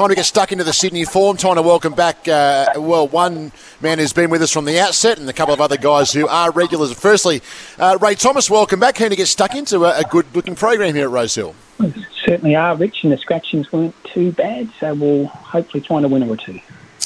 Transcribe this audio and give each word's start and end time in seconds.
time 0.00 0.08
to 0.08 0.14
get 0.14 0.24
stuck 0.24 0.50
into 0.50 0.64
the 0.64 0.72
Sydney 0.72 1.04
form. 1.04 1.36
Time 1.36 1.56
to 1.56 1.62
welcome 1.62 1.92
back, 1.92 2.26
uh, 2.26 2.68
well, 2.76 3.06
one 3.06 3.52
man 3.82 3.98
who's 3.98 4.14
been 4.14 4.30
with 4.30 4.40
us 4.40 4.50
from 4.50 4.64
the 4.64 4.80
outset 4.80 5.18
and 5.18 5.28
a 5.28 5.32
couple 5.34 5.52
of 5.52 5.60
other 5.60 5.76
guys 5.76 6.10
who 6.10 6.26
are 6.26 6.50
regulars. 6.52 6.90
Firstly, 6.94 7.42
uh, 7.78 7.98
Ray 8.00 8.14
Thomas, 8.14 8.48
welcome 8.48 8.80
back. 8.80 8.94
Keen 8.94 9.10
to 9.10 9.16
get 9.16 9.26
stuck 9.26 9.54
into 9.54 9.84
a, 9.84 9.98
a 9.98 10.04
good 10.04 10.24
looking 10.34 10.54
program 10.54 10.94
here 10.94 11.04
at 11.04 11.10
Rosehill. 11.10 11.54
Certainly 12.24 12.56
are, 12.56 12.74
Rich, 12.76 13.02
and 13.02 13.12
the 13.12 13.18
scratchings 13.18 13.70
weren't 13.72 13.94
too 14.04 14.32
bad, 14.32 14.70
so 14.80 14.94
we'll 14.94 15.26
hopefully 15.26 15.84
find 15.86 16.06
a 16.06 16.08
winner 16.08 16.28
or 16.28 16.36
two. 16.38 16.58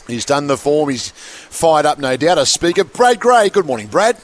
He's 0.07 0.25
done 0.25 0.47
the 0.47 0.57
form. 0.57 0.91
He's 0.91 1.11
fired 1.11 1.87
up, 1.87 1.99
no 1.99 2.17
doubt. 2.17 2.39
A 2.39 2.47
speaker, 2.47 2.85
Brad 2.85 3.19
Gray. 3.19 3.49
Good 3.49 3.67
morning, 3.67 3.89
Brad. 3.89 4.19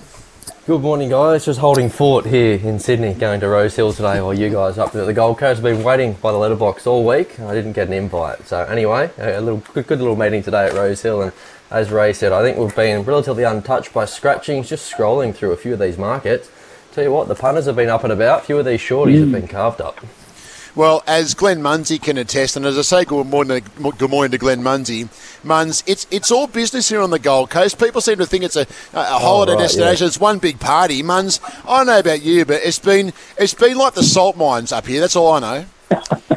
Good 0.71 0.83
morning, 0.83 1.09
guys. 1.09 1.47
Just 1.47 1.59
holding 1.59 1.89
fort 1.89 2.27
here 2.27 2.55
in 2.55 2.79
Sydney, 2.79 3.13
going 3.15 3.41
to 3.41 3.49
Rosehill 3.49 3.93
today 3.93 4.21
while 4.21 4.33
you 4.33 4.51
guys 4.51 4.79
up 4.79 4.93
there 4.93 5.03
at 5.03 5.07
the 5.07 5.13
Gold 5.13 5.39
Coast. 5.39 5.59
I've 5.59 5.65
been 5.65 5.83
waiting 5.83 6.13
by 6.13 6.31
the 6.31 6.39
letterbox 6.39 6.87
all 6.87 7.05
week. 7.05 7.41
I 7.41 7.53
didn't 7.55 7.73
get 7.73 7.89
an 7.89 7.93
invite. 7.93 8.47
So, 8.47 8.63
anyway, 8.63 9.11
a 9.19 9.41
little 9.41 9.65
good, 9.75 9.89
good 9.89 9.99
little 9.99 10.15
meeting 10.15 10.45
today 10.45 10.67
at 10.67 10.75
Rosehill. 10.75 11.23
And 11.23 11.33
as 11.73 11.91
Ray 11.91 12.13
said, 12.13 12.31
I 12.31 12.43
think 12.43 12.57
we've 12.57 12.77
been 12.77 13.03
relatively 13.03 13.43
untouched 13.43 13.93
by 13.93 14.05
scratchings, 14.05 14.69
just 14.69 14.89
scrolling 14.89 15.35
through 15.35 15.51
a 15.51 15.57
few 15.57 15.73
of 15.73 15.81
these 15.81 15.99
markets. 15.99 16.49
Tell 16.93 17.03
you 17.03 17.11
what, 17.11 17.27
the 17.27 17.35
punters 17.35 17.67
have 17.67 17.75
been 17.75 17.89
up 17.89 18.05
and 18.05 18.13
about. 18.13 18.43
A 18.43 18.45
few 18.45 18.59
of 18.61 18.65
these 18.65 18.79
shorties 18.79 19.17
mm. 19.17 19.21
have 19.23 19.33
been 19.33 19.49
carved 19.49 19.81
up. 19.81 19.99
Well, 20.77 21.03
as 21.07 21.35
Glenn 21.35 21.63
Munsey 21.63 21.99
can 21.99 22.17
attest, 22.17 22.57
and 22.57 22.65
as 22.65 22.79
I 22.79 22.83
say, 22.83 23.05
good 23.05 23.27
morning, 23.27 23.65
good 23.99 24.11
morning 24.11 24.31
to 24.31 24.39
Glenn 24.39 24.63
Munsey. 24.63 25.05
Muns, 25.43 25.83
it's 25.87 26.07
it's 26.13 26.31
all 26.31 26.47
business 26.47 26.89
here 26.89 27.01
on 27.01 27.11
the 27.11 27.19
Gold 27.19 27.51
Coast. 27.51 27.79
People 27.81 28.01
seem 28.01 28.19
to 28.19 28.27
think 28.27 28.45
it's 28.45 28.57
a, 28.57 28.63
a 28.63 28.67
oh, 28.95 29.19
holiday 29.19 29.53
oh, 29.53 29.57
right, 29.57 29.63
destination. 29.63 30.05
Yeah. 30.05 30.09
It's 30.09 30.21
one 30.21 30.39
big 30.39 30.61
party. 30.61 31.03
Muns, 31.03 31.41
I 31.67 31.79
don't 31.79 31.87
know 31.87 31.99
about 31.99 32.23
you, 32.23 32.45
but 32.45 32.61
it's 32.63 32.79
been 32.79 33.13
it's 33.37 33.55
been 33.55 33.77
like 33.77 33.95
the 33.95 34.05
salt 34.05 34.37
mines 34.37 34.71
up 34.71 34.87
here. 34.87 35.01
That's 35.01 35.17
all 35.17 35.33
I 35.33 35.41
know. 35.41 35.67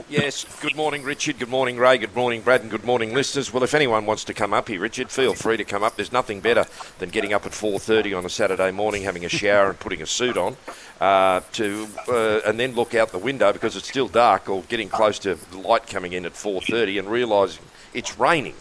Yes, 0.09 0.45
good 0.62 0.75
morning, 0.75 1.03
Richard. 1.03 1.39
Good 1.39 1.49
morning, 1.49 1.77
Ray. 1.77 1.98
Good 1.98 2.16
morning, 2.16 2.41
Brad, 2.41 2.62
and 2.62 2.70
good 2.70 2.85
morning, 2.85 3.16
listeners. 3.16 3.52
Well, 3.52 3.63
if 3.63 3.73
anyone 3.73 4.05
wants 4.05 4.23
to 4.26 4.34
come 4.34 4.53
up 4.53 4.67
here, 4.67 4.79
Richard, 4.79 5.09
feel 5.09 5.34
free 5.34 5.57
to 5.57 5.63
come 5.63 5.81
up. 5.81 5.95
There's 5.95 6.12
nothing 6.12 6.40
better 6.40 6.65
than 6.99 7.10
getting 7.10 7.34
up 7.34 7.48
at 7.48 7.51
4:30 7.51 8.13
on 8.13 8.23
a 8.23 8.29
Saturday 8.29 8.71
morning, 8.71 9.04
having 9.04 9.26
a 9.26 9.29
shower 9.29 9.70
and 9.70 9.79
putting 9.79 10.04
a 10.04 10.05
suit 10.05 10.37
on, 10.37 10.55
uh, 11.01 11.41
to 11.54 11.87
uh, 12.07 12.41
and 12.45 12.60
then 12.60 12.73
look 12.73 12.93
out 12.93 13.12
the 13.12 13.18
window 13.18 13.51
because 13.51 13.76
it's 13.76 13.87
still 13.87 14.07
dark, 14.07 14.49
or 14.49 14.62
getting 14.70 14.87
close 14.87 15.18
to 15.20 15.37
light 15.51 15.88
coming 15.88 16.13
in 16.13 16.26
at 16.26 16.34
4:30 16.34 16.99
and 16.99 17.10
realising 17.10 17.63
it's 17.93 18.20
raining. 18.20 18.55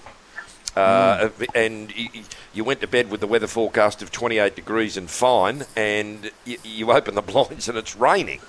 Uh, 0.76 1.28
mm. 1.28 1.46
And 1.54 1.92
you 2.54 2.64
went 2.64 2.80
to 2.80 2.86
bed 2.86 3.10
with 3.10 3.20
the 3.20 3.26
weather 3.26 3.46
forecast 3.46 4.02
of 4.02 4.10
28 4.10 4.56
degrees 4.56 4.96
and 4.96 5.10
fine, 5.10 5.64
and 5.76 6.30
you, 6.44 6.58
you 6.64 6.92
open 6.92 7.14
the 7.14 7.22
blinds 7.22 7.68
and 7.68 7.76
it's 7.76 7.96
raining. 7.96 8.40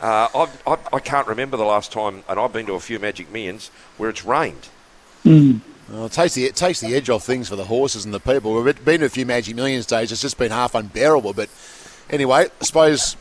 Uh, 0.00 0.46
I, 0.66 0.78
I 0.92 0.98
can't 0.98 1.26
remember 1.26 1.56
the 1.56 1.64
last 1.64 1.92
time, 1.92 2.24
and 2.28 2.40
I've 2.40 2.52
been 2.52 2.66
to 2.66 2.72
a 2.72 2.80
few 2.80 2.98
Magic 2.98 3.30
Millions 3.30 3.70
where 3.98 4.08
it's 4.08 4.24
rained. 4.24 4.68
Mm. 5.24 5.60
Well, 5.90 6.06
it 6.06 6.12
takes 6.12 6.34
the 6.34 6.44
it 6.44 6.56
takes 6.56 6.80
the 6.80 6.94
edge 6.94 7.10
off 7.10 7.24
things 7.24 7.48
for 7.48 7.56
the 7.56 7.64
horses 7.64 8.04
and 8.04 8.14
the 8.14 8.20
people. 8.20 8.62
We've 8.62 8.84
been 8.84 9.00
to 9.00 9.06
a 9.06 9.10
few 9.10 9.26
Magic 9.26 9.56
Millions 9.56 9.86
days; 9.86 10.12
it's 10.12 10.22
just 10.22 10.38
been 10.38 10.52
half 10.52 10.74
unbearable. 10.74 11.34
But 11.34 11.50
anyway, 12.08 12.46
I 12.60 12.64
suppose 12.64 13.16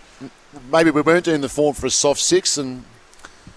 maybe 0.72 0.92
we 0.92 1.02
weren't 1.02 1.26
doing 1.26 1.42
the 1.42 1.50
form 1.50 1.74
for 1.74 1.88
a 1.88 1.92
soft 1.92 2.22
six, 2.22 2.58
and 2.58 2.86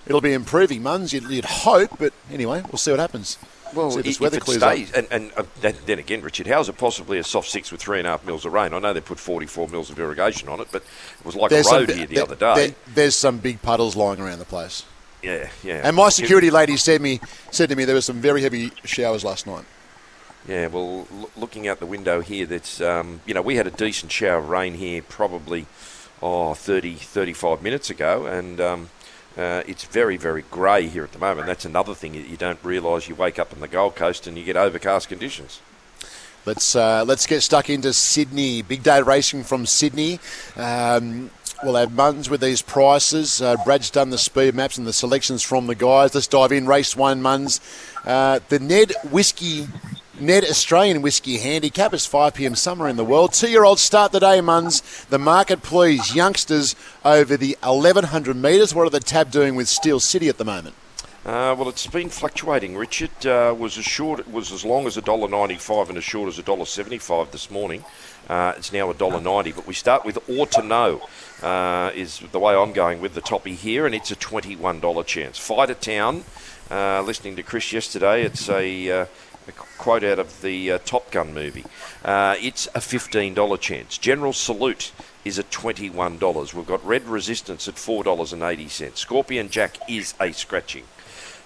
it'll 0.06 0.20
be 0.20 0.32
improving, 0.32 0.82
Muns. 0.82 1.12
You'd, 1.12 1.24
you'd 1.24 1.44
hope, 1.44 1.98
but 1.98 2.12
anyway, 2.30 2.62
we'll 2.62 2.78
see 2.78 2.90
what 2.90 3.00
happens. 3.00 3.38
Well, 3.74 3.98
if, 3.98 4.06
if 4.20 4.34
it 4.34 4.44
stays, 4.44 4.92
and, 4.92 5.06
and 5.10 5.32
uh, 5.36 5.44
then 5.62 5.98
again, 5.98 6.22
Richard, 6.22 6.46
how 6.46 6.60
is 6.60 6.68
it 6.68 6.76
possibly 6.76 7.18
a 7.18 7.24
soft 7.24 7.48
six 7.48 7.72
with 7.72 7.80
three 7.80 7.98
and 7.98 8.06
a 8.06 8.10
half 8.10 8.24
mils 8.26 8.44
of 8.44 8.52
rain? 8.52 8.74
I 8.74 8.78
know 8.78 8.92
they 8.92 9.00
put 9.00 9.18
44 9.18 9.68
mils 9.68 9.90
of 9.90 9.98
irrigation 9.98 10.48
on 10.48 10.60
it, 10.60 10.68
but 10.70 10.82
it 10.82 11.26
was 11.26 11.34
like 11.34 11.50
there's 11.50 11.66
a 11.68 11.74
road 11.74 11.88
some, 11.88 11.98
here 11.98 12.06
the 12.06 12.14
there, 12.14 12.24
other 12.24 12.36
day. 12.36 12.54
There, 12.54 12.74
there's 12.94 13.16
some 13.16 13.38
big 13.38 13.62
puddles 13.62 13.96
lying 13.96 14.20
around 14.20 14.38
the 14.38 14.44
place. 14.44 14.84
Yeah, 15.22 15.48
yeah. 15.62 15.80
And 15.84 15.96
my 15.96 16.08
security 16.08 16.50
lady 16.50 16.76
said 16.76 17.00
me 17.00 17.20
said 17.50 17.68
to 17.68 17.76
me 17.76 17.84
there 17.84 17.94
were 17.94 18.00
some 18.00 18.20
very 18.20 18.42
heavy 18.42 18.72
showers 18.84 19.24
last 19.24 19.46
night. 19.46 19.64
Yeah, 20.48 20.66
well, 20.66 21.06
l- 21.12 21.30
looking 21.36 21.68
out 21.68 21.78
the 21.78 21.86
window 21.86 22.20
here, 22.20 22.46
that's 22.46 22.80
um, 22.80 23.20
you 23.24 23.32
know 23.32 23.42
we 23.42 23.56
had 23.56 23.66
a 23.66 23.70
decent 23.70 24.10
shower 24.10 24.38
of 24.38 24.48
rain 24.48 24.74
here 24.74 25.00
probably 25.02 25.66
oh 26.20 26.54
30 26.54 26.94
35 26.94 27.62
minutes 27.62 27.88
ago, 27.90 28.26
and 28.26 28.60
um, 28.60 28.90
uh, 29.36 29.62
it's 29.66 29.84
very, 29.84 30.16
very 30.16 30.42
grey 30.50 30.86
here 30.86 31.04
at 31.04 31.12
the 31.12 31.18
moment. 31.18 31.46
That's 31.46 31.64
another 31.64 31.94
thing 31.94 32.14
you 32.14 32.36
don't 32.36 32.62
realise. 32.62 33.08
You 33.08 33.14
wake 33.14 33.38
up 33.38 33.52
on 33.52 33.60
the 33.60 33.68
Gold 33.68 33.96
Coast 33.96 34.26
and 34.26 34.36
you 34.36 34.44
get 34.44 34.56
overcast 34.56 35.08
conditions. 35.08 35.60
Let's 36.44 36.74
uh, 36.74 37.04
let's 37.06 37.26
get 37.26 37.40
stuck 37.42 37.70
into 37.70 37.92
Sydney. 37.92 38.62
Big 38.62 38.82
day 38.82 39.00
racing 39.00 39.44
from 39.44 39.64
Sydney. 39.64 40.18
Um, 40.56 41.30
we'll 41.62 41.76
have 41.76 41.90
Muns 41.90 42.28
with 42.28 42.40
these 42.40 42.62
prices. 42.62 43.40
Uh, 43.40 43.56
Brad's 43.64 43.90
done 43.90 44.10
the 44.10 44.18
speed 44.18 44.54
maps 44.54 44.78
and 44.78 44.86
the 44.86 44.92
selections 44.92 45.42
from 45.42 45.66
the 45.66 45.74
guys. 45.74 46.14
Let's 46.14 46.26
dive 46.26 46.52
in. 46.52 46.66
Race 46.66 46.96
one, 46.96 47.22
Muns. 47.22 47.60
Uh, 48.04 48.40
the 48.48 48.58
Ned 48.58 48.92
Whiskey 49.10 49.66
Ned 50.20 50.44
Australian 50.44 51.02
Whiskey 51.02 51.38
Handicap. 51.38 51.92
It's 51.94 52.06
5 52.06 52.34
pm 52.34 52.54
summer 52.54 52.88
in 52.88 52.96
the 52.96 53.04
world. 53.04 53.32
Two 53.32 53.50
year 53.50 53.64
olds 53.64 53.82
start 53.82 54.12
the 54.12 54.20
day, 54.20 54.40
Muns. 54.40 55.08
The 55.08 55.18
market, 55.18 55.62
please. 55.62 56.14
Youngsters 56.14 56.76
over 57.04 57.36
the 57.36 57.56
1100 57.62 58.36
metres. 58.36 58.74
What 58.74 58.86
are 58.86 58.90
the 58.90 59.00
tab 59.00 59.30
doing 59.30 59.56
with 59.56 59.68
Steel 59.68 60.00
City 60.00 60.28
at 60.28 60.38
the 60.38 60.44
moment? 60.44 60.76
Uh, 61.24 61.54
well, 61.56 61.68
it's 61.68 61.86
been 61.86 62.08
fluctuating. 62.08 62.76
Richard 62.76 63.26
uh, 63.26 63.54
was 63.56 63.78
as 63.78 63.84
short, 63.84 64.18
it 64.18 64.28
was 64.28 64.50
as 64.50 64.64
long 64.64 64.88
as 64.88 64.96
a 64.96 65.00
dollar 65.00 65.28
ninety-five 65.28 65.88
and 65.88 65.96
as 65.96 66.02
short 66.02 66.26
as 66.26 66.36
a 66.36 66.42
dollar 66.42 66.64
seventy-five 66.64 67.30
this 67.30 67.48
morning. 67.48 67.84
Uh, 68.28 68.54
it's 68.56 68.72
now 68.72 68.90
a 68.90 68.94
dollar 68.94 69.20
ninety. 69.20 69.52
But 69.52 69.64
we 69.68 69.74
start 69.74 70.04
with 70.04 70.18
Ought 70.28 70.50
to 70.52 70.62
Know, 70.62 71.00
uh, 71.42 71.90
is 71.94 72.20
the 72.32 72.38
way 72.38 72.54
I'm 72.54 72.72
going 72.72 73.00
with 73.00 73.14
the 73.14 73.20
toppy 73.20 73.54
here, 73.54 73.86
and 73.86 73.94
it's 73.94 74.10
a 74.10 74.16
twenty-one 74.16 74.80
dollar 74.80 75.04
chance. 75.04 75.38
Fighter 75.38 75.74
Town. 75.74 76.24
Uh, 76.70 77.02
listening 77.02 77.36
to 77.36 77.42
Chris 77.42 77.72
yesterday, 77.72 78.22
it's 78.22 78.48
a 78.48 79.02
uh, 79.02 79.06
a 79.48 79.52
quote 79.52 80.04
out 80.04 80.18
of 80.18 80.42
the 80.42 80.72
uh, 80.72 80.78
Top 80.84 81.10
Gun 81.10 81.34
movie. 81.34 81.64
Uh, 82.04 82.36
it's 82.40 82.66
a 82.68 82.78
$15 82.78 83.60
chance. 83.60 83.98
General 83.98 84.32
Salute 84.32 84.92
is 85.24 85.38
at 85.38 85.50
$21. 85.50 86.54
We've 86.54 86.66
got 86.66 86.84
Red 86.84 87.06
Resistance 87.06 87.68
at 87.68 87.74
$4.80. 87.74 88.96
Scorpion 88.96 89.48
Jack 89.48 89.78
is 89.88 90.14
a 90.20 90.32
scratching. 90.32 90.84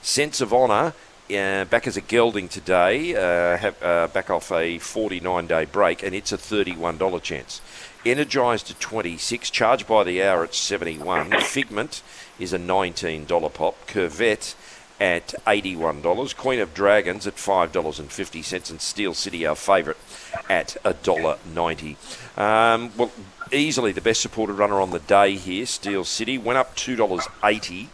Sense 0.03 0.41
of 0.41 0.53
Honour 0.53 0.95
uh, 1.31 1.65
back 1.65 1.87
as 1.87 1.97
a 1.97 2.01
gelding 2.01 2.49
today, 2.49 3.15
uh, 3.15 3.57
have, 3.57 3.83
uh, 3.83 4.09
back 4.09 4.31
off 4.31 4.53
a 4.53 4.79
49 4.79 5.47
day 5.47 5.65
break, 5.65 6.03
and 6.03 6.15
it's 6.15 6.33
a 6.33 6.39
$31 6.39 7.23
chance. 7.23 7.61
Energised 8.05 8.69
to 8.69 8.75
26, 8.75 9.51
charged 9.51 9.87
by 9.87 10.05
the 10.05 10.23
hour 10.23 10.45
at 10.45 10.55
71. 10.55 11.31
Figment 11.41 12.03
is 12.39 12.53
a 12.53 12.59
$19 12.59 13.53
pop. 13.53 13.87
Curvette 13.87 14.55
at 15.01 15.35
$81. 15.47 16.37
Queen 16.37 16.61
of 16.61 16.73
Dragons 16.73 17.27
at 17.27 17.37
$5.50. 17.37 18.71
And 18.71 18.81
Steel 18.81 19.15
City, 19.15 19.47
our 19.47 19.57
favourite, 19.57 19.99
at 20.49 20.77
$1.90. 20.85 22.39
Um, 22.39 22.93
well, 22.97 23.11
easily 23.53 23.93
the 23.93 24.01
best 24.01 24.21
supported 24.21 24.55
runner 24.55 24.81
on 24.81 24.91
the 24.91 24.99
day 25.01 25.37
here, 25.37 25.67
Steel 25.67 26.05
City. 26.05 26.39
Went 26.39 26.59
up 26.59 26.77
$2.80 26.77 27.89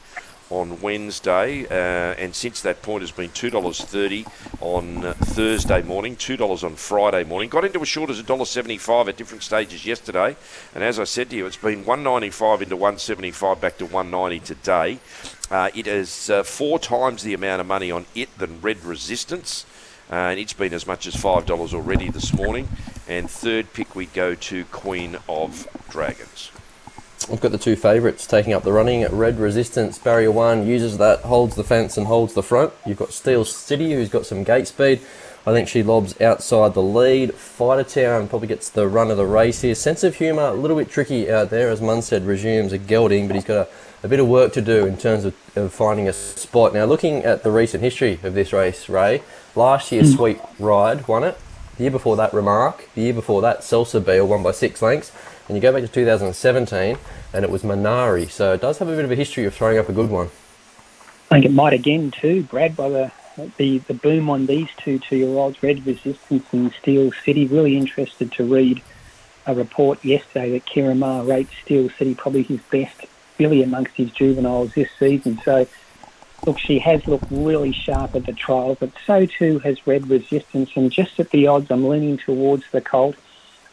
on 0.52 0.80
Wednesday, 0.82 1.64
uh, 1.66 2.14
and 2.18 2.34
since 2.34 2.60
that 2.60 2.82
point 2.82 3.00
has 3.02 3.10
been 3.10 3.30
$2.30 3.30 4.30
on 4.60 5.04
uh, 5.04 5.14
Thursday 5.14 5.80
morning, 5.82 6.14
$2 6.14 6.62
on 6.62 6.74
Friday 6.76 7.24
morning. 7.24 7.48
Got 7.48 7.64
into 7.64 7.80
as 7.80 7.88
short 7.88 8.10
as 8.10 8.22
$1.75 8.22 9.08
at 9.08 9.16
different 9.16 9.42
stages 9.42 9.86
yesterday, 9.86 10.36
and 10.74 10.84
as 10.84 11.00
I 11.00 11.04
said 11.04 11.30
to 11.30 11.36
you, 11.36 11.46
it's 11.46 11.56
been 11.56 11.84
195 11.86 12.62
into 12.62 12.76
175 12.76 13.60
back 13.60 13.78
to 13.78 13.86
190 13.86 14.40
today. 14.40 14.98
Uh, 15.50 15.70
it 15.74 15.86
is 15.86 16.28
uh, 16.28 16.42
four 16.42 16.78
times 16.78 17.22
the 17.22 17.34
amount 17.34 17.60
of 17.60 17.66
money 17.66 17.90
on 17.90 18.04
it 18.14 18.36
than 18.38 18.60
Red 18.60 18.84
Resistance. 18.84 19.64
Uh, 20.10 20.16
and 20.30 20.38
it's 20.38 20.52
been 20.52 20.74
as 20.74 20.86
much 20.86 21.06
as 21.06 21.14
$5 21.14 21.72
already 21.72 22.10
this 22.10 22.34
morning. 22.34 22.68
And 23.08 23.30
third 23.30 23.72
pick, 23.72 23.94
we 23.94 24.06
go 24.06 24.34
to 24.34 24.64
Queen 24.66 25.16
of 25.26 25.66
Dragons. 25.88 26.50
I've 27.30 27.40
got 27.40 27.52
the 27.52 27.58
two 27.58 27.76
favourites 27.76 28.26
taking 28.26 28.52
up 28.52 28.62
the 28.62 28.72
running. 28.72 29.06
Red 29.06 29.38
Resistance, 29.38 29.98
barrier 29.98 30.30
one, 30.30 30.66
uses 30.66 30.98
that, 30.98 31.20
holds 31.20 31.56
the 31.56 31.64
fence 31.64 31.96
and 31.96 32.06
holds 32.06 32.34
the 32.34 32.42
front. 32.42 32.72
You've 32.86 32.98
got 32.98 33.12
Steel 33.12 33.44
City, 33.44 33.92
who's 33.92 34.08
got 34.08 34.26
some 34.26 34.44
gate 34.44 34.68
speed. 34.68 35.00
I 35.44 35.52
think 35.52 35.66
she 35.66 35.82
lobs 35.82 36.20
outside 36.20 36.74
the 36.74 36.82
lead. 36.82 37.34
Fighter 37.34 37.82
Town 37.82 38.28
probably 38.28 38.46
gets 38.46 38.68
the 38.68 38.86
run 38.86 39.10
of 39.10 39.16
the 39.16 39.26
race 39.26 39.60
here. 39.62 39.74
Sense 39.74 40.04
of 40.04 40.14
humour, 40.14 40.42
a 40.42 40.54
little 40.54 40.76
bit 40.76 40.88
tricky 40.88 41.30
out 41.30 41.50
there, 41.50 41.68
as 41.68 41.80
Munn 41.80 42.00
said, 42.00 42.24
resumes 42.24 42.72
a 42.72 42.78
gelding, 42.78 43.26
but 43.26 43.34
he's 43.34 43.44
got 43.44 43.66
a, 43.66 43.68
a 44.04 44.08
bit 44.08 44.20
of 44.20 44.28
work 44.28 44.52
to 44.52 44.62
do 44.62 44.86
in 44.86 44.96
terms 44.96 45.24
of, 45.24 45.34
of, 45.56 45.72
finding 45.72 46.06
a 46.06 46.12
spot. 46.12 46.72
Now, 46.72 46.84
looking 46.84 47.24
at 47.24 47.42
the 47.42 47.50
recent 47.50 47.82
history 47.82 48.20
of 48.22 48.34
this 48.34 48.52
race, 48.52 48.88
Ray, 48.88 49.22
last 49.56 49.90
year 49.90 50.04
mm. 50.04 50.14
Sweet 50.14 50.40
Ride 50.60 51.08
won 51.08 51.24
it. 51.24 51.36
The 51.76 51.84
year 51.84 51.90
before 51.90 52.16
that, 52.16 52.32
Remark. 52.32 52.88
The 52.94 53.02
year 53.02 53.14
before 53.14 53.42
that, 53.42 53.60
Selsa 53.60 54.04
Beale 54.04 54.26
won 54.26 54.44
by 54.44 54.52
six 54.52 54.80
lengths. 54.80 55.10
And 55.52 55.58
you 55.58 55.60
go 55.60 55.70
back 55.70 55.82
to 55.82 55.88
2017, 55.88 56.96
and 57.34 57.44
it 57.44 57.50
was 57.50 57.62
Minari. 57.62 58.30
So 58.30 58.54
it 58.54 58.62
does 58.62 58.78
have 58.78 58.88
a 58.88 58.96
bit 58.96 59.04
of 59.04 59.10
a 59.10 59.14
history 59.14 59.44
of 59.44 59.52
throwing 59.52 59.76
up 59.76 59.86
a 59.86 59.92
good 59.92 60.08
one. 60.08 60.28
I 61.30 61.34
think 61.34 61.44
it 61.44 61.52
might 61.52 61.74
again 61.74 62.10
too, 62.10 62.44
Brad, 62.44 62.74
by 62.74 62.88
the 62.88 63.12
the, 63.58 63.76
the 63.80 63.92
boom 63.92 64.30
on 64.30 64.46
these 64.46 64.68
two 64.78 64.98
two-year-olds, 64.98 65.62
Red 65.62 65.86
Resistance 65.86 66.46
and 66.52 66.72
Steel 66.80 67.12
City. 67.22 67.46
Really 67.46 67.76
interested 67.76 68.32
to 68.32 68.44
read 68.44 68.80
a 69.44 69.54
report 69.54 70.02
yesterday 70.02 70.58
that 70.58 70.96
Maher 70.96 71.24
rates 71.24 71.52
Steel 71.62 71.90
City 71.90 72.14
probably 72.14 72.44
his 72.44 72.60
best 72.70 73.04
filly 73.36 73.62
amongst 73.62 73.94
his 73.94 74.10
juveniles 74.10 74.72
this 74.72 74.88
season. 74.98 75.38
So 75.44 75.66
look, 76.46 76.58
she 76.58 76.78
has 76.78 77.06
looked 77.06 77.30
really 77.30 77.72
sharp 77.72 78.14
at 78.14 78.24
the 78.24 78.32
trials, 78.32 78.78
but 78.80 78.92
so 79.06 79.26
too 79.26 79.58
has 79.58 79.86
Red 79.86 80.08
Resistance. 80.08 80.70
And 80.76 80.90
just 80.90 81.20
at 81.20 81.28
the 81.28 81.46
odds, 81.46 81.70
I'm 81.70 81.86
leaning 81.86 82.16
towards 82.16 82.64
the 82.70 82.80
Colt. 82.80 83.16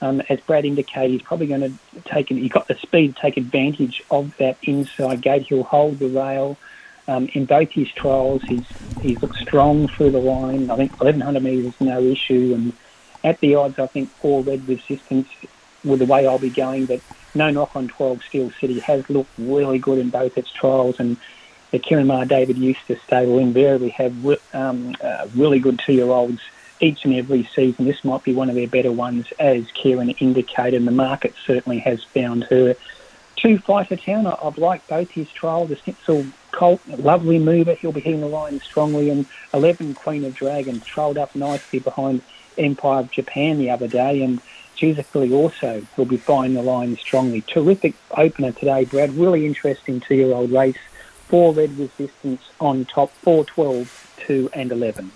Um, 0.01 0.22
as 0.30 0.40
Brad 0.42 0.66
indicated, 0.66 1.12
he's 1.12 1.22
probably 1.22 1.48
going 1.48 1.62
to 1.62 2.01
take. 2.06 2.30
He's 2.30 2.51
got 2.51 2.68
the 2.68 2.75
speed 2.75 3.16
to 3.16 3.22
take 3.22 3.38
advantage 3.38 4.01
of 4.10 4.36
that 4.38 4.57
inside 4.63 5.22
gate. 5.22 5.48
He'll 5.48 5.63
hold 5.63 6.00
the 6.00 6.07
rail. 6.07 6.57
Um, 7.07 7.28
in 7.34 7.46
both 7.46 7.72
his 7.72 7.92
trials, 7.92 8.42
he's 8.44 8.66
he's 9.01 9.22
looked 9.22 9.38
strong 9.38 9.88
through 9.88 10.12
the 10.12 10.19
line. 10.19 10.69
I 10.69 10.75
think 10.75 10.92
1100 10.92 11.44
metres 11.44 11.74
is 11.74 11.81
no 11.81 12.01
issue, 12.01 12.54
and 12.54 12.74
at 13.24 13.40
the 13.40 13.56
odds, 13.56 13.80
I 13.80 13.88
think 13.88 14.10
four 14.10 14.44
Red 14.44 14.68
Resistance 14.68 15.28
with 15.84 16.00
the 16.00 16.06
way 16.06 16.28
I'll 16.28 16.40
be 16.40 16.50
going. 16.50 16.86
But 16.86 17.02
no 17.36 17.50
knock 17.50 17.75
on 17.75 17.88
12 17.88 18.24
Steel 18.24 18.52
City 18.60 18.80
has 18.80 19.10
looked 19.10 19.31
really 19.38 19.80
good 19.80 19.98
in 19.98 20.10
both 20.10 20.38
its 20.38 20.52
trials, 20.52 21.00
and 21.00 21.18
the 21.72 21.80
Ciaron 21.80 22.07
Maher 22.07 22.25
David 22.25 22.57
Eustace 22.57 23.02
stable 23.06 23.38
invariably 23.40 23.90
have 23.90 24.25
um, 24.54 24.95
uh, 25.04 25.28
really 25.36 25.60
good 25.60 25.80
two-year-olds 25.80 26.42
each 26.80 27.06
and 27.06 27.14
every 27.14 27.50
season. 27.56 27.86
This 27.86 28.04
might 28.04 28.24
be 28.24 28.34
one 28.34 28.50
of 28.50 28.56
their 28.56 28.68
better 28.68 28.92
ones, 28.92 29.28
as 29.40 29.66
Ciaron 29.72 30.16
indicated, 30.20 30.76
and 30.76 30.88
the 30.88 30.92
market 30.92 31.34
certainly 31.46 31.80
has 31.80 32.04
found 32.04 32.46
her. 32.46 32.76
Two 33.36 33.58
Fighter 33.58 33.96
Town, 33.96 34.28
I've 34.28 34.58
liked 34.58 34.88
both 34.88 35.12
his 35.12 35.30
trial. 35.31 35.66
The 35.66 35.78
Snitzel 35.78 36.31
Colt, 36.52 36.81
lovely 36.88 37.40
mover, 37.40 37.74
he'll 37.74 37.92
be 37.92 38.02
hitting 38.02 38.22
the 38.22 38.28
line 38.28 38.60
strongly, 38.62 39.10
and 39.10 39.26
11 39.54 39.94
Queen 39.94 40.26
of 40.26 40.36
Dragons 40.36 40.84
trailed 40.86 41.18
up 41.18 41.36
nicely 41.36 41.80
behind 41.80 42.22
Empire 42.58 43.00
of 43.00 43.12
Japan 43.12 43.58
the 43.58 43.70
other 43.70 43.88
day, 43.88 44.22
and 44.24 44.42
Jizakili 44.78 45.31
also 45.31 45.86
will 45.98 46.06
be 46.06 46.18
buying 46.18 46.54
the 46.54 46.62
line 46.62 46.98
strongly. 46.98 47.42
Terrific 47.42 47.96
opener 48.12 48.52
today, 48.52 48.86
Brad. 48.86 49.14
Really 49.14 49.46
interesting 49.46 50.00
two-year-old 50.00 50.52
race. 50.52 50.78
Four 51.28 51.54
red 51.54 51.78
resistance 51.78 52.42
on 52.60 52.86
top, 52.86 53.12
4, 53.22 53.46
12, 53.46 54.16
2 54.26 54.50
and 54.54 54.72
11. 54.72 55.12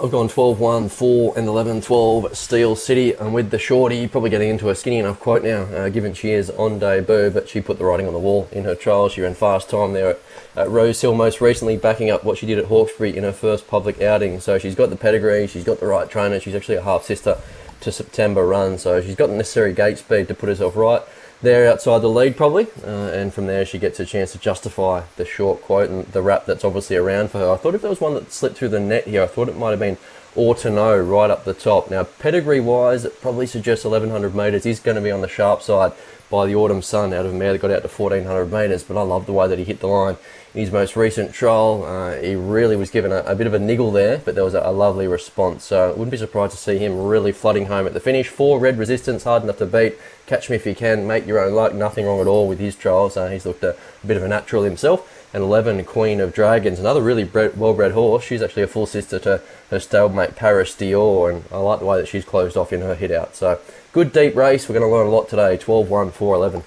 I've 0.00 0.12
gone 0.12 0.28
12 0.28 0.60
1, 0.60 0.90
4 0.90 1.34
and 1.36 1.48
11 1.48 1.80
12 1.80 2.36
Steel 2.36 2.76
City. 2.76 3.14
And 3.14 3.34
with 3.34 3.50
the 3.50 3.58
shorty, 3.58 4.06
probably 4.06 4.30
getting 4.30 4.48
into 4.48 4.70
a 4.70 4.74
skinny 4.76 4.98
enough 4.98 5.18
quote 5.18 5.42
now, 5.42 5.62
uh, 5.62 5.88
given 5.88 6.14
she 6.14 6.30
is 6.30 6.50
on 6.50 6.78
debut, 6.78 7.30
but 7.30 7.48
she 7.48 7.60
put 7.60 7.78
the 7.78 7.84
writing 7.84 8.06
on 8.06 8.12
the 8.12 8.18
wall 8.20 8.48
in 8.52 8.62
her 8.62 8.76
trial. 8.76 9.08
She 9.08 9.22
ran 9.22 9.34
fast 9.34 9.68
time 9.68 9.94
there 9.94 10.10
at, 10.10 10.20
at 10.54 10.70
Rose 10.70 11.00
Hill, 11.00 11.16
most 11.16 11.40
recently 11.40 11.76
backing 11.76 12.10
up 12.10 12.22
what 12.22 12.38
she 12.38 12.46
did 12.46 12.60
at 12.60 12.66
Hawkesbury 12.66 13.16
in 13.16 13.24
her 13.24 13.32
first 13.32 13.66
public 13.66 14.00
outing. 14.00 14.38
So 14.38 14.56
she's 14.56 14.76
got 14.76 14.90
the 14.90 14.96
pedigree, 14.96 15.48
she's 15.48 15.64
got 15.64 15.80
the 15.80 15.86
right 15.86 16.08
trainer, 16.08 16.38
she's 16.38 16.54
actually 16.54 16.76
a 16.76 16.82
half 16.82 17.02
sister 17.02 17.36
to 17.80 17.90
September 17.90 18.46
run. 18.46 18.78
So 18.78 19.02
she's 19.02 19.16
got 19.16 19.26
the 19.26 19.36
necessary 19.36 19.72
gate 19.72 19.98
speed 19.98 20.28
to 20.28 20.34
put 20.34 20.48
herself 20.48 20.76
right 20.76 21.02
there 21.40 21.70
outside 21.70 22.00
the 22.00 22.08
lead 22.08 22.36
probably, 22.36 22.66
uh, 22.84 23.10
and 23.12 23.32
from 23.32 23.46
there 23.46 23.64
she 23.64 23.78
gets 23.78 24.00
a 24.00 24.04
chance 24.04 24.32
to 24.32 24.38
justify 24.38 25.02
the 25.16 25.24
short 25.24 25.62
quote 25.62 25.88
and 25.90 26.06
the 26.06 26.22
wrap 26.22 26.46
that's 26.46 26.64
obviously 26.64 26.96
around 26.96 27.30
for 27.30 27.38
her. 27.38 27.52
I 27.52 27.56
thought 27.56 27.74
if 27.74 27.82
there 27.82 27.90
was 27.90 28.00
one 28.00 28.14
that 28.14 28.32
slipped 28.32 28.56
through 28.56 28.70
the 28.70 28.80
net 28.80 29.06
here, 29.06 29.22
I 29.22 29.26
thought 29.26 29.48
it 29.48 29.56
might 29.56 29.70
have 29.70 29.78
been 29.78 29.98
Ought 30.36 30.58
to 30.58 30.70
Know 30.70 30.96
right 30.96 31.30
up 31.30 31.44
the 31.44 31.54
top. 31.54 31.90
Now 31.90 32.04
pedigree 32.04 32.60
wise, 32.60 33.04
it 33.04 33.20
probably 33.20 33.46
suggests 33.46 33.84
1100 33.84 34.34
metres 34.34 34.66
is 34.66 34.80
going 34.80 34.94
to 34.94 35.00
be 35.00 35.10
on 35.10 35.20
the 35.20 35.28
sharp 35.28 35.62
side 35.62 35.92
by 36.30 36.46
the 36.46 36.54
autumn 36.54 36.82
sun 36.82 37.14
out 37.14 37.24
of 37.24 37.34
mare 37.34 37.52
that 37.52 37.60
got 37.60 37.70
out 37.70 37.82
to 37.82 37.88
1400 37.88 38.52
metres, 38.52 38.82
but 38.82 38.98
I 38.98 39.02
love 39.02 39.26
the 39.26 39.32
way 39.32 39.48
that 39.48 39.58
he 39.58 39.64
hit 39.64 39.80
the 39.80 39.86
line 39.86 40.16
in 40.54 40.60
his 40.60 40.70
most 40.70 40.94
recent 40.94 41.32
trial. 41.32 41.84
Uh, 41.84 42.16
he 42.20 42.34
really 42.34 42.76
was 42.76 42.90
given 42.90 43.12
a, 43.12 43.20
a, 43.20 43.34
bit 43.34 43.46
of 43.46 43.54
a 43.54 43.58
niggle 43.58 43.90
there, 43.90 44.18
but 44.18 44.34
there 44.34 44.44
was 44.44 44.54
a, 44.54 44.60
a, 44.60 44.72
lovely 44.72 45.06
response. 45.06 45.64
So 45.64 45.90
wouldn't 45.90 46.10
be 46.10 46.18
surprised 46.18 46.52
to 46.52 46.58
see 46.58 46.78
him 46.78 47.02
really 47.02 47.32
flooding 47.32 47.66
home 47.66 47.86
at 47.86 47.94
the 47.94 48.00
finish. 48.00 48.28
Four 48.28 48.58
red 48.58 48.78
resistance, 48.78 49.24
hard 49.24 49.42
enough 49.42 49.58
to 49.58 49.66
beat. 49.66 49.96
Catch 50.26 50.50
me 50.50 50.56
if 50.56 50.66
you 50.66 50.74
can, 50.74 51.06
make 51.06 51.26
your 51.26 51.42
own 51.42 51.54
luck. 51.54 51.74
Nothing 51.74 52.04
wrong 52.04 52.20
at 52.20 52.26
all 52.26 52.46
with 52.46 52.58
his 52.58 52.76
trials. 52.76 53.16
Uh, 53.16 53.28
he's 53.28 53.46
looked 53.46 53.64
a, 53.64 53.74
a 54.02 54.06
bit 54.06 54.18
of 54.18 54.22
a 54.22 54.28
natural 54.28 54.64
himself 54.64 55.17
and 55.32 55.42
11 55.42 55.84
Queen 55.84 56.20
of 56.20 56.32
Dragons, 56.32 56.78
another 56.78 57.02
really 57.02 57.24
bred, 57.24 57.58
well-bred 57.58 57.92
horse. 57.92 58.24
She's 58.24 58.42
actually 58.42 58.62
a 58.62 58.68
full 58.68 58.86
sister 58.86 59.18
to 59.20 59.42
her 59.70 59.78
stablemate 59.78 60.36
Paris 60.36 60.74
Dior, 60.74 61.32
and 61.32 61.44
I 61.52 61.58
like 61.58 61.80
the 61.80 61.86
way 61.86 61.98
that 61.98 62.08
she's 62.08 62.24
closed 62.24 62.56
off 62.56 62.72
in 62.72 62.80
her 62.80 62.94
hit 62.94 63.10
out. 63.10 63.36
So 63.36 63.60
good 63.92 64.12
deep 64.12 64.34
race. 64.36 64.68
We're 64.68 64.78
going 64.78 64.88
to 64.88 64.94
learn 64.94 65.06
a 65.06 65.10
lot 65.10 65.28
today. 65.28 65.56
12 65.56 65.90
1 65.90 66.10
4 66.10 66.34
11. 66.34 66.62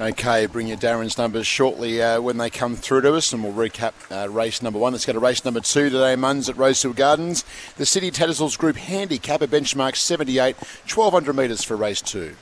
Okay, 0.00 0.46
bring 0.46 0.68
your 0.68 0.76
Darren's 0.76 1.18
numbers 1.18 1.46
shortly 1.46 2.00
uh, 2.00 2.20
when 2.20 2.36
they 2.36 2.50
come 2.50 2.76
through 2.76 3.00
to 3.00 3.14
us, 3.14 3.32
and 3.32 3.42
we'll 3.42 3.52
recap 3.52 3.92
uh, 4.10 4.28
race 4.28 4.62
number 4.62 4.78
one. 4.78 4.92
Let's 4.92 5.04
go 5.04 5.12
to 5.12 5.18
race 5.18 5.44
number 5.44 5.60
two 5.60 5.90
today, 5.90 6.14
Muns 6.14 6.48
at 6.48 6.56
Rosehill 6.56 6.94
Gardens. 6.94 7.44
The 7.76 7.86
City 7.86 8.10
Tattersalls 8.12 8.56
Group 8.56 8.76
handicap, 8.76 9.42
a 9.42 9.48
benchmark 9.48 9.96
78, 9.96 10.56
1200 10.56 11.34
metres 11.34 11.64
for 11.64 11.76
race 11.76 12.00
two. 12.00 12.36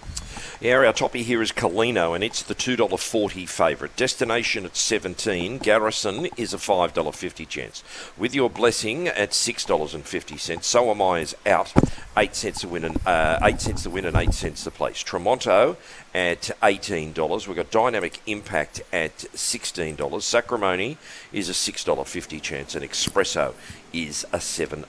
Yeah, 0.61 0.77
our 0.77 0.93
toppy 0.93 1.23
here 1.23 1.43
is 1.43 1.53
Colino, 1.53 2.15
and 2.15 2.25
it's 2.25 2.43
the 2.43 2.55
$2.40 2.55 3.49
favourite. 3.49 3.97
Destination 3.97 4.65
at 4.65 4.77
17. 4.77 5.59
Garrison 5.59 6.27
is 6.37 6.55
a 6.55 6.57
$5.50 6.57 7.49
chance. 7.49 7.85
With 8.17 8.35
your 8.35 8.49
blessing 8.49 9.09
at 9.09 9.31
$6.50. 9.31 10.63
So 10.63 10.91
am 10.91 11.03
I 11.03 11.21
is 11.21 11.37
out. 11.45 11.73
Eight 12.17 12.35
cents 12.35 12.61
to 12.61 12.69
win 12.69 12.85
and 12.85 13.07
uh, 13.07 13.39
eight 13.43 13.61
cents 13.61 13.83
to 13.83 13.91
win 13.91 14.07
and 14.07 14.17
eight 14.17 14.33
cents 14.33 14.65
to 14.65 14.71
place. 14.71 15.03
Tremonto 15.03 15.77
at 16.15 16.51
$18. 16.63 17.47
We've 17.47 17.57
got 17.57 17.71
Dynamic 17.71 18.21
Impact 18.27 18.81
at 18.93 19.17
$16. 19.19 20.23
Sacrimony 20.23 20.97
is 21.33 21.51
a 21.51 21.53
$6.50 21.53 22.41
chance, 22.41 22.75
and 22.75 22.85
Espresso 22.85 23.53
is 23.97 24.25
a 24.33 24.39
$7 24.39 24.85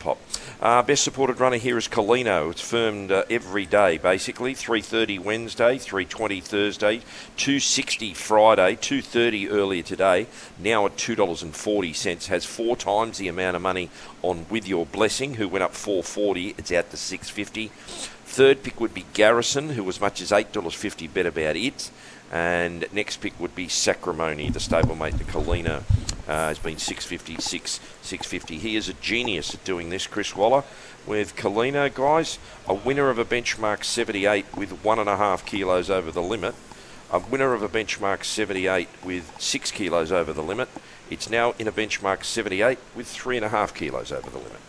pop. 0.00 0.18
Uh, 0.60 0.82
best 0.82 1.04
supported 1.04 1.38
runner 1.38 1.56
here 1.56 1.78
is 1.78 1.86
Colino. 1.86 2.50
It's 2.50 2.60
firmed 2.60 3.12
uh, 3.12 3.22
every 3.30 3.64
day, 3.64 3.98
basically. 3.98 4.52
3.30 4.54 5.20
Wednesday, 5.20 5.78
3.20 5.78 6.42
Thursday, 6.42 6.98
2.60 7.36 8.16
Friday, 8.16 8.74
2.30 8.74 9.52
earlier 9.52 9.82
today, 9.82 10.26
now 10.58 10.86
at 10.86 10.96
$2.40. 10.96 12.26
Has 12.26 12.44
four 12.44 12.76
times 12.76 13.18
the 13.18 13.28
amount 13.28 13.54
of 13.54 13.62
money 13.62 13.90
on 14.22 14.46
With 14.50 14.66
Your 14.66 14.84
Blessing, 14.84 15.34
who 15.34 15.46
went 15.46 15.62
up 15.62 15.72
4.40. 15.72 16.58
It's 16.58 16.72
out 16.72 16.90
to 16.90 16.96
6.50. 16.96 17.70
Third 17.70 18.62
pick 18.62 18.80
would 18.80 18.92
be 18.92 19.06
Garrison, 19.14 19.70
who 19.70 19.84
was 19.84 20.00
much 20.00 20.20
as 20.20 20.32
$8.50 20.32 21.12
bet 21.12 21.26
about 21.26 21.56
it. 21.56 21.90
And 22.30 22.84
next 22.92 23.18
pick 23.18 23.38
would 23.40 23.54
be 23.54 23.68
Sacrimony, 23.68 24.50
the 24.50 24.58
stablemate, 24.58 25.16
the 25.16 25.24
Colina. 25.24 25.84
Uh, 26.28 26.48
has 26.48 26.58
been 26.58 26.76
650, 26.76 27.40
6, 27.40 27.80
650. 28.02 28.58
He 28.58 28.76
is 28.76 28.88
a 28.90 28.92
genius 28.94 29.54
at 29.54 29.64
doing 29.64 29.88
this, 29.88 30.06
Chris 30.06 30.36
Waller. 30.36 30.62
With 31.06 31.34
Colina, 31.36 31.92
guys, 31.92 32.38
a 32.66 32.74
winner 32.74 33.08
of 33.08 33.18
a 33.18 33.24
benchmark 33.24 33.82
78 33.82 34.54
with 34.54 34.84
one 34.84 34.98
and 34.98 35.08
a 35.08 35.16
half 35.16 35.46
kilos 35.46 35.88
over 35.88 36.10
the 36.10 36.20
limit. 36.20 36.54
A 37.10 37.18
winner 37.18 37.54
of 37.54 37.62
a 37.62 37.68
benchmark 37.68 38.24
78 38.24 38.88
with 39.02 39.32
six 39.40 39.70
kilos 39.70 40.12
over 40.12 40.34
the 40.34 40.42
limit. 40.42 40.68
It's 41.08 41.30
now 41.30 41.54
in 41.58 41.66
a 41.66 41.72
benchmark 41.72 42.24
78 42.24 42.78
with 42.94 43.06
three 43.06 43.36
and 43.36 43.46
a 43.46 43.48
half 43.48 43.74
kilos 43.74 44.12
over 44.12 44.28
the 44.28 44.36
limit. 44.36 44.60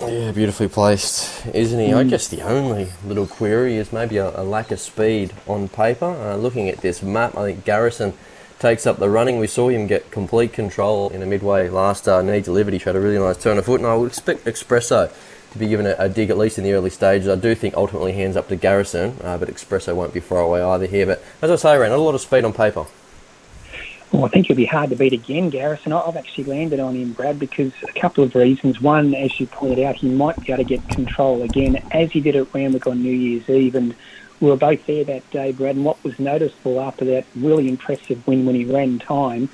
Yeah, 0.00 0.32
beautifully 0.32 0.68
placed, 0.68 1.46
isn't 1.46 1.78
he? 1.78 1.92
Mm. 1.92 1.96
I 1.96 2.04
guess 2.04 2.28
the 2.28 2.42
only 2.42 2.88
little 3.06 3.26
query 3.26 3.76
is 3.76 3.92
maybe 3.92 4.18
a, 4.18 4.38
a 4.38 4.42
lack 4.42 4.70
of 4.70 4.80
speed 4.80 5.32
on 5.46 5.68
paper. 5.68 6.06
Uh, 6.06 6.36
looking 6.36 6.68
at 6.68 6.78
this 6.78 7.02
map, 7.02 7.36
I 7.38 7.52
think 7.52 7.64
Garrison 7.64 8.12
takes 8.58 8.86
up 8.86 8.98
the 8.98 9.10
running. 9.10 9.38
We 9.38 9.46
saw 9.46 9.68
him 9.68 9.86
get 9.86 10.10
complete 10.10 10.52
control 10.52 11.10
in 11.10 11.22
a 11.22 11.26
midway 11.26 11.68
last 11.68 12.08
uh, 12.08 12.22
knee 12.22 12.40
delivered. 12.40 12.72
He 12.72 12.78
showed 12.78 12.96
a 12.96 13.00
really 13.00 13.18
nice 13.18 13.42
turn 13.42 13.58
of 13.58 13.66
foot, 13.66 13.80
and 13.80 13.88
I 13.88 13.96
would 13.96 14.08
expect 14.08 14.44
Espresso 14.44 15.12
to 15.52 15.58
be 15.58 15.68
given 15.68 15.86
a, 15.86 15.94
a, 15.98 16.08
dig 16.08 16.30
at 16.30 16.38
least 16.38 16.58
in 16.58 16.64
the 16.64 16.72
early 16.72 16.90
stages. 16.90 17.28
I 17.28 17.36
do 17.36 17.54
think 17.54 17.74
ultimately 17.74 18.12
hands 18.12 18.36
up 18.36 18.48
to 18.48 18.56
Garrison, 18.56 19.16
uh, 19.22 19.38
but 19.38 19.48
Espresso 19.48 19.94
won't 19.94 20.12
be 20.12 20.20
far 20.20 20.40
away 20.40 20.62
either 20.62 20.86
here. 20.86 21.06
But 21.06 21.22
as 21.42 21.50
I 21.50 21.56
say, 21.56 21.78
Ran, 21.78 21.90
not 21.90 21.98
a 21.98 22.02
lot 22.02 22.14
of 22.14 22.20
speed 22.20 22.44
on 22.44 22.52
paper. 22.52 22.86
Well, 24.14 24.26
I 24.26 24.28
think 24.28 24.46
it'll 24.46 24.56
be 24.56 24.64
hard 24.64 24.90
to 24.90 24.96
beat 24.96 25.12
again, 25.12 25.50
Garrison. 25.50 25.92
I've 25.92 26.16
actually 26.16 26.44
landed 26.44 26.78
on 26.78 26.94
him, 26.94 27.12
Brad, 27.14 27.38
because 27.38 27.72
a 27.82 27.92
couple 28.00 28.22
of 28.22 28.36
reasons. 28.36 28.80
One, 28.80 29.12
as 29.12 29.40
you 29.40 29.46
pointed 29.48 29.80
out, 29.80 29.96
he 29.96 30.08
might 30.08 30.40
be 30.44 30.52
able 30.52 30.62
to 30.62 30.68
get 30.68 30.88
control 30.88 31.42
again, 31.42 31.82
as 31.90 32.12
he 32.12 32.20
did 32.20 32.36
at 32.36 32.52
Randwick 32.54 32.86
on 32.86 33.02
New 33.02 33.12
Year's 33.12 33.48
Eve. 33.50 33.74
And 33.74 33.94
we 34.40 34.48
were 34.48 34.56
both 34.56 34.84
there 34.86 35.04
that 35.04 35.30
day, 35.30 35.52
Brad. 35.52 35.76
And 35.76 35.84
what 35.84 36.02
was 36.04 36.18
noticeable 36.18 36.80
after 36.80 37.04
that 37.06 37.26
really 37.34 37.68
impressive 37.68 38.26
win 38.26 38.46
when 38.46 38.54
he 38.54 38.64
ran 38.64 38.98
time 38.98 39.48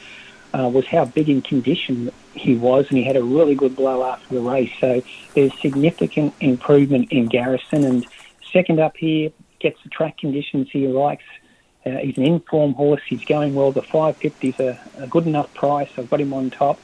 uh, 0.53 0.69
was 0.73 0.87
how 0.87 1.05
big 1.05 1.29
in 1.29 1.43
condition 1.43 2.11
he 2.35 2.57
was, 2.57 2.89
and 2.89 2.99
he 2.99 3.05
had 3.05 3.17
a 3.17 3.23
really 3.23 3.55
good 3.55 3.77
blow 3.77 4.05
after 4.05 4.35
the 4.35 4.41
race. 4.41 4.73
So 4.81 5.03
there's 5.35 5.53
significant 5.61 6.35
improvement 6.41 7.13
in 7.13 7.27
Garrison. 7.27 7.85
And 7.85 8.07
second 8.53 8.81
up 8.81 8.97
here, 8.97 9.31
gets 9.61 9.83
the 9.83 9.91
track 9.91 10.19
conditions 10.19 10.69
he 10.71 10.89
likes. 10.89 11.25
Uh, 11.87 11.93
he's 11.99 12.19
an 12.19 12.25
informed 12.25 12.75
horse. 12.75 13.03
He's 13.07 13.25
going 13.25 13.55
well. 13.55 13.73
The 13.73 13.83
550 13.83 14.49
is 14.49 14.61
a, 14.61 14.81
a 14.99 15.07
good 15.07 15.27
enough 15.27 15.53
price. 15.55 15.89
I've 15.97 16.11
got 16.11 16.21
him 16.21 16.33
on 16.33 16.51
top. 16.51 16.81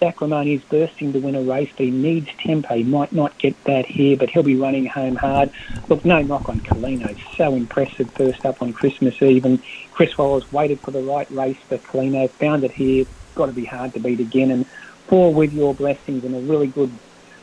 Sacrimony 0.00 0.54
is 0.54 0.62
bursting 0.62 1.12
to 1.12 1.18
win 1.18 1.34
a 1.34 1.42
race, 1.42 1.68
but 1.76 1.84
he 1.84 1.90
needs 1.90 2.28
tempo. 2.38 2.76
He 2.76 2.84
might 2.84 3.12
not 3.12 3.36
get 3.38 3.62
that 3.64 3.84
here, 3.84 4.16
but 4.16 4.30
he'll 4.30 4.42
be 4.42 4.56
running 4.56 4.86
home 4.86 5.16
hard. 5.16 5.50
Look, 5.88 6.04
no 6.04 6.22
knock 6.22 6.48
on 6.48 6.60
Colino. 6.60 7.18
So 7.36 7.54
impressive 7.54 8.10
first 8.12 8.46
up 8.46 8.62
on 8.62 8.72
Christmas 8.72 9.20
Eve. 9.20 9.44
And 9.44 9.62
Chris 9.92 10.16
Waller 10.16 10.42
waited 10.52 10.80
for 10.80 10.90
the 10.90 11.02
right 11.02 11.30
race 11.30 11.58
for 11.68 11.76
Colino, 11.78 12.30
found 12.30 12.64
it 12.64 12.72
here. 12.72 13.04
Got 13.34 13.46
to 13.46 13.52
be 13.52 13.66
hard 13.66 13.92
to 13.92 14.00
beat 14.00 14.20
again. 14.20 14.50
And 14.50 14.66
four 15.06 15.34
with 15.34 15.52
your 15.52 15.74
blessings 15.74 16.24
and 16.24 16.34
a 16.34 16.40
really 16.40 16.68
good 16.68 16.90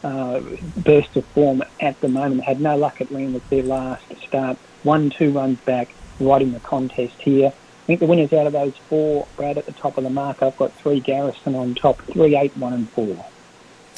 uh, 0.03 0.41
burst 0.77 1.15
of 1.15 1.25
form 1.25 1.63
at 1.79 1.99
the 2.01 2.07
moment. 2.07 2.43
Had 2.43 2.59
no 2.59 2.75
luck 2.75 3.01
at 3.01 3.11
with 3.11 3.47
their 3.49 3.63
last 3.63 4.03
start. 4.25 4.57
One, 4.83 5.09
two 5.09 5.31
runs 5.31 5.59
back 5.59 5.89
right 6.19 6.41
in 6.41 6.53
the 6.53 6.59
contest 6.59 7.21
here. 7.21 7.53
Think 7.87 8.01
the 8.01 8.05
winners 8.05 8.33
out 8.33 8.45
of 8.45 8.53
those 8.53 8.75
four, 8.89 9.25
Brad, 9.37 9.57
at 9.57 9.65
the 9.65 9.71
top 9.71 9.97
of 9.97 10.03
the 10.03 10.09
mark. 10.09 10.43
I've 10.43 10.57
got 10.57 10.73
three 10.73 10.99
Garrison 10.99 11.55
on 11.55 11.73
top, 11.73 12.01
three, 12.01 12.35
eight, 12.35 12.55
one, 12.57 12.73
and 12.73 12.89
four. 12.89 13.25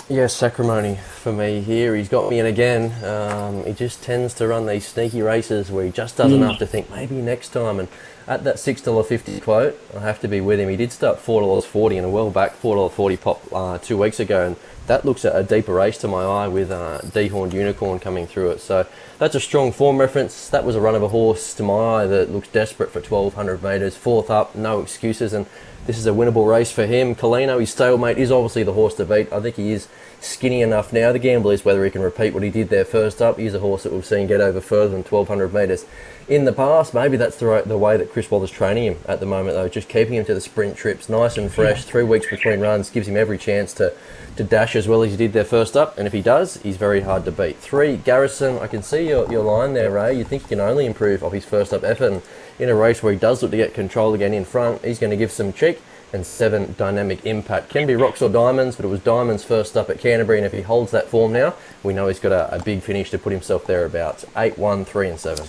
Yes, 0.08 0.36
Sacrimony 0.36 0.96
for 0.96 1.34
me 1.34 1.62
here. 1.62 1.96
He's 1.96 2.08
got 2.08 2.30
me 2.30 2.40
in 2.40 2.46
again. 2.46 3.04
Um, 3.04 3.66
he 3.66 3.74
just 3.74 4.04
tends 4.04 4.36
to 4.36 4.48
run 4.48 4.68
these 4.68 4.88
sneaky 4.88 5.22
races 5.24 5.72
where 5.72 5.86
he 5.86 5.92
just 5.92 6.18
does 6.18 6.32
enough 6.32 6.60
to 6.60 6.68
think 6.68 6.90
maybe 6.92 7.16
next 7.16 7.50
time. 7.50 7.80
And 7.80 7.88
at 8.30 8.44
that 8.44 8.60
six 8.60 8.82
dollar 8.82 9.04
fifty 9.04 9.40
quote, 9.42 9.78
I 9.98 10.02
have 10.02 10.22
to 10.22 10.28
be 10.28 10.40
with 10.40 10.60
him. 10.60 10.70
He 10.70 10.78
did 10.78 10.92
start 10.92 11.20
four 11.20 11.42
dollars 11.42 11.66
forty 11.66 11.98
and 11.98 12.06
a 12.06 12.10
well 12.10 12.30
back 12.30 12.54
four 12.54 12.76
dollar 12.76 12.90
forty 12.90 13.18
pop 13.18 13.42
uh, 13.52 13.80
two 13.80 13.98
weeks 13.98 14.20
ago, 14.20 14.46
and 14.46 14.56
that 14.86 15.04
looks 15.04 15.26
a 15.26 15.44
deeper 15.44 15.74
race 15.74 15.98
to 16.00 16.08
my 16.08 16.24
eye 16.24 16.48
with 16.48 16.72
uh, 16.72 17.00
Dehorned 17.04 17.54
Unicorn 17.54 18.00
coming 18.00 18.28
through 18.28 18.52
it. 18.52 18.60
So 18.60 18.88
that's 19.18 19.36
a 19.36 19.40
strong 19.40 19.72
form 19.72 19.98
reference. 19.98 20.48
That 20.50 20.64
was 20.64 20.76
a 20.76 20.82
run 20.82 20.96
of 20.96 21.04
a 21.04 21.08
horse 21.08 21.56
to 21.56 21.64
my 21.64 22.04
eye 22.04 22.06
that 22.06 22.32
looks 22.32 22.48
desperate 22.50 22.92
for 22.92 23.02
twelve 23.02 23.34
hundred 23.34 23.64
metres, 23.64 23.98
fourth 23.98 24.30
up, 24.30 24.56
no 24.56 24.80
excuses, 24.80 25.34
and 25.34 25.48
this 25.86 25.98
is 25.98 26.06
a 26.06 26.12
winnable 26.12 26.48
race 26.48 26.72
for 26.72 26.86
him. 26.86 27.16
Colino, 27.16 27.60
his 27.60 27.72
stalemate, 27.72 28.18
is 28.18 28.32
obviously 28.32 28.64
the 28.64 28.74
horse 28.74 28.96
to 28.96 29.06
beat. 29.06 29.32
I 29.34 29.40
think 29.40 29.56
he 29.56 29.72
is 29.72 29.88
skinny 30.22 30.62
enough 30.62 30.92
now. 30.94 31.12
The 31.12 31.20
gamble 31.20 31.52
is 31.52 31.66
whether 31.66 31.84
he 31.84 31.92
can 31.92 32.02
repeat 32.02 32.34
what 32.34 32.44
he 32.44 32.50
did 32.50 32.70
there 32.70 32.86
first 32.86 33.22
up. 33.22 33.40
He's 33.40 33.54
a 33.54 33.60
horse 33.60 33.84
that 33.84 33.94
we've 33.94 34.06
seen 34.06 34.28
get 34.28 34.42
over 34.42 34.62
further 34.62 34.90
than 34.90 35.04
1200 35.04 35.54
metres 35.54 35.86
in 36.28 36.46
the 36.46 36.54
past. 36.54 36.94
Maybe 36.94 37.18
that's 37.18 37.38
the, 37.38 37.48
right, 37.48 37.68
the 37.68 37.78
way 37.78 37.98
that 37.98 38.12
Chris 38.12 38.30
Waller's 38.30 38.52
training 38.52 38.84
him 38.84 38.98
at 39.08 39.20
the 39.20 39.26
moment, 39.26 39.56
though. 39.56 39.68
Just 39.68 39.90
keeping 39.90 40.14
him 40.14 40.26
to 40.26 40.34
the 40.34 40.42
sprint 40.42 40.78
trips, 40.78 41.10
nice 41.10 41.38
and 41.38 41.52
fresh. 41.52 41.84
Three 41.84 42.04
weeks 42.04 42.30
between 42.30 42.60
runs 42.60 42.90
gives 42.90 43.08
him 43.08 43.18
every 43.18 43.38
chance 43.38 43.74
to, 43.76 43.94
to 44.36 44.44
dash 44.44 44.76
as 44.76 44.88
well 44.88 45.02
as 45.02 45.12
he 45.12 45.18
did 45.18 45.34
there 45.34 45.46
first 45.46 45.76
up. 45.76 45.98
And 45.98 46.06
if 46.06 46.14
he 46.14 46.22
does, 46.22 46.58
he's 46.62 46.78
very 46.78 47.02
hard 47.02 47.26
to 47.26 47.32
beat. 47.32 47.58
Three, 47.58 47.98
Garrison. 47.98 48.60
I 48.60 48.68
can 48.68 48.84
see 48.84 49.08
your, 49.08 49.30
your 49.32 49.44
line 49.44 49.74
there, 49.74 49.92
Ray. 49.92 50.18
You 50.18 50.24
think 50.24 50.44
he 50.44 50.50
can 50.50 50.60
only 50.60 50.86
improve 50.86 51.24
off 51.24 51.34
his 51.34 51.46
first 51.46 51.74
up 51.74 51.84
effort. 51.84 52.12
And 52.12 52.22
in 52.60 52.70
a 52.70 52.76
race 52.76 53.02
where 53.02 53.14
he 53.14 53.20
does 53.20 53.42
look 53.42 53.52
to 53.52 53.58
get 53.58 53.74
control 53.74 54.14
again 54.14 54.34
in 54.34 54.46
front, 54.46 54.84
he's 54.84 55.00
going 55.00 55.12
to 55.12 55.18
give 55.18 55.32
some 55.32 55.54
cheek 55.54 55.82
and 56.12 56.26
seven 56.26 56.76
dynamic 56.78 57.26
impact. 57.26 57.70
Can 57.70 57.88
be 57.88 57.96
rocks 57.96 58.22
or 58.22 58.30
diamonds, 58.30 58.76
but 58.76 58.86
it 58.86 58.90
was 58.90 59.00
diamonds 59.00 59.44
first 59.44 59.78
up 59.78 59.90
at 59.90 60.00
Canterbury, 60.00 60.38
and 60.38 60.46
if 60.46 60.54
he 60.54 60.62
holds 60.62 60.92
that 60.92 61.08
form 61.08 61.34
now, 61.34 61.54
we 61.84 61.94
know 61.94 62.08
he's 62.08 62.20
got 62.20 62.32
a, 62.32 62.56
a 62.56 62.62
big 62.62 62.82
finish 62.82 63.12
to 63.12 63.18
put 63.18 63.32
himself 63.32 63.66
there. 63.66 63.80
thereabouts. 63.80 64.26
Eight, 64.36 64.58
one, 64.58 64.86
three, 64.86 65.10
and 65.10 65.20
seven. 65.20 65.48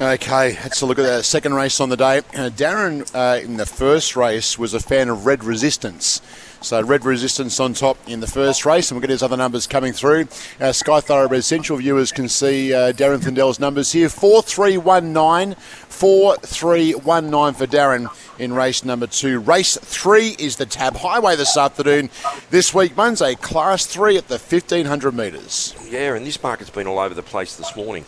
Okay, 0.00 0.54
let's 0.54 0.82
look 0.82 0.98
at 0.98 1.02
the 1.02 1.22
second 1.22 1.54
race 1.54 1.80
on 1.80 1.88
the 1.88 1.96
day. 1.96 2.18
Uh, 2.18 2.50
Darren, 2.50 3.08
uh, 3.14 3.40
in 3.40 3.56
the 3.56 3.64
first 3.64 4.16
race, 4.16 4.58
was 4.58 4.74
a 4.74 4.80
fan 4.80 5.08
of 5.08 5.24
Red 5.24 5.44
Resistance. 5.44 6.20
So 6.60 6.82
Red 6.82 7.04
Resistance 7.04 7.60
on 7.60 7.74
top 7.74 7.98
in 8.08 8.20
the 8.20 8.26
first 8.26 8.66
race, 8.66 8.90
and 8.90 8.96
we'll 8.96 9.02
get 9.02 9.10
his 9.10 9.22
other 9.22 9.36
numbers 9.36 9.66
coming 9.66 9.92
through. 9.92 10.26
Uh, 10.58 10.72
Sky 10.72 11.00
Thoroughbred 11.00 11.44
Central 11.44 11.78
viewers 11.78 12.10
can 12.10 12.28
see 12.28 12.74
uh, 12.74 12.92
Darren 12.92 13.22
Flindell's 13.22 13.60
numbers 13.60 13.92
here: 13.92 14.08
four 14.08 14.42
three 14.42 14.76
one 14.76 15.12
nine, 15.12 15.54
four 15.94 16.36
three 16.38 16.92
one 16.92 17.30
nine 17.30 17.54
for 17.54 17.66
Darren 17.66 18.08
in 18.38 18.52
race 18.52 18.84
number 18.84 19.06
two. 19.06 19.38
Race 19.38 19.78
three 19.78 20.34
is 20.38 20.56
the 20.56 20.66
Tab 20.66 20.96
Highway 20.96 21.36
this 21.36 21.56
afternoon. 21.56 22.10
This 22.50 22.74
week, 22.74 22.96
Monday, 22.96 23.36
Class 23.36 23.86
Three 23.86 24.16
at 24.16 24.26
the 24.26 24.38
fifteen 24.38 24.86
hundred 24.86 25.14
metres. 25.14 25.74
Yeah, 25.88 26.14
and 26.14 26.26
this 26.26 26.42
market's 26.42 26.70
been 26.70 26.88
all 26.88 26.98
over 26.98 27.14
the 27.14 27.22
place 27.22 27.54
this 27.54 27.76
morning. 27.76 28.04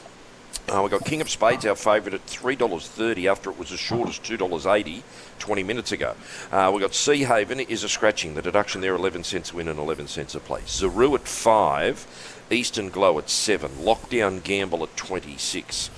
Uh, 0.69 0.83
we've 0.83 0.91
got 0.91 1.05
King 1.05 1.21
of 1.21 1.31
Spades, 1.31 1.65
our 1.65 1.77
favourite, 1.77 2.13
at 2.13 2.27
$3.30 2.27 3.31
after 3.31 3.51
it 3.51 3.57
was 3.59 3.71
as 3.71 3.79
short 3.79 4.09
as 4.09 4.19
$2.80 4.19 5.03
20 5.39 5.63
minutes 5.63 5.93
ago. 5.93 6.17
Uh, 6.51 6.73
we've 6.75 6.83
got 6.83 6.93
Sea 6.93 7.23
Haven 7.23 7.61
is 7.61 7.85
a 7.85 7.89
scratching. 7.89 8.35
The 8.35 8.43
deduction 8.43 8.81
there, 8.81 8.97
11 8.97 9.23
cents 9.23 9.55
win 9.55 9.69
and 9.69 9.79
11 9.79 10.09
cents 10.09 10.35
a 10.35 10.41
place. 10.41 10.81
Zaru 10.81 11.15
at 11.15 11.29
5, 11.29 12.47
Eastern 12.51 12.89
Glow 12.89 13.17
at 13.21 13.31
7, 13.31 13.71
Lockdown 13.77 14.43
Gamble 14.43 14.83
at 14.83 14.97
26. 14.97 15.89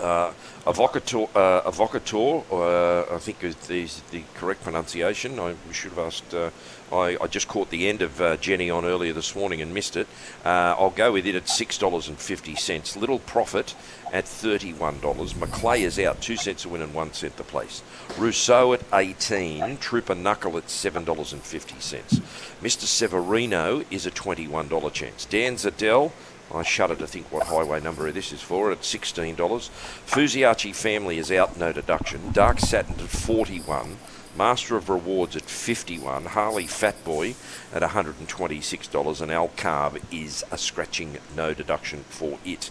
Uh, 0.00 0.32
Avocator, 0.68 1.30
uh, 1.34 1.70
Avocator 1.70 2.44
uh, 2.52 3.14
I 3.14 3.18
think 3.18 3.42
is 3.42 3.56
the, 3.56 3.88
the 4.10 4.22
correct 4.34 4.62
pronunciation. 4.62 5.38
I 5.40 5.54
should 5.72 5.92
have 5.92 5.98
asked. 5.98 6.34
Uh, 6.34 6.50
I, 6.92 7.16
I, 7.22 7.26
just 7.26 7.48
caught 7.48 7.70
the 7.70 7.88
end 7.88 8.02
of 8.02 8.20
uh, 8.20 8.36
Jenny 8.36 8.68
on 8.68 8.84
earlier 8.84 9.14
this 9.14 9.34
morning 9.34 9.62
and 9.62 9.72
missed 9.72 9.96
it. 9.96 10.06
Uh, 10.44 10.76
I'll 10.78 10.90
go 10.90 11.12
with 11.12 11.26
it 11.26 11.34
at 11.34 11.48
six 11.48 11.78
dollars 11.78 12.06
and 12.08 12.18
fifty 12.18 12.54
cents. 12.54 12.98
Little 12.98 13.18
profit 13.18 13.74
at 14.12 14.28
thirty-one 14.28 15.00
dollars. 15.00 15.34
Maclay 15.34 15.84
is 15.84 15.98
out, 15.98 16.20
two 16.20 16.36
cents 16.36 16.66
a 16.66 16.68
win 16.68 16.82
and 16.82 16.92
one 16.92 17.14
cent 17.14 17.38
the 17.38 17.44
place. 17.44 17.82
Rousseau 18.18 18.74
at 18.74 18.82
eighteen. 18.92 19.78
Trooper 19.78 20.14
Knuckle 20.14 20.58
at 20.58 20.68
seven 20.68 21.02
dollars 21.02 21.32
and 21.32 21.40
fifty 21.40 21.80
cents. 21.80 22.20
Mr. 22.62 22.82
Severino 22.82 23.84
is 23.90 24.04
a 24.04 24.10
twenty-one 24.10 24.68
dollar 24.68 24.90
chance. 24.90 25.24
Dan 25.24 25.54
Zadell 25.54 26.12
I 26.54 26.62
shudder 26.62 26.96
to 26.96 27.06
think 27.06 27.30
what 27.30 27.46
highway 27.46 27.80
number 27.80 28.10
this 28.10 28.32
is 28.32 28.40
for 28.40 28.72
at 28.72 28.80
$16. 28.80 29.36
Fusiachi 29.36 30.74
family 30.74 31.18
is 31.18 31.30
out, 31.30 31.58
no 31.58 31.72
deduction. 31.72 32.32
Dark 32.32 32.58
Satin 32.60 32.94
at 32.94 33.00
41 33.00 33.96
Master 34.36 34.76
of 34.76 34.88
Rewards 34.88 35.34
at 35.36 35.42
51 35.42 36.26
Harley 36.26 36.66
Fat 36.66 37.02
Boy 37.04 37.34
at 37.74 37.82
$126. 37.82 39.20
And 39.20 39.32
Al 39.32 39.48
Carb 39.48 40.00
is 40.12 40.44
a 40.50 40.56
scratching, 40.56 41.18
no 41.36 41.52
deduction 41.52 42.04
for 42.08 42.38
it. 42.44 42.70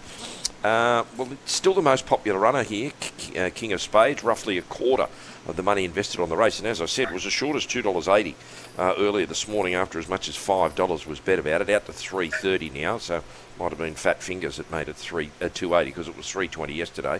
Uh, 0.63 1.03
well, 1.17 1.31
it's 1.31 1.51
still 1.51 1.73
the 1.73 1.81
most 1.81 2.05
popular 2.05 2.39
runner 2.39 2.63
here, 2.63 2.91
uh, 3.37 3.49
King 3.53 3.73
of 3.73 3.81
Spades, 3.81 4.23
roughly 4.23 4.57
a 4.57 4.63
quarter 4.63 5.07
of 5.45 5.55
the 5.55 5.61
money 5.61 5.85
invested 5.85 6.19
on 6.19 6.29
the 6.29 6.37
race. 6.37 6.57
And 6.57 6.67
as 6.67 6.81
I 6.81 6.85
said, 6.87 7.11
was 7.11 7.25
as 7.25 7.33
short 7.33 7.55
as 7.55 7.65
$2.80 7.65 8.33
uh, 8.77 8.93
earlier 8.97 9.25
this 9.25 9.47
morning 9.47 9.73
after 9.73 9.99
as 9.99 10.07
much 10.07 10.29
as 10.29 10.35
$5 10.35 11.07
was 11.07 11.19
bet 11.19 11.39
about 11.39 11.61
it, 11.61 11.69
out 11.69 11.85
to 11.87 11.91
3.30 11.91 12.73
now. 12.73 12.97
So 12.97 13.23
might 13.59 13.69
have 13.69 13.79
been 13.79 13.95
Fat 13.95 14.21
Fingers 14.21 14.57
that 14.57 14.71
made 14.71 14.87
it 14.87 14.95
three 14.95 15.31
uh, 15.41 15.49
280 15.53 15.89
because 15.89 16.07
it 16.07 16.15
was 16.15 16.29
320 16.29 16.73
yesterday. 16.73 17.19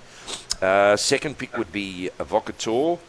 Uh, 0.61 0.95
second 0.95 1.37
pick 1.37 1.57
would 1.57 1.71
be 1.71 2.09
Avocator. 2.19 2.99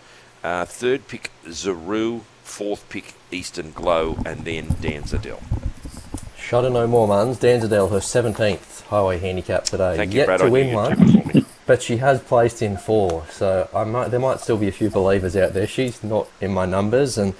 Uh, 0.42 0.64
third 0.64 1.06
pick 1.08 1.30
Zaru. 1.46 2.22
Fourth 2.42 2.88
pick 2.88 3.12
Eastern 3.30 3.72
Glow, 3.72 4.16
and 4.24 4.46
then 4.46 4.68
Danzadell. 4.68 5.42
Shudder 6.38 6.70
no 6.70 6.86
more, 6.86 7.06
Muns. 7.06 7.36
Danzadell, 7.36 7.90
her 7.90 7.98
17th 7.98 8.84
highway 8.84 9.18
handicap 9.18 9.64
today. 9.64 9.98
Thank 9.98 10.14
Yet 10.14 10.20
you, 10.22 10.26
Brad. 10.26 10.40
to 10.40 10.50
win 10.50 10.74
one, 10.74 11.46
but 11.66 11.82
she 11.82 11.98
has 11.98 12.22
placed 12.22 12.62
in 12.62 12.78
four. 12.78 13.26
So 13.30 13.68
I 13.74 13.84
might, 13.84 14.08
there 14.08 14.18
might 14.18 14.40
still 14.40 14.56
be 14.56 14.66
a 14.66 14.72
few 14.72 14.88
believers 14.88 15.36
out 15.36 15.52
there. 15.52 15.66
She's 15.66 16.02
not 16.02 16.26
in 16.40 16.54
my 16.54 16.64
numbers, 16.64 17.18
and 17.18 17.34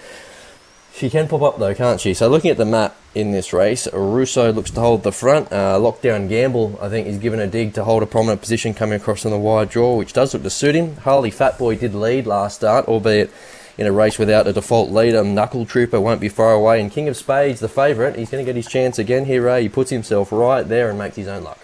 she 0.98 1.10
can 1.10 1.28
pop 1.28 1.42
up 1.42 1.58
though, 1.58 1.74
can't 1.74 2.00
she? 2.00 2.14
So 2.14 2.28
looking 2.28 2.50
at 2.50 2.56
the 2.56 2.64
map 2.64 2.96
in 3.14 3.32
this 3.32 3.52
race, 3.52 3.88
Russo 3.92 4.52
looks 4.52 4.70
to 4.72 4.80
hold 4.80 5.02
the 5.02 5.12
front. 5.12 5.52
Uh, 5.52 5.78
lockdown 5.78 6.28
Gamble, 6.28 6.78
I 6.82 6.88
think, 6.88 7.06
is 7.06 7.18
given 7.18 7.40
a 7.40 7.46
dig 7.46 7.74
to 7.74 7.84
hold 7.84 8.02
a 8.02 8.06
prominent 8.06 8.40
position 8.40 8.74
coming 8.74 9.00
across 9.00 9.24
on 9.24 9.30
the 9.30 9.38
wide 9.38 9.70
draw, 9.70 9.96
which 9.96 10.12
does 10.12 10.34
look 10.34 10.42
to 10.42 10.50
suit 10.50 10.74
him. 10.74 10.96
Harley 10.96 11.30
Fatboy 11.30 11.78
did 11.78 11.94
lead 11.94 12.26
last 12.26 12.56
start, 12.56 12.86
albeit 12.86 13.30
in 13.78 13.86
a 13.86 13.92
race 13.92 14.18
without 14.18 14.46
a 14.46 14.52
default 14.52 14.90
leader. 14.90 15.22
Knuckle 15.22 15.64
Trooper 15.64 16.00
won't 16.00 16.20
be 16.20 16.28
far 16.28 16.52
away, 16.52 16.80
and 16.80 16.90
King 16.90 17.08
of 17.08 17.16
Spades, 17.16 17.60
the 17.60 17.68
favourite, 17.68 18.16
he's 18.16 18.30
going 18.30 18.44
to 18.44 18.48
get 18.48 18.56
his 18.56 18.66
chance 18.66 18.98
again 18.98 19.24
here. 19.24 19.44
Ray. 19.44 19.62
He 19.62 19.68
puts 19.68 19.90
himself 19.90 20.32
right 20.32 20.66
there 20.66 20.90
and 20.90 20.98
makes 20.98 21.16
his 21.16 21.28
own 21.28 21.44
luck. 21.44 21.60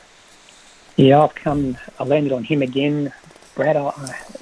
Yeah, 0.96 1.22
I've 1.22 1.34
come. 1.34 1.76
I 1.98 2.04
landed 2.04 2.32
on 2.32 2.44
him 2.44 2.62
again. 2.62 3.12
Brad, 3.56 3.76
I, 3.76 3.90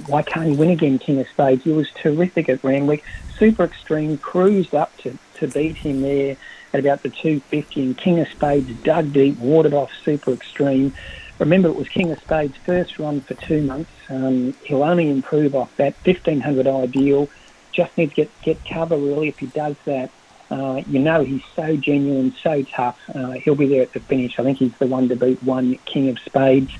why 0.06 0.22
can't 0.22 0.46
he 0.46 0.56
win 0.56 0.70
again, 0.70 0.98
King 0.98 1.20
of 1.20 1.28
Spades? 1.28 1.64
He 1.64 1.72
was 1.72 1.90
terrific 1.90 2.48
at 2.48 2.62
Randwick. 2.62 3.04
Super 3.38 3.64
Extreme 3.64 4.18
cruised 4.18 4.74
up 4.74 4.96
to, 4.98 5.16
to 5.34 5.48
beat 5.48 5.76
him 5.76 6.02
there 6.02 6.36
at 6.72 6.80
about 6.80 7.02
the 7.02 7.10
250, 7.10 7.82
and 7.82 7.98
King 7.98 8.20
of 8.20 8.28
Spades 8.28 8.70
dug 8.82 9.12
deep, 9.12 9.38
watered 9.38 9.74
off 9.74 9.90
Super 10.04 10.32
Extreme. 10.32 10.94
Remember, 11.38 11.68
it 11.68 11.76
was 11.76 11.88
King 11.88 12.10
of 12.10 12.20
Spades' 12.20 12.56
first 12.64 12.98
run 12.98 13.20
for 13.20 13.34
two 13.34 13.62
months. 13.62 13.90
Um, 14.08 14.54
he'll 14.64 14.84
only 14.84 15.10
improve 15.10 15.54
off 15.54 15.74
that 15.76 15.94
1500 16.04 16.66
ideal 16.66 17.28
just 17.72 17.96
needs 17.96 18.14
to 18.14 18.22
get, 18.22 18.42
get 18.42 18.64
cover 18.64 18.96
really. 18.96 19.28
If 19.28 19.38
he 19.38 19.46
does 19.46 19.76
that, 19.84 20.10
uh, 20.50 20.82
you 20.86 20.98
know 20.98 21.24
he's 21.24 21.42
so 21.56 21.76
genuine, 21.76 22.34
so 22.42 22.62
tough. 22.62 22.98
Uh, 23.12 23.32
he'll 23.32 23.54
be 23.54 23.66
there 23.66 23.82
at 23.82 23.92
the 23.92 24.00
finish. 24.00 24.38
I 24.38 24.42
think 24.42 24.58
he's 24.58 24.76
the 24.78 24.86
one 24.86 25.08
to 25.08 25.16
beat 25.16 25.42
one 25.42 25.76
King 25.86 26.10
of 26.10 26.18
Spades. 26.18 26.72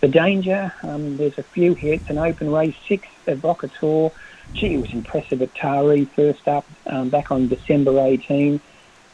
The 0.00 0.08
danger, 0.08 0.72
um, 0.82 1.18
there's 1.18 1.36
a 1.36 1.42
few 1.42 1.74
hits. 1.74 2.08
An 2.08 2.16
open 2.16 2.50
race, 2.50 2.74
six 2.88 3.06
Evocator. 3.26 4.12
Gee, 4.54 4.74
it 4.74 4.80
was 4.80 4.92
impressive 4.92 5.42
at 5.42 5.54
Taree 5.54 6.08
first 6.08 6.48
up 6.48 6.66
um, 6.86 7.10
back 7.10 7.30
on 7.30 7.48
December 7.48 7.98
18. 7.98 8.60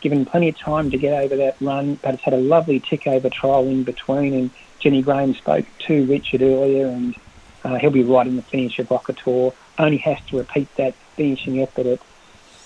Given 0.00 0.24
plenty 0.24 0.48
of 0.50 0.58
time 0.58 0.90
to 0.90 0.98
get 0.98 1.24
over 1.24 1.36
that 1.36 1.56
run, 1.60 1.98
but 2.02 2.14
it's 2.14 2.22
had 2.22 2.34
a 2.34 2.38
lovely 2.38 2.78
tick 2.78 3.06
over 3.08 3.28
trial 3.28 3.66
in 3.66 3.82
between. 3.82 4.32
And 4.34 4.50
Jenny 4.78 5.02
Graham 5.02 5.34
spoke 5.34 5.66
to 5.86 6.06
Richard 6.06 6.42
earlier, 6.42 6.86
and 6.86 7.16
uh, 7.64 7.78
he'll 7.78 7.90
be 7.90 8.04
right 8.04 8.26
in 8.26 8.36
the 8.36 8.42
finish 8.42 8.78
of 8.78 8.88
Evocator. 8.88 9.52
Only 9.78 9.96
has 9.98 10.18
to 10.28 10.38
repeat 10.38 10.72
that 10.76 10.94
finishing 11.16 11.60
effort 11.60 11.86
at, 11.86 12.00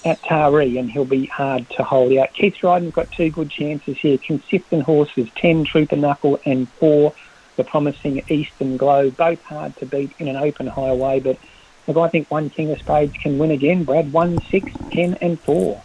at 0.04 0.22
Taree, 0.22 0.78
and 0.78 0.90
he'll 0.90 1.06
be 1.06 1.24
hard 1.24 1.70
to 1.70 1.84
hold 1.84 2.12
out. 2.18 2.34
Keith 2.34 2.56
Dryden's 2.60 2.92
got 2.92 3.10
two 3.12 3.30
good 3.30 3.50
chances 3.50 3.96
here. 3.98 4.18
Consistent 4.18 4.82
horses, 4.82 5.30
10 5.36 5.64
Trooper 5.64 5.96
Knuckle 5.96 6.38
and 6.44 6.68
4 6.68 7.14
the 7.60 7.70
promising 7.70 8.22
Eastern 8.28 8.78
Glow, 8.78 9.10
both 9.10 9.42
hard 9.42 9.76
to 9.76 9.86
beat 9.86 10.12
in 10.18 10.28
an 10.28 10.36
open 10.36 10.66
highway, 10.66 11.20
but 11.20 11.36
look, 11.86 11.98
I 11.98 12.08
think 12.08 12.30
one 12.30 12.48
King 12.48 12.70
of 12.70 12.78
Spades 12.78 13.14
can 13.22 13.38
win 13.38 13.50
again, 13.50 13.84
Brad. 13.84 14.12
1, 14.12 14.38
six, 14.50 14.72
ten, 14.90 15.18
and 15.20 15.38
4. 15.40 15.82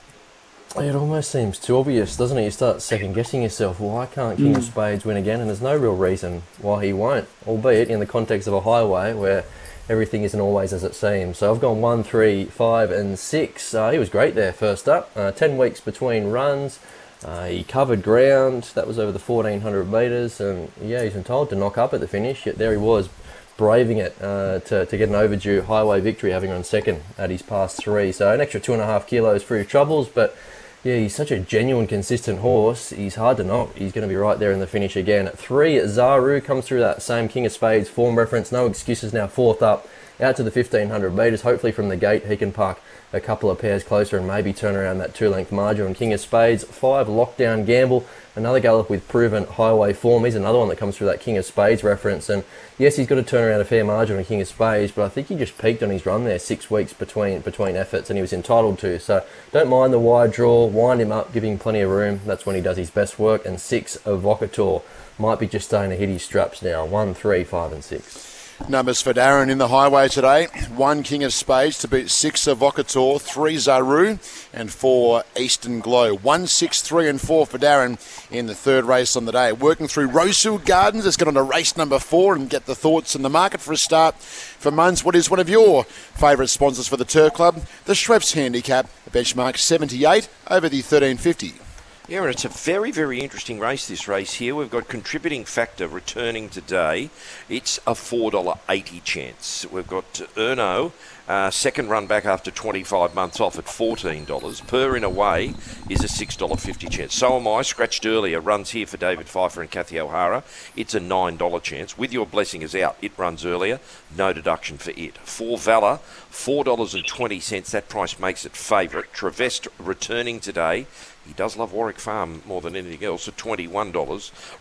It 0.77 0.96
almost 0.96 1.32
seems 1.32 1.60
too 1.60 1.77
obvious, 1.77 2.15
doesn't 2.15 2.38
it? 2.38 2.46
You 2.46 2.51
start 2.51 2.82
second 2.82 3.13
guessing 3.13 3.44
yourself. 3.44 3.79
Why 3.79 4.05
can't 4.05 4.38
King 4.38 4.53
mm. 4.53 4.58
of 4.58 4.63
Spades 4.63 5.05
win 5.05 5.17
again? 5.17 5.39
And 5.41 5.50
there's 5.50 5.62
no 5.62 5.75
real 5.75 5.96
reason 5.96 6.44
why 6.60 6.86
he 6.86 6.94
won't, 6.94 7.27
albeit 7.46 7.89
in 7.89 8.00
the 8.00 8.05
context 8.05 8.48
of 8.48 8.53
a 8.53 8.62
highway 8.62 9.13
where 9.13 9.46
everything 9.89 10.24
isn't 10.24 10.39
always 10.39 10.74
as 10.74 10.84
it 10.84 10.96
seems. 10.96 11.38
So 11.38 11.53
I've 11.53 11.62
gone 11.62 11.82
one, 11.82 12.03
three, 12.03 12.46
five, 12.46 12.91
and 12.91 13.20
six. 13.20 13.74
Uh, 13.74 13.91
he 13.91 14.00
was 14.00 14.10
great 14.10 14.36
there 14.36 14.53
first 14.53 14.88
up. 14.88 15.12
Uh, 15.15 15.32
Ten 15.32 15.58
weeks 15.58 15.82
between 15.82 16.27
runs. 16.27 16.79
Uh, 17.25 17.48
he 17.48 17.63
covered 17.63 18.03
ground. 18.03 18.70
That 18.75 18.86
was 18.86 19.00
over 19.00 19.12
the 19.12 19.20
1400 19.20 19.91
metres, 19.91 20.39
and 20.39 20.72
yeah, 20.79 21.03
he's 21.03 21.15
entitled 21.15 21.50
to 21.50 21.55
knock 21.55 21.75
up 21.75 21.91
at 21.94 22.00
the 22.00 22.08
finish. 22.08 22.46
Yet 22.46 22.60
there 22.60 22.72
he 22.72 22.77
was, 22.77 23.10
braving 23.58 23.98
it 23.98 24.15
uh, 24.22 24.60
to, 24.60 24.86
to 24.86 24.98
get 24.98 25.10
an 25.10 25.15
overdue 25.15 25.63
highway 25.63 26.01
victory, 26.01 26.32
having 26.32 26.51
run 26.51 26.63
second 26.63 27.01
at 27.17 27.32
his 27.32 27.41
past 27.41 27.77
three. 27.77 28.12
So 28.12 28.32
an 28.32 28.41
extra 28.41 28.60
two 28.60 28.74
and 28.74 28.82
a 28.82 28.86
half 28.86 29.08
kilos 29.08 29.41
for 29.41 29.58
his 29.58 29.65
troubles, 29.65 30.08
but 30.08 30.38
yeah, 30.84 30.98
he's 30.98 31.15
such 31.15 31.32
a 31.32 31.39
genuine, 31.39 31.88
consistent 31.88 32.39
horse. 32.39 32.91
He's 32.91 33.15
hard 33.15 33.38
to 33.38 33.44
knock. 33.44 33.75
He's 33.75 33.91
going 33.91 34.08
to 34.08 34.12
be 34.12 34.15
right 34.15 34.38
there 34.38 34.51
in 34.51 34.60
the 34.60 34.67
finish 34.67 34.96
again. 34.96 35.25
At 35.25 35.39
three, 35.39 35.77
Zaru 35.77 36.44
comes 36.44 36.67
through 36.67 36.82
that 36.82 37.01
same 37.01 37.27
King 37.27 37.48
of 37.48 37.51
Spades 37.51 37.89
form 37.89 38.20
reference. 38.20 38.51
No 38.51 38.67
excuses 38.67 39.13
now, 39.13 39.25
fourth 39.25 39.63
up, 39.63 39.88
out 40.22 40.36
to 40.36 40.44
the 40.44 40.51
1500 40.51 41.10
metres. 41.10 41.41
Hopefully 41.41 41.72
from 41.72 41.89
the 41.89 41.98
gate 41.98 42.27
he 42.27 42.38
can 42.38 42.51
park 42.51 42.79
a 43.13 43.19
couple 43.19 43.50
of 43.50 43.59
pairs 43.59 43.83
closer 43.83 44.17
and 44.17 44.27
maybe 44.27 44.51
turn 44.51 44.75
around 44.75 44.97
that 44.97 45.13
two 45.13 45.29
length 45.29 45.51
margin. 45.51 45.93
King 45.93 46.13
of 46.13 46.19
Spades, 46.19 46.63
five, 46.63 47.07
Lockdown 47.07 47.65
Gamble. 47.65 48.05
Another 48.35 48.59
gallop 48.59 48.89
with 48.89 49.07
proven 49.07 49.45
highway 49.45 49.93
form. 49.93 50.25
He's 50.25 50.35
another 50.35 50.59
one 50.59 50.67
that 50.67 50.77
comes 50.77 50.97
through 50.97 51.07
that 51.07 51.21
King 51.21 51.38
of 51.38 51.45
Spades 51.45 51.85
reference. 51.85 52.27
And 52.29 52.43
yes, 52.77 52.97
he's 52.97 53.07
got 53.07 53.15
to 53.15 53.24
turn 53.24 53.50
around 53.50 53.62
a 53.62 53.65
fair 53.65 53.85
margin 53.85 54.17
on 54.17 54.25
King 54.25 54.41
of 54.41 54.47
Spades, 54.50 54.91
but 54.91 55.05
I 55.05 55.09
think 55.09 55.27
he 55.27 55.38
just 55.38 55.57
peaked 55.57 55.81
on 55.81 55.89
his 55.89 56.05
run 56.05 56.25
there 56.25 56.38
six 56.38 56.69
weeks 56.69 56.91
between 56.91 57.39
between 57.39 57.77
efforts, 57.77 58.09
and 58.09 58.17
he 58.17 58.21
was 58.21 58.33
entitled 58.33 58.79
to. 58.79 59.00
So 59.00 59.24
don't 59.53 59.69
mind 59.69 59.93
the 59.93 60.00
wide 60.00 60.33
draw, 60.33 60.65
wind 60.65 61.00
him 61.00 61.13
up, 61.13 61.31
give 61.31 61.45
him 61.45 61.57
plenty 61.57 61.79
of 61.79 61.89
room. 61.89 62.19
That's 62.25 62.45
when 62.45 62.57
he 62.57 62.62
does 62.62 62.75
his 62.75 62.89
best 62.89 63.17
work. 63.17 63.45
And 63.45 63.62
six, 63.62 63.97
Evocator 64.05 64.81
might 65.17 65.39
be 65.39 65.47
just 65.47 65.67
starting 65.67 65.91
to 65.91 65.95
hit 65.95 66.09
his 66.09 66.24
straps 66.24 66.62
now. 66.62 66.85
One, 66.85 67.13
three, 67.13 67.45
five, 67.45 67.71
and 67.71 67.83
six. 67.85 68.34
Numbers 68.69 69.01
for 69.01 69.13
Darren 69.13 69.50
in 69.50 69.59
the 69.59 69.67
highway 69.67 70.07
today. 70.07 70.47
One 70.75 71.03
King 71.03 71.24
of 71.24 71.33
Spades 71.33 71.77
to 71.79 71.88
beat 71.88 72.09
six 72.09 72.45
Evocator, 72.45 73.21
three 73.21 73.57
Zaru, 73.57 74.17
and 74.53 74.71
four 74.71 75.24
Eastern 75.38 75.81
Glow. 75.81 76.15
One, 76.15 76.47
six, 76.47 76.81
three, 76.81 77.07
and 77.07 77.21
four 77.21 77.45
for 77.45 77.59
Darren 77.59 78.00
in 78.31 78.47
the 78.47 78.55
third 78.55 78.85
race 78.85 79.15
on 79.15 79.25
the 79.25 79.31
day. 79.31 79.51
Working 79.51 79.88
through 79.88 80.07
Rosehill 80.07 80.59
Gardens. 80.59 81.05
Let's 81.05 81.17
get 81.17 81.27
on 81.27 81.35
to 81.35 81.43
race 81.43 81.77
number 81.77 82.00
four 82.00 82.33
and 82.33 82.50
get 82.50 82.65
the 82.65 82.75
thoughts 82.75 83.13
in 83.13 83.21
the 83.21 83.29
market 83.29 83.62
for 83.62 83.74
a 83.74 83.77
start. 83.77 84.15
For 84.15 84.71
Muns, 84.71 85.03
what 85.03 85.15
is 85.15 85.29
one 85.29 85.39
of 85.39 85.50
your 85.50 85.83
favourite 85.83 86.50
sponsors 86.50 86.88
for 86.88 86.97
the 86.97 87.05
Turf 87.05 87.33
Club? 87.33 87.62
The 87.83 87.93
Schweppes 87.93 88.33
Handicap, 88.33 88.89
benchmark 89.12 89.57
78 89.57 90.27
over 90.50 90.69
the 90.69 90.77
1350. 90.77 91.64
Yeah, 92.07 92.21
and 92.21 92.29
it's 92.29 92.45
a 92.45 92.50
very, 92.50 92.91
very 92.91 93.19
interesting 93.21 93.57
race, 93.59 93.88
this 93.88 94.07
race 94.07 94.35
here. 94.35 94.53
We've 94.53 94.69
got 94.69 94.88
contributing 94.88 95.43
factor 95.43 95.88
returning 95.88 96.50
today. 96.50 97.09
It's 97.50 97.79
a 97.79 97.93
$4.80 97.93 99.03
chance. 99.03 99.65
We've 99.71 99.88
got 99.88 100.13
Erno, 100.35 100.91
uh, 101.27 101.50
second 101.50 101.89
run 101.89 102.05
back 102.05 102.25
after 102.25 102.51
25 102.51 103.15
months 103.15 103.39
off 103.39 103.57
at 103.57 103.65
$14. 103.65 104.67
Per 104.67 104.95
in 104.95 105.03
a 105.03 105.09
way 105.09 105.55
is 105.89 106.03
a 106.03 106.07
$6.50 106.07 106.91
chance. 106.91 107.15
So 107.15 107.38
am 107.38 107.47
I, 107.47 107.63
scratched 107.63 108.05
earlier, 108.05 108.39
runs 108.39 108.69
here 108.69 108.85
for 108.85 108.97
David 108.97 109.25
Pfieffer 109.25 109.62
and 109.62 109.71
Kathy 109.71 110.00
O'Hara. 110.00 110.43
It's 110.75 110.93
a 110.93 111.00
$9 111.00 111.63
chance. 111.63 111.97
With 111.97 112.13
Your 112.13 112.27
Blessing 112.27 112.62
is 112.62 112.75
out, 112.75 112.97
it 113.01 113.17
runs 113.17 113.43
earlier, 113.43 113.79
no 114.15 114.31
deduction 114.31 114.77
for 114.77 114.91
it. 114.91 115.17
For 115.17 115.57
Valor, 115.57 115.97
$4.20. 116.31 117.71
That 117.71 117.89
price 117.89 118.19
makes 118.19 118.45
it 118.45 118.55
favourite. 118.55 119.12
Trevest 119.12 119.67
returning 119.79 120.39
today. 120.39 120.85
He 121.25 121.34
does 121.34 121.58
love 121.58 121.74
Warwick 121.74 122.00
Farm 122.00 122.41
more 122.46 122.62
than 122.62 122.75
anything 122.75 123.03
else 123.05 123.27
at 123.27 123.38
$21. 123.38 123.91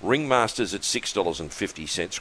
Ringmasters 0.03 0.75
at 0.75 0.81
$6.50. 0.81 1.51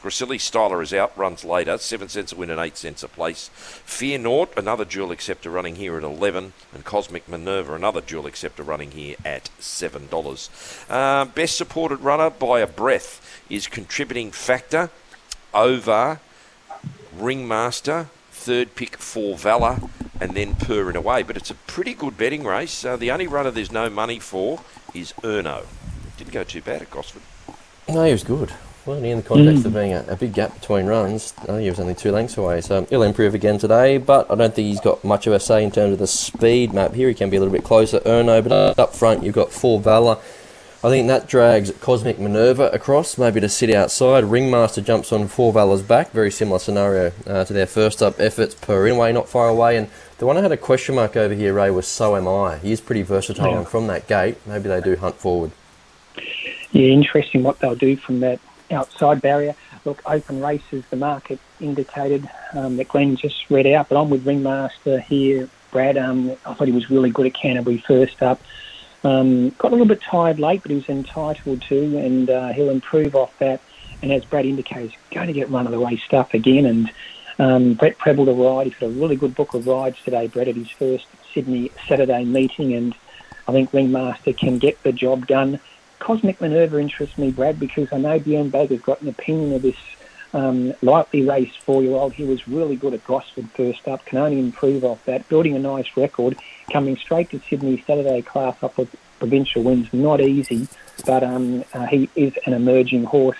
Gracilli 0.00 0.38
Styler 0.38 0.82
is 0.82 0.92
out, 0.92 1.16
runs 1.16 1.44
later, 1.44 1.78
7 1.78 2.08
cents 2.08 2.32
a 2.32 2.36
win 2.36 2.50
and 2.50 2.60
8 2.60 2.76
cents 2.76 3.02
a 3.02 3.08
place. 3.08 3.50
Fear 3.54 4.18
Naught, 4.18 4.52
another 4.56 4.84
dual 4.84 5.12
acceptor 5.12 5.50
running 5.50 5.76
here 5.76 5.96
at 5.96 6.04
11 6.04 6.52
And 6.72 6.84
Cosmic 6.84 7.28
Minerva, 7.28 7.74
another 7.74 8.00
dual 8.00 8.26
acceptor 8.26 8.62
running 8.62 8.92
here 8.92 9.16
at 9.24 9.50
$7. 9.60 10.90
Uh, 10.90 11.24
best 11.26 11.56
supported 11.56 12.00
runner 12.00 12.30
by 12.30 12.60
a 12.60 12.66
breath 12.66 13.42
is 13.48 13.66
contributing 13.66 14.30
factor 14.30 14.90
over 15.52 16.20
Ringmaster 17.16 18.08
third 18.44 18.74
pick 18.74 18.98
for 18.98 19.38
Valor, 19.38 19.80
and 20.24 20.34
then 20.34 20.54
Per 20.54 20.88
in 20.88 20.96
away. 20.96 21.22
But 21.22 21.36
it's 21.36 21.50
a 21.50 21.54
pretty 21.54 21.92
good 21.92 22.16
betting 22.16 22.44
race. 22.44 22.82
Uh, 22.82 22.96
the 22.96 23.10
only 23.10 23.26
runner 23.26 23.50
there's 23.50 23.70
no 23.70 23.90
money 23.90 24.18
for 24.18 24.62
is 24.94 25.12
Erno. 25.22 25.66
Didn't 26.16 26.32
go 26.32 26.44
too 26.44 26.62
bad 26.62 26.80
at 26.80 26.90
Gosford. 26.90 27.22
No, 27.88 28.04
he 28.04 28.12
was 28.12 28.24
good. 28.24 28.50
Well, 28.86 29.02
in 29.02 29.18
the 29.18 29.22
context 29.22 29.62
mm. 29.62 29.66
of 29.66 29.74
being 29.74 29.92
a, 29.92 30.04
a, 30.08 30.16
big 30.16 30.34
gap 30.34 30.60
between 30.60 30.86
runs, 30.86 31.32
uh, 31.48 31.56
he 31.56 31.70
was 31.70 31.80
only 31.80 31.94
two 31.94 32.12
lengths 32.12 32.36
away, 32.36 32.60
so 32.60 32.84
he'll 32.90 33.02
improve 33.02 33.34
again 33.34 33.58
today. 33.58 33.96
But 33.98 34.30
I 34.30 34.34
don't 34.34 34.54
think 34.54 34.66
he's 34.66 34.80
got 34.80 35.02
much 35.04 35.26
of 35.26 35.32
a 35.32 35.40
say 35.40 35.62
in 35.62 35.70
terms 35.70 35.94
of 35.94 35.98
the 35.98 36.06
speed 36.06 36.72
map 36.72 36.94
here. 36.94 37.08
He 37.08 37.14
can 37.14 37.30
be 37.30 37.36
a 37.36 37.40
little 37.40 37.52
bit 37.52 37.64
closer, 37.64 38.00
Erno, 38.00 38.42
but 38.46 38.78
up 38.78 38.94
front 38.94 39.22
you've 39.22 39.34
got 39.34 39.52
four 39.52 39.80
Valor. 39.80 40.18
I 40.84 40.90
think 40.90 41.08
that 41.08 41.26
drags 41.26 41.70
Cosmic 41.80 42.18
Minerva 42.18 42.68
across, 42.68 43.16
maybe 43.16 43.40
to 43.40 43.48
sit 43.48 43.70
outside. 43.70 44.22
Ringmaster 44.22 44.82
jumps 44.82 45.14
on 45.14 45.28
Four 45.28 45.50
Valor's 45.50 45.80
back, 45.80 46.10
very 46.10 46.30
similar 46.30 46.58
scenario 46.58 47.10
uh, 47.26 47.42
to 47.46 47.54
their 47.54 47.64
first 47.64 48.02
up 48.02 48.20
efforts. 48.20 48.54
Per 48.54 48.86
Inway 48.86 49.10
not 49.10 49.26
far 49.26 49.48
away, 49.48 49.78
and 49.78 49.88
the 50.18 50.26
one 50.26 50.36
I 50.36 50.42
had 50.42 50.52
a 50.52 50.58
question 50.58 50.96
mark 50.96 51.16
over 51.16 51.32
here, 51.32 51.54
Ray, 51.54 51.70
was 51.70 51.86
So 51.86 52.16
Am 52.16 52.28
I. 52.28 52.58
He 52.58 52.70
is 52.70 52.82
pretty 52.82 53.00
versatile, 53.00 53.52
yeah. 53.52 53.58
and 53.60 53.66
from 53.66 53.86
that 53.86 54.06
gate, 54.06 54.36
maybe 54.46 54.68
they 54.68 54.82
do 54.82 54.94
hunt 54.94 55.14
forward. 55.14 55.52
Yeah, 56.72 56.88
interesting 56.88 57.42
what 57.42 57.60
they'll 57.60 57.74
do 57.74 57.96
from 57.96 58.20
that 58.20 58.38
outside 58.70 59.22
barrier. 59.22 59.54
Look, 59.86 60.02
open 60.04 60.42
races, 60.42 60.84
the 60.90 60.96
market 60.96 61.38
indicated 61.60 62.28
um, 62.52 62.76
that 62.76 62.88
Glenn 62.88 63.16
just 63.16 63.48
read 63.48 63.66
out, 63.68 63.88
but 63.88 63.98
I'm 63.98 64.10
with 64.10 64.26
Ringmaster 64.26 65.00
here. 65.00 65.48
Brad, 65.70 65.96
um, 65.96 66.32
I 66.44 66.52
thought 66.52 66.68
he 66.68 66.74
was 66.74 66.90
really 66.90 67.08
good 67.08 67.24
at 67.24 67.32
Canterbury 67.32 67.78
first 67.78 68.22
up. 68.22 68.38
Um, 69.04 69.50
got 69.50 69.68
a 69.68 69.74
little 69.74 69.86
bit 69.86 70.00
tired 70.00 70.40
late, 70.40 70.62
but 70.62 70.70
he 70.70 70.76
was 70.76 70.88
entitled 70.88 71.62
to, 71.62 71.98
and 71.98 72.30
uh, 72.30 72.52
he'll 72.52 72.70
improve 72.70 73.14
off 73.14 73.38
that. 73.38 73.60
And 74.02 74.10
as 74.10 74.24
Brad 74.24 74.46
indicates, 74.46 74.94
going 75.10 75.26
to 75.26 75.32
get 75.32 75.50
run 75.50 75.66
of 75.66 75.72
the 75.72 75.80
way 75.80 75.96
stuff 75.98 76.34
again. 76.34 76.64
And 76.66 76.90
um, 77.38 77.74
Brett 77.74 77.98
Prebble 77.98 78.24
to 78.26 78.32
ride. 78.32 78.66
He's 78.66 78.76
got 78.76 78.86
a 78.86 78.90
really 78.90 79.16
good 79.16 79.34
book 79.34 79.54
of 79.54 79.66
rides 79.66 79.98
today, 80.02 80.26
Brett, 80.26 80.48
at 80.48 80.56
his 80.56 80.70
first 80.70 81.06
Sydney 81.32 81.70
Saturday 81.86 82.24
meeting. 82.24 82.72
And 82.74 82.94
I 83.46 83.52
think 83.52 83.72
Ringmaster 83.72 84.32
can 84.32 84.58
get 84.58 84.82
the 84.82 84.92
job 84.92 85.26
done. 85.26 85.60
Cosmic 85.98 86.40
Minerva 86.40 86.78
interests 86.78 87.16
me, 87.18 87.30
Brad, 87.30 87.60
because 87.60 87.92
I 87.92 87.98
know 87.98 88.18
Bjorn 88.18 88.50
Baker's 88.50 88.82
got 88.82 89.00
an 89.00 89.08
opinion 89.08 89.52
of 89.54 89.62
this 89.62 89.76
um, 90.32 90.74
lightly 90.82 91.22
raced 91.22 91.60
four-year-old. 91.60 92.12
He 92.12 92.24
was 92.24 92.46
really 92.48 92.76
good 92.76 92.94
at 92.94 93.04
Gosford 93.04 93.48
first 93.50 93.86
up, 93.86 94.04
can 94.04 94.18
only 94.18 94.38
improve 94.38 94.84
off 94.84 95.04
that, 95.04 95.28
building 95.28 95.54
a 95.54 95.58
nice 95.58 95.96
record 95.96 96.36
coming 96.72 96.96
straight 96.96 97.30
to 97.30 97.40
Sydney 97.48 97.82
Saturday 97.86 98.22
class 98.22 98.56
up 98.62 98.76
with 98.78 98.94
provincial 99.18 99.62
wins. 99.62 99.92
Not 99.92 100.20
easy, 100.20 100.68
but 101.06 101.22
um, 101.22 101.64
uh, 101.72 101.86
he 101.86 102.08
is 102.14 102.34
an 102.46 102.52
emerging 102.52 103.04
horse. 103.04 103.38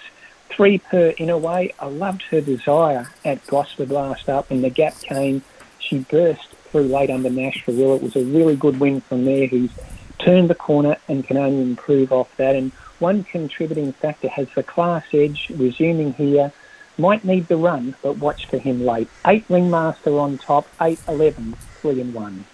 Three 0.48 0.78
per 0.78 1.08
in 1.18 1.30
a 1.30 1.38
way. 1.38 1.74
I 1.80 1.86
loved 1.86 2.22
her 2.30 2.40
desire 2.40 3.08
at 3.24 3.46
Gosford 3.46 3.90
last 3.90 4.28
up, 4.28 4.50
and 4.50 4.62
the 4.62 4.70
gap 4.70 4.98
came. 5.00 5.42
She 5.78 5.98
burst 5.98 6.48
through 6.70 6.84
late 6.84 7.10
under 7.10 7.30
Nash 7.30 7.64
Rawiller. 7.66 7.96
It 7.96 8.02
was 8.02 8.16
a 8.16 8.24
really 8.24 8.56
good 8.56 8.78
win 8.80 9.00
from 9.00 9.24
there. 9.24 9.46
Who's 9.46 9.70
turned 10.18 10.48
the 10.48 10.54
corner 10.54 10.96
and 11.08 11.26
can 11.26 11.36
only 11.36 11.62
improve 11.62 12.12
off 12.12 12.34
that. 12.36 12.56
And 12.56 12.72
one 12.98 13.24
contributing 13.24 13.92
factor 13.92 14.28
has 14.28 14.48
the 14.54 14.62
class 14.62 15.04
edge 15.12 15.50
resuming 15.54 16.14
here. 16.14 16.52
Might 16.96 17.24
need 17.24 17.48
the 17.48 17.56
run, 17.56 17.96
but 18.02 18.18
watch 18.18 18.46
for 18.46 18.58
him 18.58 18.84
late. 18.84 19.08
Eight 19.26 19.44
ringmaster 19.48 20.16
on 20.18 20.38
top, 20.38 20.68
eight 20.80 21.00
eleven, 21.08 21.56
three 21.80 22.00
and 22.00 22.14
one. 22.14 22.44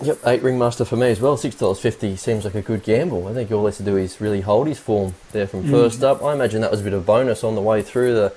Yep, 0.00 0.18
eight 0.26 0.42
ringmaster 0.42 0.84
for 0.84 0.94
me 0.94 1.10
as 1.10 1.20
well. 1.20 1.36
Six 1.36 1.56
dollars 1.56 1.80
fifty 1.80 2.14
seems 2.14 2.44
like 2.44 2.54
a 2.54 2.62
good 2.62 2.84
gamble. 2.84 3.26
I 3.26 3.34
think 3.34 3.50
all 3.50 3.62
he 3.62 3.66
has 3.66 3.78
to 3.78 3.82
do 3.82 3.96
is 3.96 4.20
really 4.20 4.42
hold 4.42 4.68
his 4.68 4.78
form 4.78 5.14
there 5.32 5.48
from 5.48 5.64
mm. 5.64 5.70
first 5.70 6.04
up. 6.04 6.22
I 6.22 6.34
imagine 6.34 6.60
that 6.60 6.70
was 6.70 6.80
a 6.80 6.84
bit 6.84 6.92
of 6.92 7.02
a 7.02 7.04
bonus 7.04 7.42
on 7.42 7.56
the 7.56 7.60
way 7.60 7.82
through. 7.82 8.14
The 8.14 8.32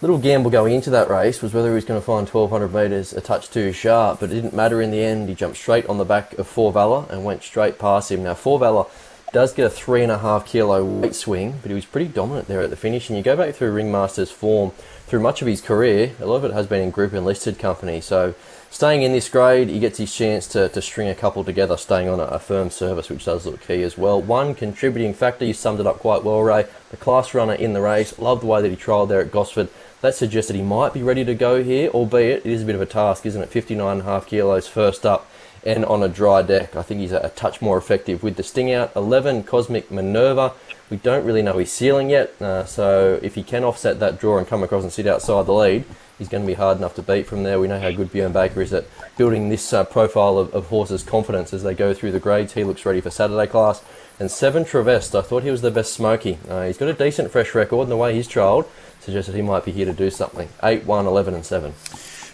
little 0.00 0.16
gamble 0.18 0.50
going 0.50 0.74
into 0.74 0.88
that 0.90 1.10
race 1.10 1.42
was 1.42 1.52
whether 1.52 1.68
he 1.68 1.74
was 1.74 1.84
going 1.84 2.00
to 2.00 2.04
find 2.04 2.26
twelve 2.26 2.48
hundred 2.48 2.72
metres 2.72 3.12
a 3.12 3.20
touch 3.20 3.50
too 3.50 3.70
sharp, 3.72 4.20
but 4.20 4.30
it 4.30 4.34
didn't 4.34 4.54
matter 4.54 4.80
in 4.80 4.90
the 4.90 5.02
end. 5.02 5.28
He 5.28 5.34
jumped 5.34 5.58
straight 5.58 5.86
on 5.86 5.98
the 5.98 6.06
back 6.06 6.32
of 6.38 6.46
Four 6.46 6.72
Valor 6.72 7.04
and 7.10 7.22
went 7.22 7.42
straight 7.42 7.78
past 7.78 8.10
him. 8.10 8.22
Now 8.22 8.32
Four 8.32 8.58
Valor 8.58 8.86
does 9.30 9.52
get 9.52 9.66
a 9.66 9.70
three 9.70 10.02
and 10.02 10.12
a 10.12 10.18
half 10.18 10.46
kilo 10.46 10.84
weight 10.84 11.14
swing, 11.14 11.56
but 11.60 11.68
he 11.68 11.74
was 11.74 11.84
pretty 11.84 12.08
dominant 12.08 12.48
there 12.48 12.62
at 12.62 12.70
the 12.70 12.76
finish. 12.76 13.10
And 13.10 13.18
you 13.18 13.22
go 13.22 13.36
back 13.36 13.54
through 13.54 13.72
Ringmaster's 13.72 14.30
form 14.30 14.70
through 15.06 15.20
much 15.20 15.42
of 15.42 15.48
his 15.48 15.60
career, 15.60 16.12
a 16.18 16.24
lot 16.24 16.36
of 16.36 16.44
it 16.46 16.52
has 16.52 16.66
been 16.66 16.80
in 16.80 16.90
group 16.90 17.12
enlisted 17.12 17.58
company. 17.58 18.00
So 18.00 18.34
staying 18.74 19.02
in 19.02 19.12
this 19.12 19.28
grade, 19.28 19.68
he 19.68 19.78
gets 19.78 19.98
his 19.98 20.12
chance 20.12 20.48
to, 20.48 20.68
to 20.68 20.82
string 20.82 21.08
a 21.08 21.14
couple 21.14 21.44
together, 21.44 21.76
staying 21.76 22.08
on 22.08 22.18
a, 22.18 22.24
a, 22.24 22.38
firm 22.40 22.70
service, 22.70 23.08
which 23.08 23.24
does 23.24 23.46
look 23.46 23.64
key 23.64 23.84
as 23.84 23.96
well. 23.96 24.20
One 24.20 24.52
contributing 24.52 25.14
factor, 25.14 25.44
you 25.44 25.52
summed 25.52 25.78
it 25.78 25.86
up 25.86 26.00
quite 26.00 26.24
well, 26.24 26.42
Ray. 26.42 26.66
The 26.90 26.96
class 26.96 27.34
runner 27.34 27.54
in 27.54 27.72
the 27.72 27.80
race, 27.80 28.18
loved 28.18 28.42
the 28.42 28.46
way 28.46 28.60
that 28.60 28.68
he 28.68 28.76
trialled 28.76 29.10
there 29.10 29.20
at 29.20 29.30
Gosford. 29.30 29.68
That 30.00 30.16
suggests 30.16 30.48
that 30.48 30.56
he 30.56 30.62
might 30.62 30.92
be 30.92 31.04
ready 31.04 31.24
to 31.24 31.36
go 31.36 31.62
here, 31.62 31.88
albeit 31.90 32.44
it 32.44 32.50
is 32.50 32.62
a 32.62 32.66
bit 32.66 32.74
of 32.74 32.80
a 32.80 32.86
task, 32.86 33.24
isn't 33.24 33.40
it? 33.40 33.50
59.5 33.50 34.26
kilos 34.26 34.66
first 34.66 35.06
up 35.06 35.30
and 35.64 35.84
on 35.84 36.02
a 36.02 36.08
dry 36.08 36.42
deck. 36.42 36.74
I 36.74 36.82
think 36.82 37.00
he's 37.00 37.12
a, 37.12 37.20
a 37.20 37.28
touch 37.30 37.62
more 37.62 37.78
effective 37.78 38.24
with 38.24 38.34
the 38.34 38.42
sting 38.42 38.72
out. 38.72 38.94
11, 38.96 39.44
Cosmic 39.44 39.88
Minerva. 39.92 40.52
We 40.90 40.96
don't 40.96 41.24
really 41.24 41.42
know 41.42 41.58
his 41.58 41.72
ceiling 41.72 42.10
yet, 42.10 42.34
uh, 42.42 42.64
so 42.64 43.20
if 43.22 43.36
he 43.36 43.44
can 43.44 43.62
offset 43.62 44.00
that 44.00 44.18
draw 44.18 44.36
and 44.36 44.48
come 44.48 44.64
across 44.64 44.82
and 44.82 44.92
sit 44.92 45.06
outside 45.06 45.46
the 45.46 45.52
lead, 45.52 45.84
He's 46.18 46.28
going 46.28 46.44
to 46.44 46.46
be 46.46 46.54
hard 46.54 46.78
enough 46.78 46.94
to 46.94 47.02
beat 47.02 47.26
from 47.26 47.42
there. 47.42 47.58
We 47.58 47.66
know 47.66 47.80
how 47.80 47.90
good 47.90 48.12
Bjorn 48.12 48.32
Baker 48.32 48.62
is 48.62 48.72
at 48.72 48.86
building 49.16 49.48
this 49.48 49.72
uh, 49.72 49.84
profile 49.84 50.38
of, 50.38 50.54
of 50.54 50.66
horses' 50.66 51.02
confidence 51.02 51.52
as 51.52 51.64
they 51.64 51.74
go 51.74 51.92
through 51.92 52.12
the 52.12 52.20
grades. 52.20 52.52
He 52.52 52.62
looks 52.62 52.86
ready 52.86 53.00
for 53.00 53.10
Saturday 53.10 53.48
class. 53.48 53.82
And 54.20 54.30
seven 54.30 54.64
Travest, 54.64 55.18
I 55.18 55.22
thought 55.22 55.42
he 55.42 55.50
was 55.50 55.62
the 55.62 55.72
best 55.72 55.92
smoky. 55.92 56.38
Uh, 56.48 56.66
he's 56.66 56.78
got 56.78 56.88
a 56.88 56.94
decent 56.94 57.32
fresh 57.32 57.52
record, 57.52 57.82
and 57.82 57.90
the 57.90 57.96
way 57.96 58.14
he's 58.14 58.28
trialled 58.28 58.68
suggested 59.00 59.34
he 59.34 59.42
might 59.42 59.64
be 59.64 59.72
here 59.72 59.86
to 59.86 59.92
do 59.92 60.08
something. 60.08 60.48
8, 60.62 60.84
1, 60.84 61.06
11, 61.06 61.34
and 61.34 61.44
7. 61.44 61.74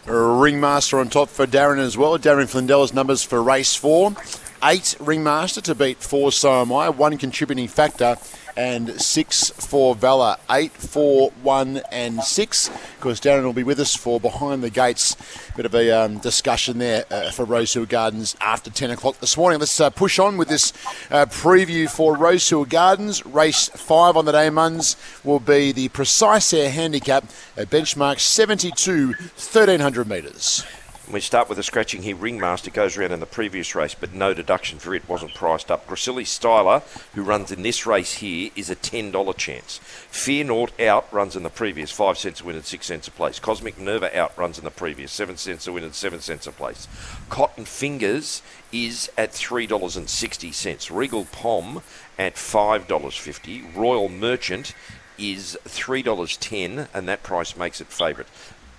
Ringmaster 0.07 0.99
on 0.99 1.09
top 1.09 1.29
for 1.29 1.47
Darren 1.47 1.79
as 1.79 1.97
well. 1.97 2.19
Darren 2.19 2.51
Flindella's 2.51 2.93
numbers 2.93 3.23
for 3.23 3.43
race 3.43 3.75
four. 3.75 4.15
Eight 4.63 4.97
Ringmaster 5.01 5.61
to 5.63 5.75
beat 5.75 5.99
four 5.99 6.33
So 6.33 6.61
Am 6.61 6.73
I. 6.73 6.89
One 6.89 7.17
contributing 7.19 7.69
factor 7.69 8.17
and 8.61 9.01
six 9.01 9.49
for 9.49 9.95
Valor. 9.95 10.37
Eight, 10.51 10.73
four, 10.73 11.31
one, 11.43 11.81
and 11.91 12.23
six. 12.23 12.69
Of 12.69 13.01
course, 13.01 13.19
Darren 13.19 13.45
will 13.45 13.55
be 13.55 13.63
with 13.63 13.81
us 13.81 13.97
for 13.97 14.21
Behind 14.21 14.63
the 14.63 14.69
Gates. 14.69 15.17
Bit 15.57 15.65
of 15.65 15.75
a 15.75 15.91
um, 15.91 16.19
discussion 16.19 16.77
there 16.77 17.07
uh, 17.11 17.31
for 17.31 17.47
Rosehill 17.47 17.87
Gardens 17.87 18.37
after 18.39 18.69
10 18.69 18.91
o'clock 18.91 19.19
this 19.21 19.39
morning. 19.39 19.61
Let's 19.61 19.81
uh, 19.81 19.89
push 19.89 20.19
on 20.19 20.37
with 20.37 20.49
this 20.49 20.75
uh, 21.11 21.25
preview 21.25 21.89
for 21.89 22.15
Rosehill 22.15 22.67
Gardens. 22.67 23.25
Race 23.25 23.71
five 23.71 24.15
on 24.15 24.27
the 24.27 24.33
day, 24.33 24.51
Muns, 24.51 24.95
will 25.25 25.41
be 25.41 25.73
the 25.73 25.89
Precise 25.89 26.53
Air 26.53 26.71
Handicap 26.71 27.25
at 27.57 27.71
benchmark 27.71 28.21
72, 28.21 29.07
1300 29.07 30.07
metres. 30.07 30.67
We 31.13 31.19
start 31.19 31.49
with 31.49 31.59
a 31.59 31.65
scratching 31.65 32.03
here. 32.03 32.15
Ringmaster 32.15 32.71
goes 32.71 32.97
around 32.97 33.11
in 33.11 33.19
the 33.19 33.27
previous 33.27 33.75
race, 33.75 33.97
but 33.99 34.13
no 34.13 34.33
deduction 34.33 34.79
for 34.79 34.95
it. 34.95 35.09
Wasn't 35.09 35.35
priced 35.35 35.69
up. 35.69 35.89
Gracilli 35.89 36.23
Styler, 36.23 36.83
who 37.15 37.23
runs 37.23 37.51
in 37.51 37.63
this 37.63 37.85
race 37.85 38.15
here, 38.15 38.53
is 38.55 38.71
a 38.71 38.77
$10 38.77 39.37
chance. 39.37 39.81
Fear 39.83 40.45
Naught 40.45 40.81
out 40.81 41.13
runs 41.13 41.35
in 41.35 41.43
the 41.43 41.51
previous, 41.51 41.91
5 41.91 42.17
cents 42.17 42.41
a 42.41 42.45
win 42.45 42.55
and 42.55 42.65
6 42.65 42.87
cents 42.87 43.09
a 43.09 43.11
place. 43.11 43.41
Cosmic 43.41 43.77
Nerva 43.77 44.17
out 44.17 44.39
runs 44.39 44.57
in 44.57 44.63
the 44.63 44.71
previous, 44.71 45.11
7 45.11 45.37
cents 45.37 45.67
a 45.67 45.73
win 45.73 45.83
and 45.83 45.97
7 45.97 46.21
cents 46.21 46.47
a 46.47 46.53
place. 46.53 46.87
Cotton 47.29 47.65
Fingers 47.65 48.41
is 48.71 49.11
at 49.19 49.33
$3.60. 49.33 50.97
Regal 50.97 51.25
Pom 51.33 51.83
at 52.21 52.37
$5.50. 52.37 53.75
Royal 53.75 54.09
Merchant 54.09 54.75
is 55.19 55.59
$3.10, 55.65 56.87
and 56.95 57.09
that 57.09 57.25
price 57.25 57.57
makes 57.57 57.81
it 57.81 57.89
favourite. 57.89 58.29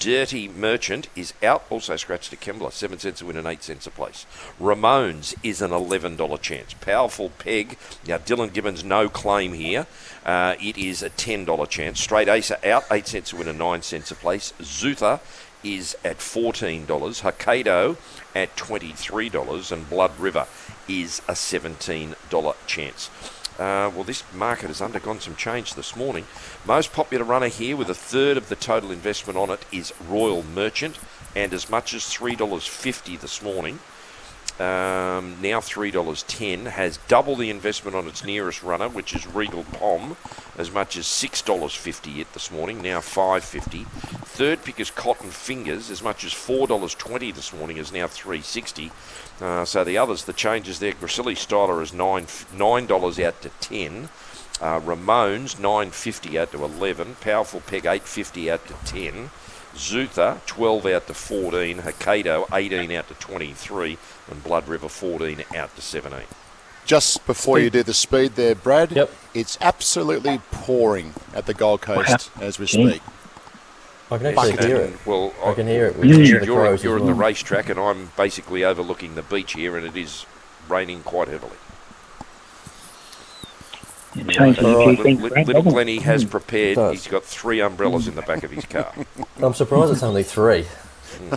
Dirty 0.01 0.47
Merchant 0.47 1.09
is 1.15 1.35
out, 1.43 1.63
also 1.69 1.95
scratched 1.95 2.31
to 2.31 2.35
Kembla, 2.35 2.71
7 2.71 2.97
cents 2.97 3.21
a 3.21 3.25
win 3.27 3.37
and 3.37 3.45
8 3.45 3.61
cents 3.61 3.85
a 3.85 3.91
place. 3.91 4.25
Ramones 4.59 5.35
is 5.43 5.61
an 5.61 5.69
$11 5.69 6.41
chance. 6.41 6.73
Powerful 6.73 7.29
Peg, 7.37 7.77
now 8.07 8.17
Dylan 8.17 8.51
Gibbons, 8.51 8.83
no 8.83 9.07
claim 9.07 9.53
here. 9.53 9.85
Uh, 10.25 10.55
it 10.59 10.75
is 10.75 11.03
a 11.03 11.11
$10 11.11 11.69
chance. 11.69 12.01
Straight 12.01 12.27
Ace 12.27 12.51
out, 12.65 12.83
8 12.89 13.07
cents 13.07 13.31
a 13.31 13.35
win 13.35 13.47
and 13.47 13.59
9 13.59 13.83
cents 13.83 14.09
a 14.09 14.15
place. 14.15 14.53
Zuther 14.59 15.19
is 15.63 15.95
at 16.03 16.17
$14. 16.17 16.87
Hokkaido 16.87 17.95
at 18.33 18.55
$23. 18.55 19.71
And 19.71 19.87
Blood 19.87 20.19
River 20.19 20.47
is 20.87 21.19
a 21.27 21.33
$17 21.33 22.55
chance. 22.65 23.09
Uh, 23.61 23.91
well, 23.93 24.03
this 24.03 24.23
market 24.33 24.69
has 24.69 24.81
undergone 24.81 25.19
some 25.19 25.35
change 25.35 25.75
this 25.75 25.95
morning. 25.95 26.25
Most 26.65 26.91
popular 26.91 27.23
runner 27.23 27.47
here, 27.47 27.77
with 27.77 27.91
a 27.91 27.93
third 27.93 28.35
of 28.35 28.49
the 28.49 28.55
total 28.55 28.89
investment 28.89 29.37
on 29.37 29.51
it, 29.51 29.63
is 29.71 29.93
Royal 30.09 30.41
Merchant, 30.41 30.97
and 31.35 31.53
as 31.53 31.69
much 31.69 31.93
as 31.93 32.01
$3.50 32.01 33.19
this 33.19 33.39
morning. 33.43 33.77
Um, 34.59 35.37
now 35.41 35.59
$3.10, 35.59 36.65
has 36.71 36.97
double 37.07 37.35
the 37.35 37.51
investment 37.51 37.95
on 37.95 38.07
its 38.07 38.23
nearest 38.23 38.63
runner, 38.63 38.89
which 38.89 39.15
is 39.15 39.27
Regal 39.27 39.63
Pom, 39.63 40.17
as 40.57 40.71
much 40.71 40.97
as 40.97 41.05
$6.50 41.05 42.19
it 42.19 42.33
this 42.33 42.51
morning, 42.51 42.81
now 42.81 42.99
$5.50. 42.99 43.85
Third 44.25 44.63
pick 44.63 44.79
is 44.79 44.89
Cotton 44.89 45.29
Fingers, 45.29 45.91
as 45.91 46.01
much 46.01 46.23
as 46.23 46.31
$4.20 46.33 47.33
this 47.35 47.53
morning, 47.53 47.77
is 47.77 47.91
now 47.91 48.07
$3.60. 48.07 48.91
Uh, 49.41 49.65
so 49.65 49.83
the 49.83 49.97
others, 49.97 50.25
the 50.25 50.33
changes 50.33 50.79
there, 50.79 50.91
Gracilli 50.93 51.33
Styler 51.35 51.81
is 51.81 51.93
nine 51.93 52.27
nine 52.55 52.85
dollars 52.85 53.19
out 53.19 53.41
to 53.41 53.49
ten. 53.59 54.09
Uh, 54.61 54.79
Ramones 54.79 55.59
nine 55.59 55.89
fifty 55.91 56.37
out 56.37 56.51
to 56.51 56.63
eleven. 56.63 57.15
Powerful 57.21 57.61
Peg 57.61 57.85
eight 57.87 58.03
fifty 58.03 58.51
out 58.51 58.65
to 58.67 58.75
ten. 58.85 59.31
Zuther 59.75 60.39
twelve 60.45 60.85
out 60.85 61.07
to 61.07 61.13
fourteen. 61.15 61.79
Hokkaido 61.79 62.45
eighteen 62.53 62.91
out 62.91 63.07
to 63.07 63.15
twenty 63.15 63.53
three, 63.53 63.97
and 64.29 64.43
Blood 64.43 64.67
River 64.67 64.89
fourteen 64.89 65.43
out 65.55 65.75
to 65.75 65.81
seventeen. 65.81 66.27
Just 66.85 67.25
before 67.25 67.57
Speed. 67.57 67.63
you 67.63 67.69
do 67.69 67.83
the 67.83 67.93
speed 67.93 68.31
there, 68.35 68.55
Brad, 68.55 68.91
Yep. 68.91 69.11
it's 69.35 69.57
absolutely 69.61 70.39
pouring 70.51 71.13
at 71.33 71.45
the 71.45 71.53
Gold 71.53 71.81
Coast 71.81 72.29
as 72.39 72.57
we 72.59 72.65
Yeah. 72.65 72.89
speak. 72.89 73.01
I 74.11 74.17
can 74.17 74.27
actually 74.27 74.51
Bucketing. 74.51 74.67
hear 74.67 74.77
it. 74.77 75.05
Well, 75.05 75.33
I 75.43 75.53
can 75.53 75.67
hear 75.67 75.85
it. 75.87 75.97
We 75.97 76.09
can 76.09 76.25
hear 76.25 76.39
the 76.41 76.45
You're, 76.45 76.55
crows 76.55 76.83
you're 76.83 76.97
as 76.97 77.01
at 77.01 77.05
the 77.05 77.13
well. 77.13 77.21
racetrack, 77.21 77.69
and 77.69 77.79
I'm 77.79 78.11
basically 78.17 78.65
overlooking 78.65 79.15
the 79.15 79.21
beach 79.21 79.53
here, 79.53 79.77
and 79.77 79.85
it 79.85 79.95
is 79.95 80.25
raining 80.67 81.01
quite 81.03 81.29
heavily. 81.29 81.55
It 84.17 84.27
changes 84.27 84.65
a 84.65 84.67
All 84.67 84.93
few 84.93 85.03
right, 85.03 85.15
Little, 85.15 85.29
Brad, 85.29 85.47
little? 85.47 85.63
Glenny 85.63 85.99
has 85.99 86.23
hmm. 86.23 86.29
prepared. 86.29 86.91
He's 86.91 87.07
got 87.07 87.23
three 87.23 87.61
umbrellas 87.61 88.09
in 88.09 88.15
the 88.15 88.21
back 88.23 88.43
of 88.43 88.51
his 88.51 88.65
car. 88.65 88.93
I'm 89.41 89.53
surprised 89.53 89.93
it's 89.93 90.03
only 90.03 90.23
three. 90.23 90.65
Hmm. 91.17 91.35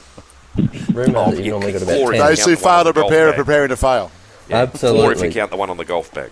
Rumour 0.93 1.19
Oh, 1.19 1.31
that 1.31 1.39
you 1.39 1.45
yeah, 1.45 1.51
normally 1.51 1.73
got 1.73 1.83
about 1.83 2.11
ten. 2.11 2.19
Those 2.19 2.45
count 2.45 2.51
who 2.51 2.57
the 2.57 2.63
one 2.67 2.79
on 2.79 2.85
fail 2.85 2.85
to 2.85 2.93
prepare 2.93 3.29
are 3.29 3.33
preparing 3.33 3.69
to 3.69 3.77
fail. 3.77 4.11
Yeah, 4.49 4.67
Four 4.67 5.13
if 5.13 5.23
you 5.23 5.31
count 5.31 5.53
the 5.53 5.57
one 5.57 5.71
on 5.71 5.77
the 5.77 5.85
golf 5.85 6.13
bag. 6.13 6.31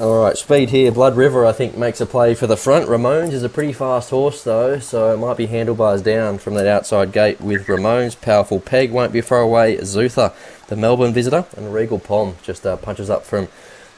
All 0.00 0.22
right, 0.22 0.38
speed 0.38 0.70
here. 0.70 0.90
Blood 0.90 1.16
River, 1.16 1.44
I 1.44 1.52
think, 1.52 1.76
makes 1.76 2.00
a 2.00 2.06
play 2.06 2.34
for 2.34 2.46
the 2.46 2.56
front. 2.56 2.88
Ramones 2.88 3.32
is 3.32 3.42
a 3.42 3.48
pretty 3.50 3.74
fast 3.74 4.08
horse, 4.08 4.42
though, 4.42 4.78
so 4.78 5.12
it 5.12 5.18
might 5.18 5.36
be 5.36 5.46
handlebars 5.46 6.00
down 6.00 6.38
from 6.38 6.54
that 6.54 6.66
outside 6.66 7.12
gate 7.12 7.42
with 7.42 7.66
Ramones. 7.66 8.18
Powerful 8.18 8.58
Peg 8.58 8.90
won't 8.90 9.12
be 9.12 9.20
far 9.20 9.40
away. 9.40 9.76
Zuther, 9.84 10.32
the 10.68 10.76
Melbourne 10.76 11.12
visitor, 11.12 11.44
and 11.58 11.74
Regal 11.74 11.98
Pom 11.98 12.36
just 12.42 12.66
uh, 12.66 12.78
punches 12.78 13.10
up 13.10 13.26
from 13.26 13.48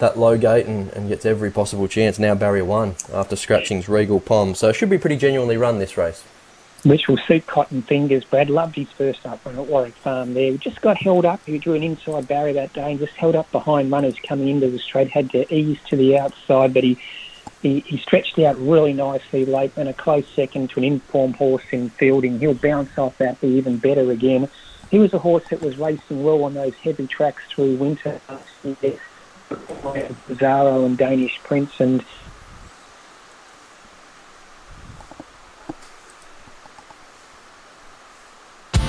that 0.00 0.18
low 0.18 0.36
gate 0.36 0.66
and, 0.66 0.90
and 0.94 1.08
gets 1.08 1.24
every 1.24 1.52
possible 1.52 1.86
chance. 1.86 2.18
Now 2.18 2.34
barrier 2.34 2.64
one 2.64 2.96
after 3.12 3.36
scratching's 3.36 3.88
Regal 3.88 4.18
Pom, 4.18 4.56
so 4.56 4.70
it 4.70 4.74
should 4.74 4.90
be 4.90 4.98
pretty 4.98 5.16
genuinely 5.16 5.56
run 5.56 5.78
this 5.78 5.96
race. 5.96 6.24
Will 6.84 7.18
suit 7.26 7.46
Cotton 7.46 7.82
Fingers. 7.88 8.24
Brad 8.30 8.50
loved 8.50 8.76
his 8.76 8.88
first 8.98 9.24
up 9.24 9.40
run 9.46 9.56
at 9.56 9.66
Warwick 9.66 9.94
Farm 10.04 10.34
there. 10.34 10.52
He 10.52 10.58
just 10.58 10.80
got 10.82 10.98
held 10.98 11.24
up. 11.24 11.40
He 11.46 11.58
drew 11.58 11.74
an 11.74 11.82
inside 11.82 12.28
barrier 12.28 12.52
that 12.54 12.74
day 12.74 12.90
and 12.90 13.00
just 13.00 13.14
held 13.16 13.34
up 13.36 13.50
behind 13.52 13.90
runners 13.90 14.16
coming 14.28 14.48
into 14.48 14.70
the 14.70 14.78
straight. 14.78 15.10
Had 15.10 15.30
to 15.30 15.52
ease 15.52 15.78
to 15.88 15.96
the 15.96 16.18
outside, 16.18 16.74
but 16.74 16.84
he 16.84 17.00
he, 17.62 17.82
he 17.86 17.96
stretched 17.96 18.38
out 18.40 18.58
really 18.58 18.92
nicely 18.92 19.46
late 19.46 19.72
and 19.76 19.88
a 19.88 19.94
close 19.94 20.26
second 20.36 20.68
to 20.70 20.80
an 20.80 20.84
informed 20.84 21.36
horse 21.36 21.62
in 21.72 21.88
fielding. 21.98 22.38
He'll 22.38 22.52
bounce 22.52 22.90
off 22.98 23.14
that, 23.18 23.40
be 23.40 23.48
even 23.48 23.78
better 23.78 24.10
again. 24.10 24.50
He 24.90 24.98
was 24.98 25.14
a 25.14 25.18
horse 25.18 25.44
that 25.50 25.62
was 25.62 25.78
racing 25.78 26.22
well 26.22 26.44
on 26.44 26.52
those 26.52 26.74
heavy 26.82 27.06
tracks 27.06 27.42
through 27.54 27.78
winter. 27.78 28.20
Bizarro 30.28 30.84
and 30.84 30.98
Danish 30.98 31.32
Prince 31.44 31.72
and 31.78 32.04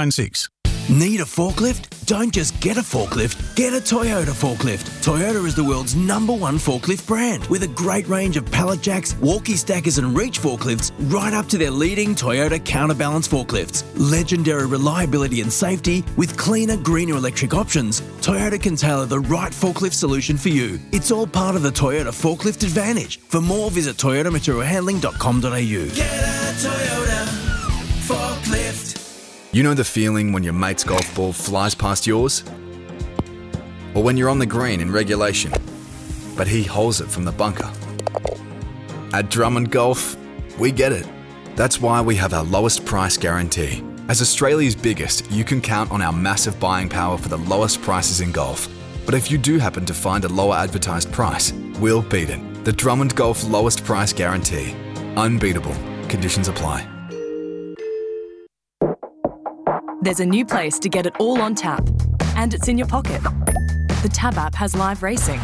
33696. 0.00 0.48
Need 0.88 1.20
a 1.20 1.24
forklift? 1.24 2.04
Don't 2.06 2.34
just 2.34 2.58
get 2.60 2.76
a 2.76 2.80
forklift, 2.80 3.54
get 3.54 3.72
a 3.72 3.76
Toyota 3.76 4.32
forklift. 4.32 4.82
Toyota 5.04 5.44
is 5.46 5.54
the 5.54 5.62
world's 5.62 5.94
number 5.94 6.32
one 6.32 6.56
forklift 6.56 7.06
brand 7.06 7.46
with 7.46 7.62
a 7.62 7.68
great 7.68 8.08
range 8.08 8.36
of 8.36 8.50
pallet 8.50 8.80
jacks, 8.80 9.14
walkie 9.20 9.54
stackers, 9.54 9.98
and 9.98 10.16
reach 10.16 10.40
forklifts, 10.40 10.90
right 11.12 11.32
up 11.32 11.46
to 11.46 11.58
their 11.58 11.70
leading 11.70 12.16
Toyota 12.16 12.58
counterbalance 12.64 13.28
forklifts. 13.28 13.84
Legendary 13.94 14.66
reliability 14.66 15.40
and 15.42 15.52
safety 15.52 16.02
with 16.16 16.36
cleaner, 16.36 16.76
greener 16.76 17.14
electric 17.14 17.54
options, 17.54 18.00
Toyota 18.20 18.60
can 18.60 18.74
tailor 18.74 19.06
the 19.06 19.20
right 19.20 19.52
forklift 19.52 19.92
solution 19.92 20.36
for 20.36 20.48
you. 20.48 20.80
It's 20.90 21.12
all 21.12 21.28
part 21.28 21.54
of 21.54 21.62
the 21.62 21.70
Toyota 21.70 22.10
Forklift 22.10 22.64
Advantage. 22.64 23.20
For 23.20 23.40
more, 23.40 23.70
visit 23.70 23.96
toyotamaterialhandling.com.au. 23.96 25.94
Get 25.94 26.10
a 26.10 26.54
Toyota 26.58 27.00
forklift. 27.26 27.39
You 29.52 29.64
know 29.64 29.74
the 29.74 29.82
feeling 29.82 30.30
when 30.30 30.44
your 30.44 30.52
mate's 30.52 30.84
golf 30.84 31.12
ball 31.16 31.32
flies 31.32 31.74
past 31.74 32.06
yours? 32.06 32.44
Or 33.96 34.02
when 34.04 34.16
you're 34.16 34.28
on 34.28 34.38
the 34.38 34.46
green 34.46 34.80
in 34.80 34.92
regulation, 34.92 35.52
but 36.36 36.46
he 36.46 36.62
holds 36.62 37.00
it 37.00 37.08
from 37.08 37.24
the 37.24 37.32
bunker? 37.32 37.68
At 39.12 39.28
Drummond 39.28 39.72
Golf, 39.72 40.16
we 40.56 40.70
get 40.70 40.92
it. 40.92 41.04
That's 41.56 41.80
why 41.80 42.00
we 42.00 42.14
have 42.14 42.32
our 42.32 42.44
lowest 42.44 42.84
price 42.84 43.16
guarantee. 43.16 43.82
As 44.08 44.22
Australia's 44.22 44.76
biggest, 44.76 45.28
you 45.32 45.42
can 45.42 45.60
count 45.60 45.90
on 45.90 46.00
our 46.00 46.12
massive 46.12 46.60
buying 46.60 46.88
power 46.88 47.18
for 47.18 47.28
the 47.28 47.38
lowest 47.38 47.82
prices 47.82 48.20
in 48.20 48.30
golf. 48.30 48.68
But 49.04 49.16
if 49.16 49.32
you 49.32 49.38
do 49.38 49.58
happen 49.58 49.84
to 49.86 49.94
find 49.94 50.24
a 50.24 50.28
lower 50.28 50.54
advertised 50.54 51.10
price, 51.10 51.52
we'll 51.80 52.02
beat 52.02 52.30
it. 52.30 52.64
The 52.64 52.72
Drummond 52.72 53.16
Golf 53.16 53.42
lowest 53.42 53.82
price 53.82 54.12
guarantee. 54.12 54.76
Unbeatable. 55.16 55.74
Conditions 56.06 56.46
apply. 56.46 56.99
There's 60.02 60.20
a 60.20 60.24
new 60.24 60.46
place 60.46 60.78
to 60.78 60.88
get 60.88 61.04
it 61.04 61.14
all 61.20 61.42
on 61.42 61.54
tap, 61.54 61.86
and 62.34 62.54
it's 62.54 62.68
in 62.68 62.78
your 62.78 62.86
pocket. 62.86 63.22
The 64.02 64.08
Tab 64.10 64.38
app 64.38 64.54
has 64.54 64.74
live 64.74 65.02
racing, 65.02 65.38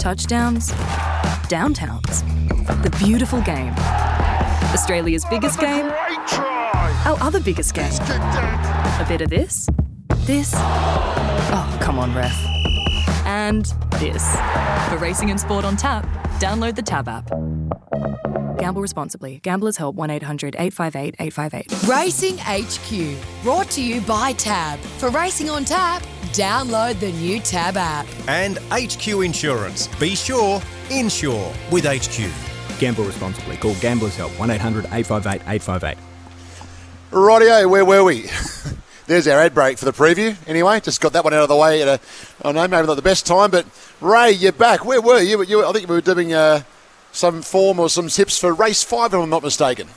touchdowns, 0.00 0.70
downtowns, 1.50 2.22
the 2.82 2.88
beautiful 3.04 3.42
game, 3.42 3.74
Australia's 4.72 5.26
biggest 5.26 5.60
game, 5.60 5.92
our 7.04 7.18
other 7.20 7.38
biggest 7.38 7.74
game. 7.74 7.92
A 7.92 9.04
bit 9.06 9.20
of 9.20 9.28
this, 9.28 9.68
this. 10.20 10.52
Oh, 10.54 11.78
come 11.82 11.98
on, 11.98 12.14
ref. 12.14 12.34
And 13.26 13.66
this. 14.00 14.26
For 14.88 14.96
racing 14.96 15.30
and 15.30 15.38
sport 15.38 15.66
on 15.66 15.76
tap, 15.76 16.08
download 16.42 16.74
the 16.74 16.82
Tab 16.82 17.06
app. 17.06 17.30
Gamble 18.58 18.82
responsibly. 18.82 19.38
Gamblers 19.44 19.76
Help 19.76 19.94
1 19.94 20.10
800 20.10 20.56
858 20.58 21.14
858. 21.20 21.88
Racing 21.88 22.36
HQ, 22.38 23.44
brought 23.44 23.70
to 23.70 23.82
you 23.82 24.00
by 24.00 24.32
Tab. 24.32 24.80
For 24.98 25.08
racing 25.10 25.50
on 25.50 25.64
tap, 25.64 26.02
download 26.32 26.98
the 26.98 27.12
new 27.12 27.38
Tab 27.38 27.76
app. 27.76 28.06
And 28.26 28.58
HQ 28.72 29.06
Insurance. 29.06 29.86
Be 30.00 30.16
sure, 30.16 30.60
insure 30.90 31.52
with 31.70 31.84
HQ. 31.84 32.28
Gamble 32.80 33.04
responsibly. 33.04 33.56
Call 33.56 33.74
Gamblers 33.76 34.16
Help 34.16 34.36
1 34.40 34.50
800 34.50 34.86
858 34.86 35.42
858. 35.46 35.98
Rightio, 37.12 37.70
where 37.70 37.84
were 37.84 38.02
we? 38.02 38.28
There's 39.06 39.26
our 39.26 39.40
ad 39.40 39.52
break 39.52 39.78
for 39.78 39.84
the 39.84 39.92
preview. 39.92 40.36
Anyway, 40.46 40.80
just 40.80 41.00
got 41.00 41.12
that 41.14 41.24
one 41.24 41.34
out 41.34 41.42
of 41.42 41.48
the 41.48 41.56
way 41.56 41.82
at 41.82 41.88
a, 41.88 42.00
I 42.46 42.52
know, 42.52 42.68
maybe 42.68 42.86
not 42.86 42.94
the 42.94 43.02
best 43.02 43.26
time, 43.26 43.50
but 43.50 43.66
Ray, 44.00 44.30
you're 44.30 44.52
back. 44.52 44.84
Where 44.84 45.00
were 45.00 45.20
you? 45.20 45.42
you 45.42 45.64
I 45.64 45.72
think 45.72 45.88
we 45.88 45.96
were 45.96 46.00
doing 46.00 46.32
uh, 46.32 46.62
some 47.10 47.42
form 47.42 47.80
or 47.80 47.88
some 47.88 48.08
tips 48.08 48.38
for 48.38 48.52
race 48.52 48.84
five, 48.84 49.12
if 49.12 49.20
I'm 49.20 49.30
not 49.30 49.42
mistaken. 49.42 49.88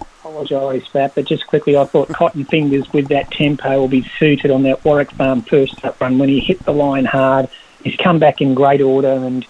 Apologise 0.00 0.86
for 0.86 0.98
that, 0.98 1.14
but 1.14 1.26
just 1.26 1.46
quickly, 1.46 1.76
I 1.76 1.84
thought 1.84 2.08
Cotton 2.08 2.44
Fingers 2.44 2.90
with 2.92 3.08
that 3.08 3.30
tempo 3.30 3.80
will 3.80 3.88
be 3.88 4.08
suited 4.18 4.50
on 4.50 4.62
that 4.62 4.84
Warwick 4.84 5.10
Farm 5.12 5.42
first 5.42 5.84
up 5.84 6.00
run 6.00 6.18
when 6.18 6.28
he 6.28 6.40
hit 6.40 6.62
the 6.64 6.72
line 6.72 7.04
hard. 7.04 7.48
He's 7.84 7.96
come 7.96 8.18
back 8.18 8.40
in 8.40 8.54
great 8.54 8.80
order, 8.80 9.12
and 9.12 9.46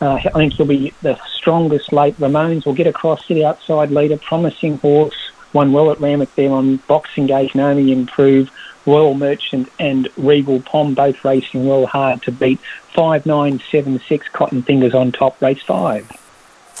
uh, 0.00 0.14
I 0.14 0.30
think 0.30 0.54
he'll 0.54 0.66
be 0.66 0.92
the 1.02 1.18
strongest 1.26 1.92
late. 1.92 2.16
Ramones 2.18 2.66
will 2.66 2.74
get 2.74 2.86
across 2.86 3.26
to 3.26 3.34
the 3.34 3.44
outside 3.44 3.90
leader, 3.90 4.16
promising 4.16 4.78
horse. 4.78 5.30
Won 5.52 5.72
well 5.72 5.90
at 5.90 6.00
Randwick 6.00 6.34
there 6.34 6.50
on 6.50 6.76
Boxing 6.88 7.26
Day, 7.26 7.48
can 7.48 7.60
only 7.60 7.92
improve. 7.92 8.50
Royal 8.86 9.14
Merchant 9.14 9.68
and 9.78 10.08
Regal 10.16 10.60
Pom 10.60 10.94
both 10.94 11.22
racing 11.24 11.66
well 11.66 11.86
hard 11.86 12.22
to 12.22 12.32
beat. 12.32 12.58
Five 12.94 13.26
nine 13.26 13.60
seven 13.70 14.00
six 14.08 14.28
Cotton 14.28 14.62
Fingers 14.62 14.94
on 14.94 15.12
top, 15.12 15.40
race 15.42 15.62
five. 15.62 16.10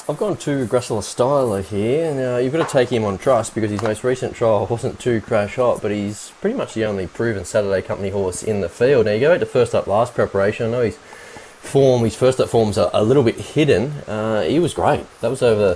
I've 0.08 0.16
gone 0.16 0.38
to 0.38 0.66
Gressler 0.66 1.02
Styler 1.02 1.62
here. 1.62 2.14
Now, 2.14 2.38
you've 2.38 2.54
got 2.54 2.66
to 2.66 2.72
take 2.72 2.88
him 2.88 3.04
on 3.04 3.18
trust 3.18 3.54
because 3.54 3.70
his 3.70 3.82
most 3.82 4.02
recent 4.04 4.34
trial 4.34 4.66
wasn't 4.70 4.98
too 4.98 5.20
crash 5.20 5.56
hot, 5.56 5.82
but 5.82 5.90
he's 5.90 6.32
pretty 6.40 6.56
much 6.56 6.72
the 6.72 6.86
only 6.86 7.06
proven 7.06 7.44
Saturday 7.44 7.82
Company 7.82 8.08
horse 8.08 8.42
in 8.42 8.62
the 8.62 8.70
field. 8.70 9.04
Now, 9.04 9.12
you 9.12 9.20
go 9.20 9.30
back 9.30 9.40
to 9.40 9.46
first 9.46 9.74
up 9.74 9.86
last 9.86 10.14
preparation. 10.14 10.68
I 10.68 10.70
know 10.70 10.82
his 10.82 10.96
form, 10.96 12.04
his 12.04 12.16
first 12.16 12.40
up 12.40 12.48
form's 12.48 12.78
a, 12.78 12.88
a 12.94 13.04
little 13.04 13.22
bit 13.22 13.36
hidden. 13.36 13.90
Uh, 14.06 14.44
he 14.44 14.58
was 14.58 14.72
great. 14.72 15.04
That 15.20 15.28
was 15.28 15.42
over 15.42 15.74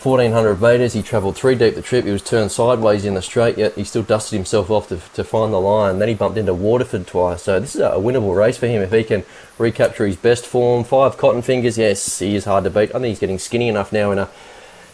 1400 0.00 0.62
metres. 0.62 0.92
He 0.92 1.02
travelled 1.02 1.36
three 1.36 1.56
deep 1.56 1.74
the 1.74 1.82
trip. 1.82 2.04
He 2.04 2.12
was 2.12 2.22
turned 2.22 2.52
sideways 2.52 3.04
in 3.04 3.14
the 3.14 3.22
straight, 3.22 3.58
yet 3.58 3.74
he 3.74 3.82
still 3.82 4.04
dusted 4.04 4.36
himself 4.36 4.70
off 4.70 4.88
to, 4.88 5.00
to 5.14 5.24
find 5.24 5.52
the 5.52 5.60
line. 5.60 5.98
Then 5.98 6.06
he 6.06 6.14
bumped 6.14 6.38
into 6.38 6.54
Waterford 6.54 7.08
twice. 7.08 7.42
So 7.42 7.58
this 7.58 7.74
is 7.74 7.80
a 7.80 7.94
winnable 7.94 8.36
race 8.36 8.56
for 8.56 8.68
him 8.68 8.80
if 8.80 8.92
he 8.92 9.02
can 9.02 9.24
recapture 9.58 10.06
his 10.06 10.14
best 10.14 10.46
form. 10.46 10.84
Five 10.84 11.16
cotton 11.16 11.42
fingers. 11.42 11.76
Yes, 11.76 12.20
he 12.20 12.36
is 12.36 12.44
hard 12.44 12.62
to 12.64 12.70
beat. 12.70 12.90
I 12.90 13.00
think 13.00 13.06
he's 13.06 13.18
getting 13.18 13.40
skinny 13.40 13.68
enough 13.68 13.92
now 13.92 14.12
in 14.12 14.18
a 14.18 14.30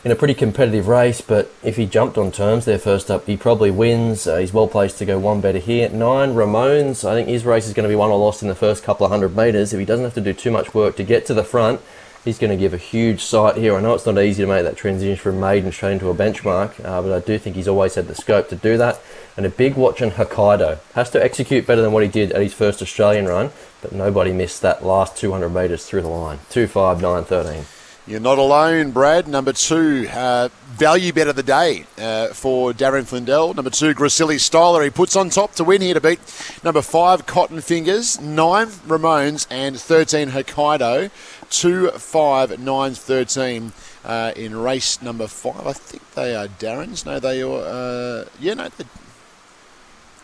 in 0.05 0.11
a 0.11 0.17
pretty 0.17 0.35
competitive 0.35 0.89
race. 0.89 1.21
But 1.21 1.51
if 1.63 1.77
he 1.77 1.85
jumped 1.85 2.17
on 2.17 2.33
terms 2.33 2.65
there 2.65 2.79
first 2.79 3.11
up, 3.11 3.27
he 3.27 3.37
probably 3.37 3.71
wins. 3.71 4.27
Uh, 4.27 4.39
he's 4.39 4.55
well 4.55 4.69
placed 4.69 4.97
to 4.99 5.05
go 5.05 5.19
one 5.19 5.43
better 5.43 5.59
here. 5.59 5.91
Nine 5.91 6.35
Ramones. 6.35 7.07
I 7.07 7.13
think 7.15 7.29
his 7.29 7.45
race 7.45 7.67
is 7.67 7.75
going 7.75 7.85
to 7.85 7.93
be 7.93 7.97
won 7.97 8.11
or 8.11 8.19
lost 8.19 8.41
in 8.41 8.49
the 8.49 8.55
first 8.55 8.83
couple 8.83 9.05
of 9.05 9.13
hundred 9.13 9.37
metres. 9.37 9.75
If 9.75 9.81
he 9.81 9.85
doesn't 9.85 10.05
have 10.05 10.15
to 10.15 10.23
do 10.23 10.33
too 10.33 10.51
much 10.51 10.73
work 10.73 10.97
to 10.97 11.05
get 11.05 11.27
to 11.27 11.35
the 11.35 11.45
front 11.45 11.83
he's 12.25 12.39
going 12.39 12.51
to 12.51 12.57
give 12.57 12.73
a 12.73 12.79
huge 12.79 13.23
sight 13.23 13.57
here. 13.57 13.77
I 13.77 13.81
know 13.81 13.95
it's 13.95 14.07
not 14.07 14.19
easy 14.19 14.43
to 14.43 14.49
make 14.49 14.65
that 14.65 14.77
transition 14.77 15.17
from 15.17 15.39
maiden 15.39 15.71
straight 15.71 15.93
into 15.93 16.09
a 16.09 16.15
benchmark, 16.15 16.85
uh, 16.85 17.03
but 17.03 17.13
I 17.13 17.21
do 17.21 17.39
think 17.39 17.57
he's 17.57 17.69
always 17.69 17.95
had 17.95 18.09
the 18.09 18.15
scope 18.15 18.49
to 18.49 18.57
do 18.57 18.79
that. 18.79 19.01
And 19.37 19.45
a 19.45 19.51
big 19.51 19.75
watch 19.75 20.01
on 20.01 20.13
Hokkaido. 20.13 20.79
Has 20.95 21.11
to 21.11 21.23
execute 21.23 21.67
better 21.67 21.83
than 21.83 21.93
what 21.93 22.03
he 22.03 22.09
did 22.09 22.33
at 22.33 22.41
his 22.41 22.55
first 22.55 22.81
Australian 22.81 23.27
run, 23.27 23.51
but 23.83 23.93
nobody 23.93 24.33
missed 24.33 24.63
that 24.63 24.85
last 24.85 25.17
200 25.17 25.49
metres 25.51 25.85
through 25.87 26.03
the 26.03 26.09
line. 26.09 26.39
2 26.51 26.67
5 26.67 27.03
9 27.03 27.25
13. 27.25 27.65
You're 28.07 28.21
not 28.21 28.39
alone, 28.39 28.91
Brad. 28.91 29.27
Number 29.27 29.55
two, 29.55 30.07
uh, 30.11 30.51
value 30.75 31.13
bet 31.13 31.29
of 31.29 31.37
the 31.37 31.43
day 31.43 31.87
uh, 31.99 32.29
for 32.29 32.73
Darren 32.73 33.05
Flindell. 33.05 33.55
Number 33.55 33.71
two, 33.71 33.95
Gracilli 33.95 34.37
Styler. 34.37 34.83
He 34.83 34.91
puts 34.91 35.17
on 35.17 35.31
top 35.31 35.55
to 35.55 35.65
win 35.65 35.81
here 35.81 35.95
to 35.95 36.01
beat 36.01 36.19
number 36.65 36.83
five, 36.83 37.27
Cotton 37.27 37.61
Fingers, 37.61 38.21
nine, 38.21 38.67
Ramones, 38.67 39.47
and 39.51 39.79
13, 39.79 40.31
Hokkaido. 40.31 41.11
2 41.51 41.91
5 41.91 42.59
9 42.59 42.95
13 42.95 43.73
uh, 44.05 44.33
in 44.35 44.57
race 44.57 45.01
number 45.01 45.29
5. 45.29 45.67
I 45.67 45.73
think 45.73 46.11
they 46.15 46.35
are 46.35 46.49
Darren's. 46.49 47.07
No, 47.07 47.21
they 47.21 47.43
are. 47.43 47.63
Uh, 47.63 48.25
yeah, 48.41 48.55
no. 48.55 48.69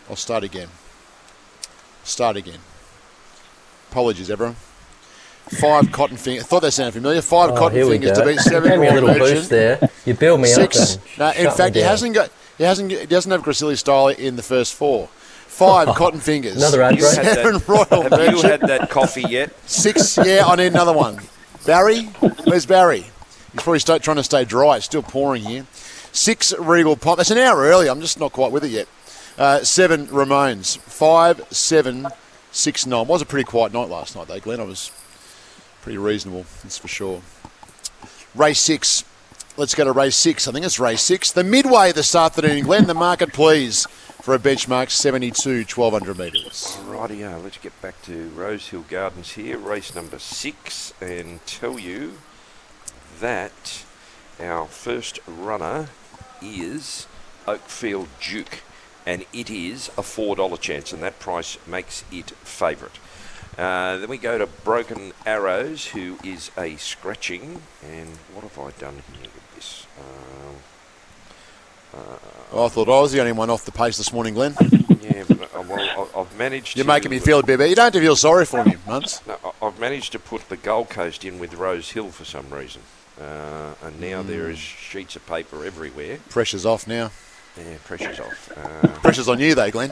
I'll 0.09 0.15
start 0.17 0.43
again. 0.43 0.67
Start 2.03 2.35
again. 2.35 2.59
Apologies, 3.91 4.29
everyone. 4.29 4.57
Five 5.59 5.91
cotton 5.91 6.17
fingers. 6.17 6.43
I 6.45 6.47
thought 6.47 6.61
they 6.61 6.69
sounded 6.71 6.93
familiar. 6.93 7.21
Five 7.21 7.51
Oh, 7.51 7.55
cotton 7.57 7.77
here 7.77 7.85
we 7.85 7.93
fingers 7.93 8.17
go. 8.17 8.23
to 8.23 8.29
beat 8.31 8.39
seven. 8.41 8.69
Gave 8.69 8.79
me 8.79 8.87
a 8.87 8.91
Royal 8.91 9.03
little 9.03 9.19
Merchant. 9.19 9.37
boost 9.39 9.49
there. 9.49 9.89
You 10.05 10.13
build 10.13 10.41
me 10.41 10.47
Six. 10.47 10.95
up. 10.95 11.01
and 11.03 11.19
No, 11.19 11.49
in 11.49 11.55
fact, 11.57 11.75
me 11.75 11.81
he 11.81 11.85
hasn't 11.87 12.13
got. 12.15 12.31
He 12.57 12.63
hasn't. 12.63 12.91
He 12.91 13.05
doesn't 13.05 13.31
have 13.31 13.41
Gracilli 13.43 13.77
style 13.77 14.07
in 14.07 14.35
the 14.37 14.43
first 14.43 14.73
four. 14.73 15.07
Five 15.47 15.89
cotton 15.95 16.19
fingers. 16.21 16.55
Another 16.57 16.81
ad 16.81 16.97
You 16.97 17.05
had 17.05 17.25
that- 17.25 17.67
Royal 17.67 18.09
Have 18.09 18.33
you 18.33 18.41
had 18.41 18.61
that 18.61 18.89
coffee 18.89 19.23
yet? 19.27 19.51
Six. 19.69 20.17
Yeah, 20.17 20.45
I 20.47 20.55
need 20.55 20.67
another 20.67 20.93
one. 20.93 21.19
Barry, 21.65 22.03
where's 22.45 22.65
Barry? 22.65 23.01
He's 23.51 23.61
probably 23.61 23.79
sta 23.79 23.97
trying 23.97 24.17
to 24.17 24.23
stay 24.23 24.45
dry. 24.45 24.77
It's 24.77 24.85
still 24.85 25.03
pouring 25.03 25.43
here. 25.43 25.65
Six 26.13 26.53
Regal 26.57 26.95
Pop. 26.95 27.17
That's 27.17 27.31
an 27.31 27.37
hour 27.37 27.59
early. 27.61 27.89
I'm 27.89 27.99
just 28.01 28.19
not 28.19 28.31
quite 28.31 28.51
with 28.51 28.63
it 28.63 28.69
yet. 28.71 28.87
Uh, 29.37 29.59
seven 29.63 30.07
Ramones. 30.07 30.77
Five, 30.77 31.41
seven, 31.51 32.07
six, 32.51 32.85
nine. 32.85 33.07
Was 33.07 33.21
a 33.21 33.25
pretty 33.25 33.43
quiet 33.45 33.73
night 33.73 33.89
last 33.89 34.15
night 34.15 34.27
though, 34.27 34.39
Glenn. 34.39 34.59
I 34.59 34.63
was 34.63 34.91
pretty 35.81 35.97
reasonable. 35.97 36.45
That's 36.63 36.77
for 36.77 36.87
sure. 36.87 37.21
Race 38.35 38.59
six. 38.59 39.03
Let's 39.57 39.75
go 39.75 39.83
to 39.83 39.91
race 39.91 40.15
six. 40.15 40.47
I 40.47 40.51
think 40.51 40.65
it's 40.65 40.79
race 40.79 41.01
six. 41.01 41.31
The 41.31 41.43
midway 41.43 41.91
this 41.91 42.15
afternoon, 42.15 42.63
Glenn. 42.63 42.87
The 42.87 42.93
market, 42.93 43.33
please, 43.33 43.85
for 44.21 44.33
a 44.33 44.39
benchmark 44.39 44.89
72 44.89 45.65
1200 45.75 46.17
metres. 46.17 46.77
Rightio, 46.85 47.43
let's 47.43 47.57
get 47.57 47.79
back 47.81 48.01
to 48.03 48.29
Rosehill 48.29 48.85
Gardens 48.87 49.31
here, 49.31 49.57
race 49.57 49.93
number 49.93 50.19
six, 50.19 50.93
and 51.01 51.45
tell 51.45 51.77
you 51.77 52.13
that 53.19 53.83
our 54.39 54.67
first 54.67 55.19
runner 55.27 55.89
is 56.41 57.07
Oakfield 57.47 58.07
Duke, 58.21 58.61
and 59.05 59.25
it 59.33 59.49
is 59.49 59.89
a 59.89 60.01
$4 60.01 60.59
chance, 60.61 60.93
and 60.93 61.03
that 61.03 61.19
price 61.19 61.57
makes 61.67 62.03
it 62.11 62.31
favourite. 62.31 62.97
Uh, 63.57 63.97
then 63.97 64.09
we 64.09 64.17
go 64.17 64.37
to 64.37 64.47
Broken 64.47 65.11
Arrows, 65.25 65.85
who 65.87 66.17
is 66.23 66.51
a 66.57 66.75
scratching, 66.77 67.61
and 67.83 68.07
what 68.33 68.43
have 68.43 68.57
I 68.57 68.71
done 68.79 69.01
here 69.13 69.29
with 69.33 69.55
this? 69.55 69.85
Um, 69.99 70.55
Oh, 72.53 72.65
I 72.65 72.69
thought 72.69 72.87
I 72.87 73.01
was 73.01 73.11
the 73.11 73.19
only 73.19 73.33
one 73.33 73.49
off 73.49 73.65
the 73.65 73.71
pace 73.71 73.97
this 73.97 74.13
morning, 74.13 74.33
Glenn. 74.33 74.55
yeah, 75.01 75.23
but 75.27 75.41
uh, 75.53 75.61
well, 75.67 76.09
I've 76.15 76.37
managed. 76.37 76.77
You're 76.77 76.85
to, 76.85 76.87
making 76.87 77.11
me 77.11 77.19
feel 77.19 77.39
a 77.39 77.43
bit 77.43 77.57
better. 77.57 77.69
You 77.69 77.75
don't 77.75 77.85
have 77.85 77.93
to 77.93 77.99
feel 77.99 78.15
sorry 78.15 78.45
for 78.45 78.63
me, 78.63 78.73
Muns. 78.87 79.25
No, 79.27 79.53
I've 79.61 79.77
managed 79.79 80.13
to 80.13 80.19
put 80.19 80.47
the 80.47 80.55
Gold 80.57 80.89
Coast 80.89 81.25
in 81.25 81.37
with 81.39 81.53
Rose 81.53 81.91
Hill 81.91 82.09
for 82.11 82.23
some 82.23 82.49
reason, 82.49 82.81
uh, 83.19 83.73
and 83.83 83.99
now 83.99 84.21
there 84.21 84.43
Mm. 84.47 84.51
is 84.51 84.57
sheets 84.59 85.17
of 85.17 85.25
paper 85.27 85.65
everywhere. 85.65 86.19
Pressure's 86.29 86.65
off 86.65 86.87
now. 86.87 87.11
Yeah, 87.57 87.75
pressure's 87.83 88.19
off. 88.21 88.51
Uh, 88.55 88.87
Pressure's 88.99 89.27
on 89.27 89.39
you, 89.41 89.53
though, 89.55 89.71
Glenn. 89.71 89.91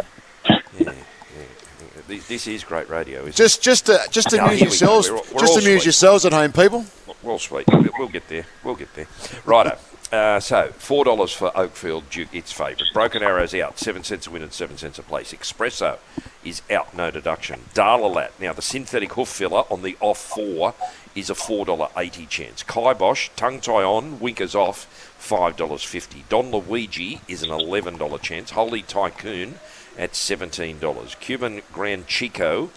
This, 2.17 2.47
is 2.47 2.63
great 2.63 2.89
radio. 2.89 3.21
Isn't 3.21 3.35
Just, 3.35 3.61
just, 3.61 3.85
to, 3.85 3.99
just 4.09 4.31
No, 4.33 4.45
amuse 4.45 4.49
here 4.49 4.55
we 4.55 4.59
go. 4.59 4.65
yourselves. 4.65 5.09
We're 5.11 5.17
all- 5.17 5.23
we're 5.33 5.39
just 5.41 5.53
amuse 5.57 5.63
sweet. 5.81 5.85
yourselves 5.85 6.25
at 6.25 6.33
home, 6.33 6.51
people. 6.51 6.85
Well, 7.21 7.37
sweet. 7.39 7.65
We'll, 7.71 7.85
we'll 7.99 8.07
get 8.07 8.27
there. 8.29 8.45
We'll 8.63 8.75
get 8.75 8.93
there. 8.95 9.07
Righto. 9.45 9.77
Uh, 10.11 10.39
so 10.39 10.69
four 10.79 11.05
dollars 11.05 11.31
for 11.31 11.51
Oakfield 11.51 12.09
Duke, 12.09 12.33
its 12.33 12.51
favourite. 12.51 12.81
Broken 12.95 13.21
Arrows 13.21 13.53
out, 13.53 13.77
seven 13.77 14.03
cents 14.03 14.25
a 14.25 14.31
win 14.31 14.41
and 14.41 14.51
seven 14.51 14.75
cents 14.75 14.97
a 14.97 15.03
place. 15.03 15.31
Espresso 15.33 15.99
is 16.43 16.63
out, 16.71 16.95
no 16.95 17.11
deduction. 17.11 17.59
Dalalat, 17.75 18.29
now 18.39 18.51
the 18.51 18.63
synthetic 18.63 19.13
hoof 19.13 19.27
filler 19.27 19.65
on 19.69 19.83
the 19.83 19.95
off 19.99 20.17
four 20.17 20.73
is 21.13 21.29
a 21.29 21.35
four 21.35 21.63
dollar 21.63 21.89
eighty 21.95 22.25
chance. 22.25 22.63
Kibosh, 22.63 23.29
tongue 23.35 23.59
tie 23.61 23.83
on, 23.83 24.19
winkers 24.19 24.55
off, 24.55 24.85
five 25.19 25.55
dollars 25.55 25.83
fifty. 25.83 26.23
Don 26.27 26.49
Luigi 26.49 27.21
is 27.27 27.43
an 27.43 27.51
eleven 27.51 27.95
dollar 27.99 28.17
chance. 28.17 28.49
Holy 28.49 28.81
Tycoon 28.81 29.59
at 29.99 30.15
seventeen 30.15 30.79
dollars. 30.79 31.15
Cuban 31.19 31.61
Grand 31.71 32.07
Chico 32.07 32.71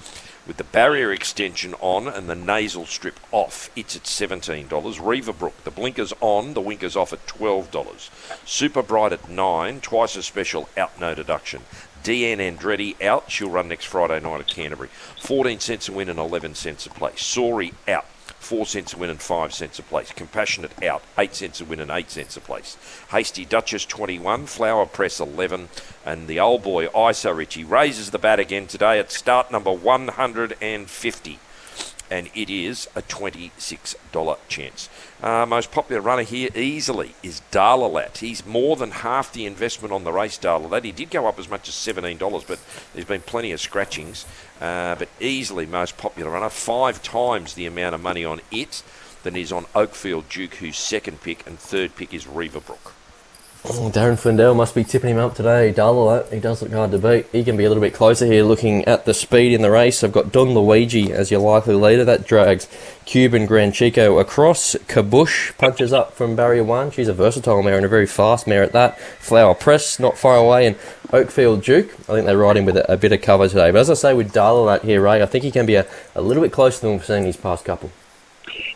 with 0.46 0.56
the 0.56 0.64
barrier 0.64 1.12
extension 1.12 1.74
on 1.80 2.08
and 2.08 2.28
the 2.28 2.34
nasal 2.34 2.84
strip 2.84 3.18
off. 3.30 3.70
It's 3.76 3.94
at 3.94 4.02
$17. 4.02 4.68
Reaverbrook, 4.68 5.52
the 5.64 5.70
blinkers 5.70 6.12
on, 6.20 6.54
the 6.54 6.60
winkers 6.60 6.96
off 6.96 7.12
at 7.12 7.26
$12. 7.26 8.10
Super 8.44 8.82
Bright 8.82 9.12
at 9.12 9.28
9 9.28 9.80
twice 9.80 10.16
as 10.16 10.26
special, 10.26 10.68
out 10.76 10.98
no 10.98 11.14
deduction. 11.14 11.62
DN 12.02 12.38
Andretti 12.38 13.00
out. 13.00 13.30
She'll 13.30 13.50
run 13.50 13.68
next 13.68 13.84
Friday 13.84 14.18
night 14.18 14.40
at 14.40 14.48
Canterbury. 14.48 14.90
14 15.20 15.60
cents 15.60 15.88
a 15.88 15.92
win 15.92 16.08
and 16.08 16.18
11 16.18 16.56
cents 16.56 16.86
a 16.86 16.90
place. 16.90 17.22
Sori 17.22 17.72
out. 17.86 18.06
4 18.42 18.66
cents 18.66 18.92
a 18.92 18.98
win 18.98 19.10
and 19.10 19.20
5 19.20 19.54
cents 19.54 19.78
a 19.78 19.82
place. 19.82 20.12
Compassionate 20.12 20.82
out, 20.82 21.02
8 21.16 21.34
cents 21.34 21.60
a 21.60 21.64
win 21.64 21.80
and 21.80 21.90
8 21.90 22.10
cents 22.10 22.36
a 22.36 22.40
place. 22.40 22.76
Hasty 23.10 23.44
Duchess 23.44 23.86
21, 23.86 24.46
Flower 24.46 24.86
Press 24.86 25.20
11, 25.20 25.68
and 26.04 26.28
the 26.28 26.40
old 26.40 26.62
boy 26.62 26.86
ISO 26.88 27.36
Richie 27.36 27.64
raises 27.64 28.10
the 28.10 28.18
bat 28.18 28.40
again 28.40 28.66
today 28.66 28.98
at 28.98 29.12
start 29.12 29.50
number 29.50 29.72
150 29.72 31.38
and 32.12 32.28
it 32.34 32.50
is 32.50 32.86
a 32.94 33.00
$26 33.00 34.36
chance. 34.46 34.90
Uh, 35.22 35.46
most 35.46 35.72
popular 35.72 36.02
runner 36.02 36.24
here 36.24 36.50
easily 36.54 37.14
is 37.22 37.40
Dalalat. 37.50 38.18
He's 38.18 38.44
more 38.44 38.76
than 38.76 38.90
half 38.90 39.32
the 39.32 39.46
investment 39.46 39.94
on 39.94 40.04
the 40.04 40.12
race, 40.12 40.36
Dalalat. 40.36 40.84
He 40.84 40.92
did 40.92 41.10
go 41.10 41.26
up 41.26 41.38
as 41.38 41.48
much 41.48 41.70
as 41.70 41.74
$17, 41.74 42.46
but 42.46 42.60
there's 42.92 43.06
been 43.06 43.22
plenty 43.22 43.50
of 43.50 43.62
scratchings. 43.62 44.26
Uh, 44.60 44.94
but 44.94 45.08
easily 45.20 45.64
most 45.64 45.96
popular 45.96 46.32
runner, 46.32 46.50
five 46.50 47.02
times 47.02 47.54
the 47.54 47.64
amount 47.64 47.94
of 47.94 48.02
money 48.02 48.26
on 48.26 48.42
it 48.50 48.82
than 49.22 49.34
is 49.34 49.50
on 49.50 49.64
Oakfield 49.74 50.28
Duke, 50.28 50.56
whose 50.56 50.76
second 50.76 51.22
pick 51.22 51.46
and 51.46 51.58
third 51.58 51.96
pick 51.96 52.12
is 52.12 52.26
Reaverbrook. 52.26 52.92
Darren 53.62 54.18
Flindell 54.18 54.56
must 54.56 54.74
be 54.74 54.82
tipping 54.82 55.10
him 55.10 55.18
up 55.18 55.36
today. 55.36 55.70
Double 55.70 56.20
He 56.24 56.40
does 56.40 56.62
look 56.62 56.72
hard 56.72 56.90
to 56.90 56.98
beat. 56.98 57.26
He 57.30 57.44
can 57.44 57.56
be 57.56 57.64
a 57.64 57.68
little 57.68 57.80
bit 57.80 57.94
closer 57.94 58.26
here 58.26 58.42
looking 58.42 58.84
at 58.86 59.04
the 59.04 59.14
speed 59.14 59.52
in 59.52 59.62
the 59.62 59.70
race. 59.70 60.02
I've 60.02 60.10
got 60.10 60.32
Don 60.32 60.52
Luigi 60.52 61.12
as 61.12 61.30
your 61.30 61.38
likely 61.38 61.76
leader. 61.76 62.04
That 62.04 62.26
drags 62.26 62.66
Cuban 63.04 63.46
Grand 63.46 63.72
Chico 63.72 64.18
across. 64.18 64.74
Kabosh 64.88 65.56
punches 65.58 65.92
up 65.92 66.12
from 66.12 66.34
barrier 66.34 66.64
one. 66.64 66.90
She's 66.90 67.06
a 67.06 67.14
versatile 67.14 67.62
mare 67.62 67.76
and 67.76 67.86
a 67.86 67.88
very 67.88 68.06
fast 68.06 68.48
mare 68.48 68.64
at 68.64 68.72
that. 68.72 68.98
Flower 68.98 69.54
Press 69.54 70.00
not 70.00 70.18
far 70.18 70.36
away. 70.36 70.66
And 70.66 70.76
Oakfield 71.12 71.62
Duke, 71.62 71.94
I 72.08 72.14
think 72.14 72.26
they're 72.26 72.36
riding 72.36 72.64
with 72.64 72.76
a, 72.76 72.92
a 72.92 72.96
bit 72.96 73.12
of 73.12 73.22
cover 73.22 73.46
today. 73.46 73.70
But 73.70 73.82
as 73.82 73.90
I 73.90 73.94
say 73.94 74.12
with 74.12 74.32
Dalalat 74.32 74.82
here, 74.82 75.00
Ray, 75.00 75.22
I 75.22 75.26
think 75.26 75.44
he 75.44 75.52
can 75.52 75.66
be 75.66 75.76
a, 75.76 75.86
a 76.16 76.20
little 76.20 76.42
bit 76.42 76.50
closer 76.50 76.80
than 76.80 76.96
we've 76.96 77.04
seen 77.04 77.22
these 77.22 77.36
past 77.36 77.64
couple 77.64 77.92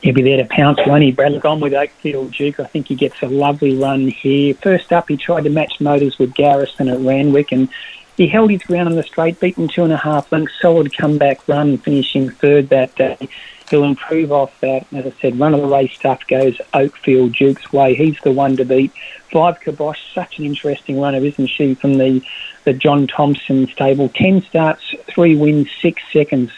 he'll 0.00 0.14
be 0.14 0.22
there 0.22 0.36
to 0.38 0.44
pounce 0.44 0.78
one. 0.86 1.02
He 1.02 1.12
Bradley 1.12 1.38
gone 1.38 1.60
with 1.60 1.72
Oakfield 1.72 2.34
Duke. 2.36 2.60
I 2.60 2.64
think 2.64 2.88
he 2.88 2.94
gets 2.94 3.22
a 3.22 3.26
lovely 3.26 3.76
run 3.76 4.08
here. 4.08 4.54
First 4.54 4.92
up, 4.92 5.08
he 5.08 5.16
tried 5.16 5.44
to 5.44 5.50
match 5.50 5.80
motors 5.80 6.18
with 6.18 6.34
Garrison 6.34 6.88
at 6.88 7.00
Randwick 7.00 7.52
and 7.52 7.68
he 8.16 8.28
held 8.28 8.50
his 8.50 8.62
ground 8.62 8.88
on 8.88 8.94
the 8.94 9.02
straight, 9.02 9.38
beaten 9.40 9.68
two 9.68 9.84
and 9.84 9.92
a 9.92 9.98
half 9.98 10.32
lengths, 10.32 10.54
solid 10.60 10.96
comeback 10.96 11.46
run, 11.46 11.76
finishing 11.76 12.30
third 12.30 12.70
that 12.70 12.94
day. 12.94 13.28
He'll 13.68 13.84
improve 13.84 14.32
off 14.32 14.58
that. 14.60 14.86
As 14.92 15.06
I 15.06 15.12
said, 15.20 15.38
run 15.38 15.52
of 15.52 15.60
the 15.60 15.66
race 15.66 15.92
stuff 15.92 16.26
goes 16.26 16.56
Oakfield 16.72 17.36
Duke's 17.36 17.72
way. 17.72 17.94
He's 17.94 18.18
the 18.20 18.32
one 18.32 18.56
to 18.56 18.64
beat. 18.64 18.92
Five 19.30 19.60
Kabosh, 19.60 20.14
such 20.14 20.38
an 20.38 20.44
interesting 20.44 21.00
runner, 21.00 21.18
isn't 21.18 21.48
she, 21.48 21.74
from 21.74 21.98
the, 21.98 22.22
the 22.64 22.72
John 22.72 23.06
Thompson 23.06 23.66
stable. 23.66 24.08
Ten 24.08 24.40
starts, 24.40 24.94
three 25.08 25.36
wins, 25.36 25.68
six 25.82 26.02
seconds 26.12 26.52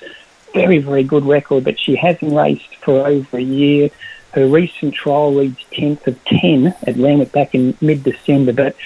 very, 0.53 0.79
very 0.79 1.03
good 1.03 1.25
record, 1.25 1.65
but 1.65 1.79
she 1.79 1.97
hasn't 1.97 2.33
raced 2.33 2.77
for 2.77 3.07
over 3.07 3.39
a 3.39 3.43
year. 3.43 3.91
Her 4.33 4.47
recent 4.47 4.95
trial 4.95 5.35
reads 5.35 5.59
10th 5.73 6.07
of 6.07 6.25
10 6.25 6.75
at 6.87 6.97
Randwick 6.97 7.33
back 7.33 7.55
in 7.55 7.77
mid-December, 7.81 8.53
but 8.53 8.77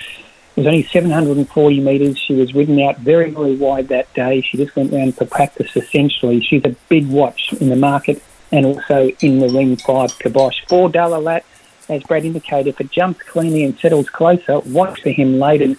it 0.54 0.60
was 0.60 0.66
only 0.66 0.84
740 0.84 1.80
metres. 1.80 2.18
She 2.18 2.34
was 2.34 2.54
ridden 2.54 2.80
out 2.80 2.98
very, 2.98 3.30
very 3.30 3.56
wide 3.56 3.88
that 3.88 4.12
day. 4.14 4.42
She 4.42 4.58
just 4.58 4.76
went 4.76 4.92
round 4.92 5.16
for 5.16 5.24
practice, 5.24 5.74
essentially. 5.74 6.42
She's 6.42 6.64
a 6.64 6.76
big 6.88 7.08
watch 7.08 7.52
in 7.54 7.70
the 7.70 7.76
market 7.76 8.22
and 8.52 8.66
also 8.66 9.10
in 9.20 9.38
the 9.38 9.48
ring 9.48 9.76
five 9.76 10.10
Kabosh. 10.18 10.66
Four 10.68 10.90
Dalalat, 10.90 11.42
as 11.88 12.02
Brad 12.02 12.24
indicated, 12.24 12.68
if 12.68 12.80
it 12.80 12.90
jumps 12.90 13.22
cleanly 13.22 13.64
and 13.64 13.78
settles 13.78 14.10
closer, 14.10 14.60
watch 14.60 15.02
for 15.02 15.10
him 15.10 15.38
later. 15.38 15.74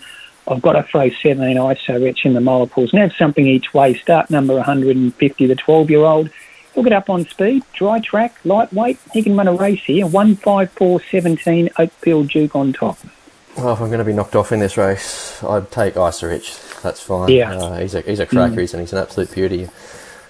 I've 0.47 0.61
got 0.61 0.73
to 0.73 0.83
throw 0.83 1.09
17 1.09 1.57
ISO 1.57 2.03
Rich 2.03 2.25
in 2.25 2.33
the 2.33 2.41
multiples 2.41 2.91
and 2.91 3.01
have 3.01 3.13
something 3.13 3.47
each 3.47 3.73
way. 3.73 3.93
Start 3.93 4.29
number 4.29 4.55
150, 4.55 5.45
the 5.45 5.55
12 5.55 5.89
year 5.89 6.01
old. 6.01 6.29
He'll 6.73 6.83
get 6.83 6.93
up 6.93 7.09
on 7.09 7.25
speed, 7.25 7.63
dry 7.73 7.99
track, 7.99 8.35
lightweight. 8.43 8.99
He 9.13 9.21
can 9.21 9.37
run 9.37 9.47
a 9.47 9.53
race 9.53 9.83
here. 9.83 10.05
154.17, 10.05 11.71
Oakfield 11.73 12.31
Duke 12.31 12.55
on 12.55 12.73
top. 12.73 12.97
Well, 13.57 13.73
if 13.73 13.79
I'm 13.79 13.87
going 13.87 13.99
to 13.99 14.05
be 14.05 14.13
knocked 14.13 14.35
off 14.35 14.51
in 14.51 14.59
this 14.59 14.77
race, 14.77 15.43
I'd 15.43 15.69
take 15.69 15.95
Isa 15.95 16.27
Rich. 16.27 16.57
That's 16.81 17.01
fine. 17.01 17.29
Yeah. 17.29 17.53
Uh, 17.53 17.79
he's, 17.79 17.93
a, 17.93 18.01
he's 18.01 18.19
a 18.19 18.25
cracker, 18.25 18.55
mm. 18.55 18.73
and 18.73 18.81
he's 18.81 18.91
an 18.91 18.99
absolute 18.99 19.31
beauty. 19.31 19.69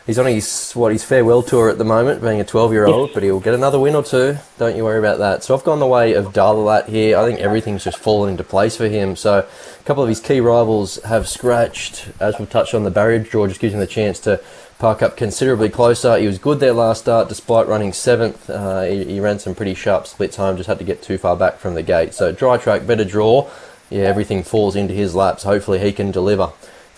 He's 0.05 0.19
on 0.19 0.25
his 0.25 0.73
what 0.73 0.91
his 0.91 1.05
farewell 1.05 1.41
tour 1.43 1.69
at 1.69 1.77
the 1.77 1.85
moment, 1.85 2.21
being 2.21 2.41
a 2.41 2.43
12 2.43 2.73
year 2.73 2.85
old, 2.85 3.13
but 3.13 3.23
he'll 3.23 3.39
get 3.39 3.53
another 3.53 3.79
win 3.79 3.95
or 3.95 4.03
two. 4.03 4.37
Don't 4.57 4.75
you 4.75 4.83
worry 4.83 4.99
about 4.99 5.19
that. 5.19 5.45
So 5.45 5.55
I've 5.55 5.63
gone 5.63 5.79
the 5.79 5.87
way 5.87 6.11
of 6.11 6.33
Dalalat 6.33 6.89
here. 6.89 7.17
I 7.17 7.25
think 7.25 7.39
everything's 7.39 7.85
just 7.85 7.97
fallen 7.97 8.31
into 8.31 8.43
place 8.43 8.75
for 8.75 8.89
him. 8.89 9.15
So 9.15 9.39
a 9.39 9.83
couple 9.85 10.03
of 10.03 10.09
his 10.09 10.19
key 10.19 10.41
rivals 10.41 11.01
have 11.03 11.29
scratched, 11.29 12.09
as 12.19 12.37
we've 12.37 12.49
touched 12.49 12.73
on 12.73 12.83
the 12.83 12.91
barrier 12.91 13.19
draw, 13.19 13.47
just 13.47 13.61
gives 13.61 13.73
him 13.73 13.79
the 13.79 13.87
chance 13.87 14.19
to 14.21 14.41
park 14.77 15.01
up 15.01 15.15
considerably 15.15 15.69
closer. 15.69 16.17
He 16.17 16.27
was 16.27 16.37
good 16.37 16.59
there 16.59 16.73
last 16.73 17.03
start, 17.03 17.29
despite 17.29 17.69
running 17.69 17.93
seventh. 17.93 18.49
Uh, 18.49 18.81
he, 18.81 19.05
he 19.05 19.19
ran 19.21 19.39
some 19.39 19.55
pretty 19.55 19.73
sharp 19.73 20.05
splits 20.07 20.35
home, 20.35 20.57
just 20.57 20.67
had 20.67 20.79
to 20.79 20.85
get 20.85 21.01
too 21.01 21.17
far 21.17 21.37
back 21.37 21.59
from 21.59 21.75
the 21.75 21.83
gate. 21.83 22.13
So 22.13 22.33
dry 22.33 22.57
track, 22.57 22.85
better 22.85 23.05
draw. 23.05 23.49
Yeah, 23.89 24.01
everything 24.01 24.43
falls 24.43 24.75
into 24.75 24.93
his 24.93 25.15
laps. 25.15 25.43
Hopefully 25.43 25.79
he 25.79 25.93
can 25.93 26.11
deliver. 26.11 26.51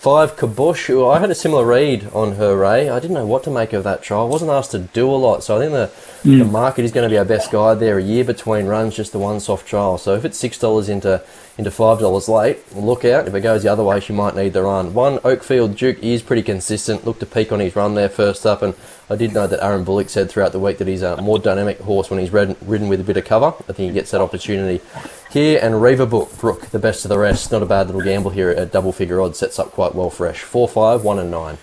Five 0.06 0.36
Kabosh. 0.36 1.12
I 1.12 1.18
had 1.18 1.32
a 1.32 1.34
similar 1.34 1.66
read 1.66 2.08
on 2.12 2.36
her, 2.36 2.56
Ray. 2.56 2.88
I 2.88 3.00
didn't 3.00 3.14
know 3.14 3.26
what 3.26 3.42
to 3.42 3.50
make 3.50 3.72
of 3.72 3.82
that 3.82 4.04
trial. 4.04 4.26
I 4.26 4.28
wasn't 4.28 4.52
asked 4.52 4.70
to 4.70 4.78
do 4.78 5.10
a 5.10 5.16
lot, 5.18 5.42
so 5.42 5.56
I 5.56 5.58
think 5.58 5.72
the, 5.72 5.90
mm. 6.22 6.38
the 6.38 6.44
market 6.44 6.84
is 6.84 6.92
going 6.92 7.02
to 7.02 7.12
be 7.12 7.18
our 7.18 7.24
best 7.24 7.50
guide 7.50 7.80
there. 7.80 7.98
A 7.98 8.02
year 8.04 8.22
between 8.22 8.66
runs, 8.66 8.94
just 8.94 9.10
the 9.10 9.18
one 9.18 9.40
soft 9.40 9.66
trial. 9.66 9.98
So 9.98 10.14
if 10.14 10.24
it's 10.24 10.38
six 10.38 10.60
dollars 10.60 10.88
into 10.88 11.24
into 11.58 11.70
five 11.70 11.98
dollars 11.98 12.28
late, 12.28 12.58
look 12.74 13.04
out. 13.04 13.26
If 13.26 13.34
it 13.34 13.40
goes 13.40 13.62
the 13.62 13.72
other 13.72 13.82
way, 13.82 14.00
she 14.00 14.12
might 14.12 14.36
need 14.36 14.52
the 14.52 14.62
run. 14.62 14.92
One 14.92 15.18
Oakfield 15.18 15.76
Duke 15.76 15.98
is 16.02 16.22
pretty 16.22 16.42
consistent. 16.42 17.06
Looked 17.06 17.20
to 17.20 17.26
peak 17.26 17.50
on 17.50 17.60
his 17.60 17.74
run 17.74 17.94
there 17.94 18.08
first 18.08 18.44
up, 18.44 18.62
and 18.62 18.74
I 19.08 19.16
did 19.16 19.32
know 19.32 19.46
that 19.46 19.64
Aaron 19.64 19.84
Bullock 19.84 20.08
said 20.10 20.30
throughout 20.30 20.52
the 20.52 20.58
week 20.58 20.78
that 20.78 20.88
he's 20.88 21.02
a 21.02 21.20
more 21.22 21.38
dynamic 21.38 21.80
horse 21.80 22.10
when 22.10 22.20
he's 22.20 22.30
ridden, 22.30 22.56
ridden 22.60 22.88
with 22.88 23.00
a 23.00 23.04
bit 23.04 23.16
of 23.16 23.24
cover. 23.24 23.54
I 23.68 23.72
think 23.72 23.88
he 23.88 23.92
gets 23.92 24.10
that 24.10 24.20
opportunity 24.20 24.84
here. 25.30 25.58
And 25.62 25.80
Reva 25.80 26.06
Brook, 26.06 26.66
the 26.66 26.78
best 26.78 27.04
of 27.04 27.08
the 27.08 27.18
rest. 27.18 27.52
Not 27.52 27.62
a 27.62 27.66
bad 27.66 27.86
little 27.86 28.02
gamble 28.02 28.32
here 28.32 28.50
at 28.50 28.72
double 28.72 28.92
figure 28.92 29.20
odds. 29.20 29.38
Sets 29.38 29.58
up 29.58 29.72
quite 29.72 29.94
well 29.94 30.10
fresh. 30.10 30.42
4 30.42 30.68
5, 30.68 31.04
1 31.04 31.18
and 31.18 31.30
9. 31.30 31.58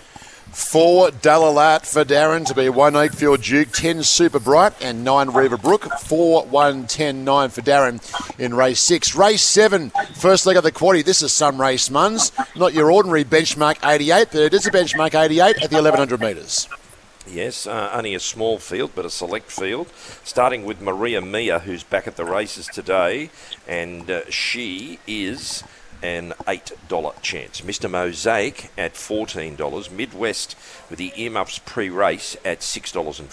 Four 0.54 1.08
Dalalat 1.08 1.84
for 1.84 2.04
Darren 2.04 2.46
to 2.46 2.54
be 2.54 2.68
one 2.68 2.92
Oakfield 2.92 3.42
Duke, 3.42 3.72
ten 3.72 4.04
Super 4.04 4.38
Bright, 4.38 4.72
and 4.80 5.02
nine 5.02 5.30
Reva 5.30 5.58
Brook. 5.58 5.84
Four, 6.02 6.44
one, 6.44 6.86
ten, 6.86 7.24
nine 7.24 7.50
for 7.50 7.60
Darren 7.60 8.00
in 8.38 8.54
race 8.54 8.78
six. 8.78 9.16
Race 9.16 9.42
seven, 9.42 9.90
first 10.14 10.46
leg 10.46 10.56
of 10.56 10.62
the 10.62 10.70
quaddy. 10.70 11.04
This 11.04 11.22
is 11.22 11.32
some 11.32 11.60
race, 11.60 11.88
Muns. 11.88 12.30
Not 12.56 12.72
your 12.72 12.92
ordinary 12.92 13.24
benchmark 13.24 13.84
88, 13.84 14.28
but 14.30 14.40
it 14.42 14.54
is 14.54 14.64
a 14.64 14.70
benchmark 14.70 15.20
88 15.20 15.56
at 15.56 15.70
the 15.70 15.76
1100 15.76 16.20
metres. 16.20 16.68
Yes, 17.26 17.66
uh, 17.66 17.90
only 17.92 18.14
a 18.14 18.20
small 18.20 18.58
field, 18.58 18.92
but 18.94 19.04
a 19.04 19.10
select 19.10 19.50
field. 19.50 19.88
Starting 20.22 20.64
with 20.64 20.80
Maria 20.80 21.20
Mia, 21.20 21.58
who's 21.58 21.82
back 21.82 22.06
at 22.06 22.14
the 22.14 22.24
races 22.24 22.68
today, 22.68 23.30
and 23.66 24.08
uh, 24.08 24.30
she 24.30 25.00
is 25.08 25.64
an 26.04 26.34
$8 26.46 27.22
chance. 27.22 27.62
Mr. 27.62 27.90
Mosaic 27.90 28.70
at 28.76 28.92
$14. 28.92 29.90
Midwest 29.90 30.54
with 30.90 30.98
the 30.98 31.12
earmuffs 31.16 31.58
pre 31.60 31.88
race 31.88 32.36
at 32.44 32.60
$6.50. 32.60 33.24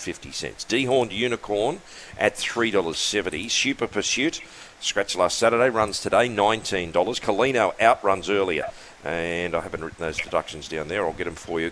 Dehorned 0.66 1.12
Unicorn 1.12 1.82
at 2.18 2.36
$3.70. 2.36 3.52
Super 3.52 3.88
Pursuit, 3.88 4.40
scratch 4.80 5.18
last 5.18 5.38
Saturday, 5.38 5.70
runs 5.70 6.00
today 6.00 6.30
$19. 6.30 6.94
Colino 6.94 7.78
outruns 7.82 8.30
earlier 8.30 8.70
and 9.04 9.56
I 9.56 9.62
haven't 9.62 9.84
written 9.84 10.00
those 10.00 10.18
deductions 10.18 10.70
down 10.70 10.88
there. 10.88 11.06
I'll 11.06 11.12
get 11.12 11.26
them 11.26 11.36
for 11.36 11.60
you. 11.60 11.68
uh, 11.68 11.72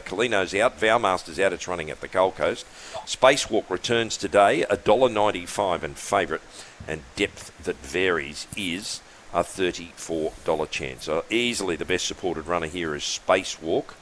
Kalino's 0.00 0.54
out. 0.54 0.78
Vowmaster's 0.78 1.40
out. 1.40 1.52
It's 1.52 1.66
running 1.66 1.90
at 1.90 2.00
the 2.00 2.08
Gold 2.08 2.36
Coast. 2.36 2.66
Spacewalk 3.06 3.68
returns 3.70 4.16
today. 4.16 4.66
$1.95 4.70 5.82
and 5.82 5.96
favourite. 5.96 6.42
And 6.86 7.02
depth 7.16 7.52
that 7.64 7.76
varies 7.76 8.46
is 8.54 9.00
a 9.32 9.42
$34 9.42 10.70
chance. 10.70 11.08
Easily 11.30 11.76
the 11.76 11.84
best 11.84 12.06
supported 12.06 12.46
runner 12.46 12.66
here 12.66 12.94
is 12.94 13.02
Spacewalk. 13.02 13.94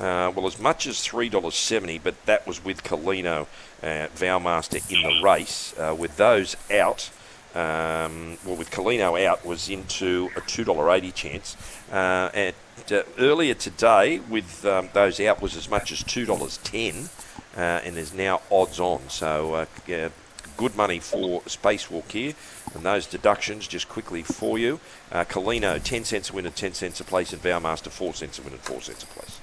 Uh, 0.00 0.32
well, 0.34 0.46
as 0.46 0.58
much 0.58 0.86
as 0.86 0.96
$3.70, 0.96 2.00
but 2.02 2.14
that 2.26 2.46
was 2.46 2.64
with 2.64 2.82
Colino, 2.82 3.46
uh, 3.82 4.08
Vowmaster 4.16 4.82
in 4.90 5.02
the 5.02 5.22
race. 5.22 5.74
Uh, 5.78 5.94
with 5.96 6.16
those 6.16 6.56
out, 6.70 7.10
um, 7.54 8.36
well, 8.44 8.56
with 8.56 8.70
Colino 8.72 9.24
out, 9.24 9.44
was 9.46 9.68
into 9.68 10.30
a 10.36 10.40
$2.80 10.40 11.14
chance. 11.14 11.56
Uh, 11.92 12.28
and 12.34 12.54
uh, 12.90 13.02
earlier 13.18 13.54
today, 13.54 14.18
with 14.18 14.64
um, 14.64 14.88
those 14.92 15.20
out, 15.20 15.40
was 15.40 15.56
as 15.56 15.70
much 15.70 15.92
as 15.92 16.02
$2.10, 16.02 17.08
uh, 17.56 17.60
and 17.60 17.96
there's 17.96 18.12
now 18.12 18.40
odds 18.50 18.80
on. 18.80 19.08
So, 19.08 19.66
yeah, 19.86 20.08
good 20.56 20.76
money 20.76 20.98
for 20.98 21.42
Spacewalk 21.42 22.10
here. 22.10 22.34
And 22.74 22.84
those 22.84 23.06
deductions, 23.06 23.66
just 23.66 23.88
quickly 23.88 24.22
for 24.22 24.58
you. 24.58 24.80
Uh, 25.12 25.24
Colino, 25.24 25.82
10 25.82 26.04
cents 26.04 26.30
a 26.30 26.32
win 26.32 26.46
and 26.46 26.54
10 26.54 26.74
cents 26.74 27.00
a 27.00 27.04
place, 27.04 27.32
and 27.32 27.42
Vowmaster, 27.42 27.90
4 27.90 28.14
cents 28.14 28.38
a 28.38 28.42
win 28.42 28.52
and 28.52 28.62
4 28.62 28.80
cents 28.80 29.02
a 29.02 29.06
place. 29.06 29.40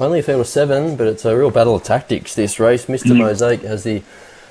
Only 0.00 0.20
a 0.20 0.22
field 0.22 0.40
of 0.40 0.46
seven, 0.46 0.96
but 0.96 1.06
it's 1.06 1.24
a 1.24 1.36
real 1.36 1.50
battle 1.50 1.76
of 1.76 1.82
tactics 1.82 2.34
this 2.34 2.58
race. 2.58 2.86
Mr. 2.86 3.16
Mosaic 3.16 3.60
has 3.62 3.84
the 3.84 4.02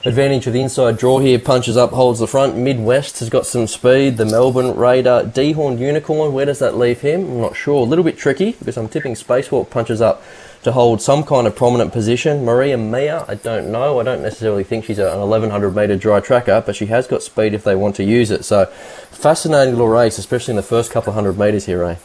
advantage 0.06 0.48
of 0.48 0.54
the 0.54 0.62
inside 0.62 0.98
draw 0.98 1.20
here, 1.20 1.40
punches 1.40 1.78
up, 1.78 1.92
holds 1.92 2.20
the 2.20 2.28
front. 2.28 2.56
Midwest 2.56 3.20
has 3.20 3.30
got 3.30 3.46
some 3.46 3.68
speed. 3.68 4.18
The 4.18 4.26
Melbourne 4.26 4.76
Raider, 4.76 5.30
Dehorned 5.34 5.80
Unicorn, 5.80 6.34
where 6.34 6.46
does 6.46 6.60
that 6.60 6.78
leave 6.78 7.02
him? 7.02 7.22
I'm 7.22 7.42
not 7.42 7.56
sure. 7.56 7.82
A 7.82 7.90
little 7.90 8.06
bit 8.06 8.18
tricky 8.18 8.54
because 8.54 8.78
I'm 8.78 8.88
tipping 8.88 9.16
Spacewalk 9.16 9.70
punches 9.70 10.02
up 10.02 10.24
to 10.64 10.72
hold 10.72 11.02
some 11.02 11.24
kind 11.24 11.48
of 11.48 11.56
prominent 11.56 11.92
position. 11.92 12.46
Maria 12.46 12.78
Mia, 12.78 13.26
I 13.28 13.36
don't 13.36 13.72
know. 13.72 14.00
I 14.00 14.04
don't 14.04 14.22
necessarily 14.22 14.64
think 14.64 14.86
she's 14.86 15.00
an 15.00 15.20
1100 15.20 15.76
metre 15.76 15.96
dry 15.96 16.20
tracker, 16.20 16.62
but 16.66 16.76
she 16.76 16.86
has 16.88 17.08
got 17.08 17.24
speed 17.24 17.54
if 17.54 17.64
they 17.64 17.76
want 17.76 17.96
to 17.96 18.04
use 18.04 18.30
it. 18.30 18.46
So, 18.46 18.66
fascinating 18.66 19.74
little 19.74 19.88
race, 19.88 20.18
especially 20.18 20.52
in 20.52 20.58
the 20.58 20.64
first 20.64 20.92
couple 20.92 21.10
of 21.10 21.16
hundred 21.16 21.38
metres 21.38 21.66
here, 21.66 21.82
Ray. 21.82 21.98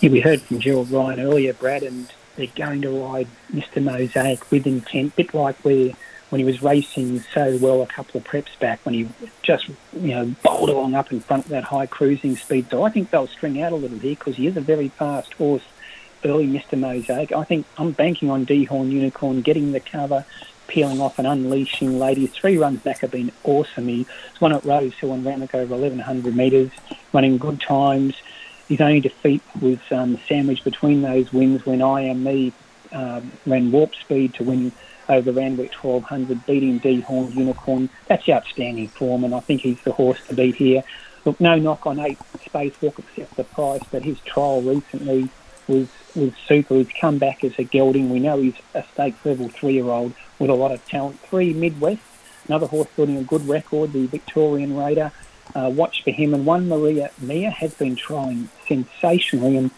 Yeah, 0.00 0.10
we 0.10 0.20
heard 0.20 0.40
from 0.40 0.58
Gerald 0.60 0.90
Ryan 0.90 1.20
earlier, 1.20 1.52
Brad, 1.52 1.82
and 1.82 2.10
they're 2.36 2.48
going 2.56 2.80
to 2.82 2.90
ride 2.90 3.28
Mr. 3.52 3.82
Mosaic 3.82 4.50
with 4.50 4.66
intent, 4.66 5.16
bit 5.16 5.34
like 5.34 5.56
where 5.58 5.92
when 6.30 6.38
he 6.38 6.44
was 6.44 6.62
racing 6.62 7.20
so 7.34 7.58
well 7.60 7.82
a 7.82 7.86
couple 7.86 8.18
of 8.18 8.26
preps 8.26 8.56
back, 8.58 8.80
when 8.86 8.94
he 8.94 9.08
just 9.42 9.68
you 9.92 10.14
know 10.14 10.34
bowled 10.42 10.70
along 10.70 10.94
up 10.94 11.12
in 11.12 11.20
front 11.20 11.44
with 11.44 11.50
that 11.50 11.64
high 11.64 11.86
cruising 11.86 12.36
speed. 12.36 12.66
So 12.70 12.84
I 12.84 12.90
think 12.90 13.10
they'll 13.10 13.26
string 13.26 13.60
out 13.60 13.72
a 13.72 13.76
little 13.76 13.98
here 13.98 14.14
because 14.14 14.36
he 14.36 14.46
is 14.46 14.56
a 14.56 14.60
very 14.60 14.88
fast 14.88 15.34
horse. 15.34 15.64
Early 16.24 16.46
Mr. 16.46 16.78
Mosaic. 16.78 17.32
I 17.32 17.44
think 17.44 17.66
I'm 17.78 17.92
banking 17.92 18.30
on 18.30 18.46
Dehorn 18.46 18.90
Unicorn 18.90 19.40
getting 19.40 19.72
the 19.72 19.80
cover, 19.80 20.24
peeling 20.66 21.00
off 21.00 21.18
and 21.18 21.26
unleashing 21.26 21.98
ladies. 21.98 22.30
Three 22.32 22.58
runs 22.58 22.80
back 22.80 22.98
have 22.98 23.10
been 23.10 23.32
awesome. 23.44 23.88
He 23.88 24.06
was 24.32 24.40
one 24.40 24.52
at 24.52 24.64
Rosehill 24.64 25.12
and 25.12 25.24
ran 25.24 25.42
over 25.42 25.74
1100 25.74 26.36
metres, 26.36 26.70
running 27.12 27.38
good 27.38 27.60
times. 27.60 28.14
His 28.68 28.80
only 28.80 29.00
defeat 29.00 29.42
was 29.60 29.78
um, 29.90 30.18
sandwiched 30.28 30.64
between 30.64 31.02
those 31.02 31.32
wins 31.32 31.66
when 31.66 31.82
I 31.82 32.02
Am 32.02 32.22
Me 32.22 32.52
um, 32.92 33.32
ran 33.46 33.72
warp 33.72 33.94
speed 33.94 34.34
to 34.34 34.44
win 34.44 34.72
over 35.08 35.32
Randwick 35.32 35.72
1200, 35.74 36.46
beating 36.46 36.78
Dehorned 36.80 37.34
Unicorn. 37.34 37.90
That's 38.06 38.28
outstanding 38.28 38.88
form, 38.88 39.24
and 39.24 39.34
I 39.34 39.40
think 39.40 39.62
he's 39.62 39.80
the 39.82 39.92
horse 39.92 40.20
to 40.28 40.34
beat 40.34 40.54
here. 40.54 40.84
Look, 41.24 41.40
no 41.40 41.56
knock 41.56 41.86
on 41.86 41.98
eight 41.98 42.18
Spacewalk 42.46 42.98
except 42.98 43.36
the 43.36 43.44
price, 43.44 43.82
but 43.90 44.04
his 44.04 44.20
trial 44.20 44.62
recently 44.62 45.28
was 45.70 45.88
was 46.14 46.32
super. 46.46 46.74
He's 46.74 46.88
come 47.00 47.18
back 47.18 47.44
as 47.44 47.58
a 47.58 47.64
gelding. 47.64 48.10
We 48.10 48.18
know 48.18 48.40
he's 48.40 48.56
a 48.74 48.84
stakes 48.92 49.24
level 49.24 49.48
three 49.48 49.74
year 49.74 49.88
old 49.88 50.12
with 50.38 50.50
a 50.50 50.54
lot 50.54 50.72
of 50.72 50.84
talent. 50.86 51.20
Three 51.20 51.52
Midwest, 51.52 52.02
another 52.48 52.66
horse 52.66 52.88
building 52.96 53.16
a 53.16 53.22
good 53.22 53.46
record, 53.48 53.92
the 53.92 54.06
Victorian 54.06 54.76
Raider. 54.76 55.12
Uh, 55.54 55.70
watch 55.74 56.04
for 56.04 56.10
him. 56.10 56.34
And 56.34 56.46
one 56.46 56.68
Maria 56.68 57.10
Mia 57.20 57.50
has 57.50 57.74
been 57.74 57.96
trying 57.96 58.48
sensationally. 58.68 59.56
And 59.56 59.70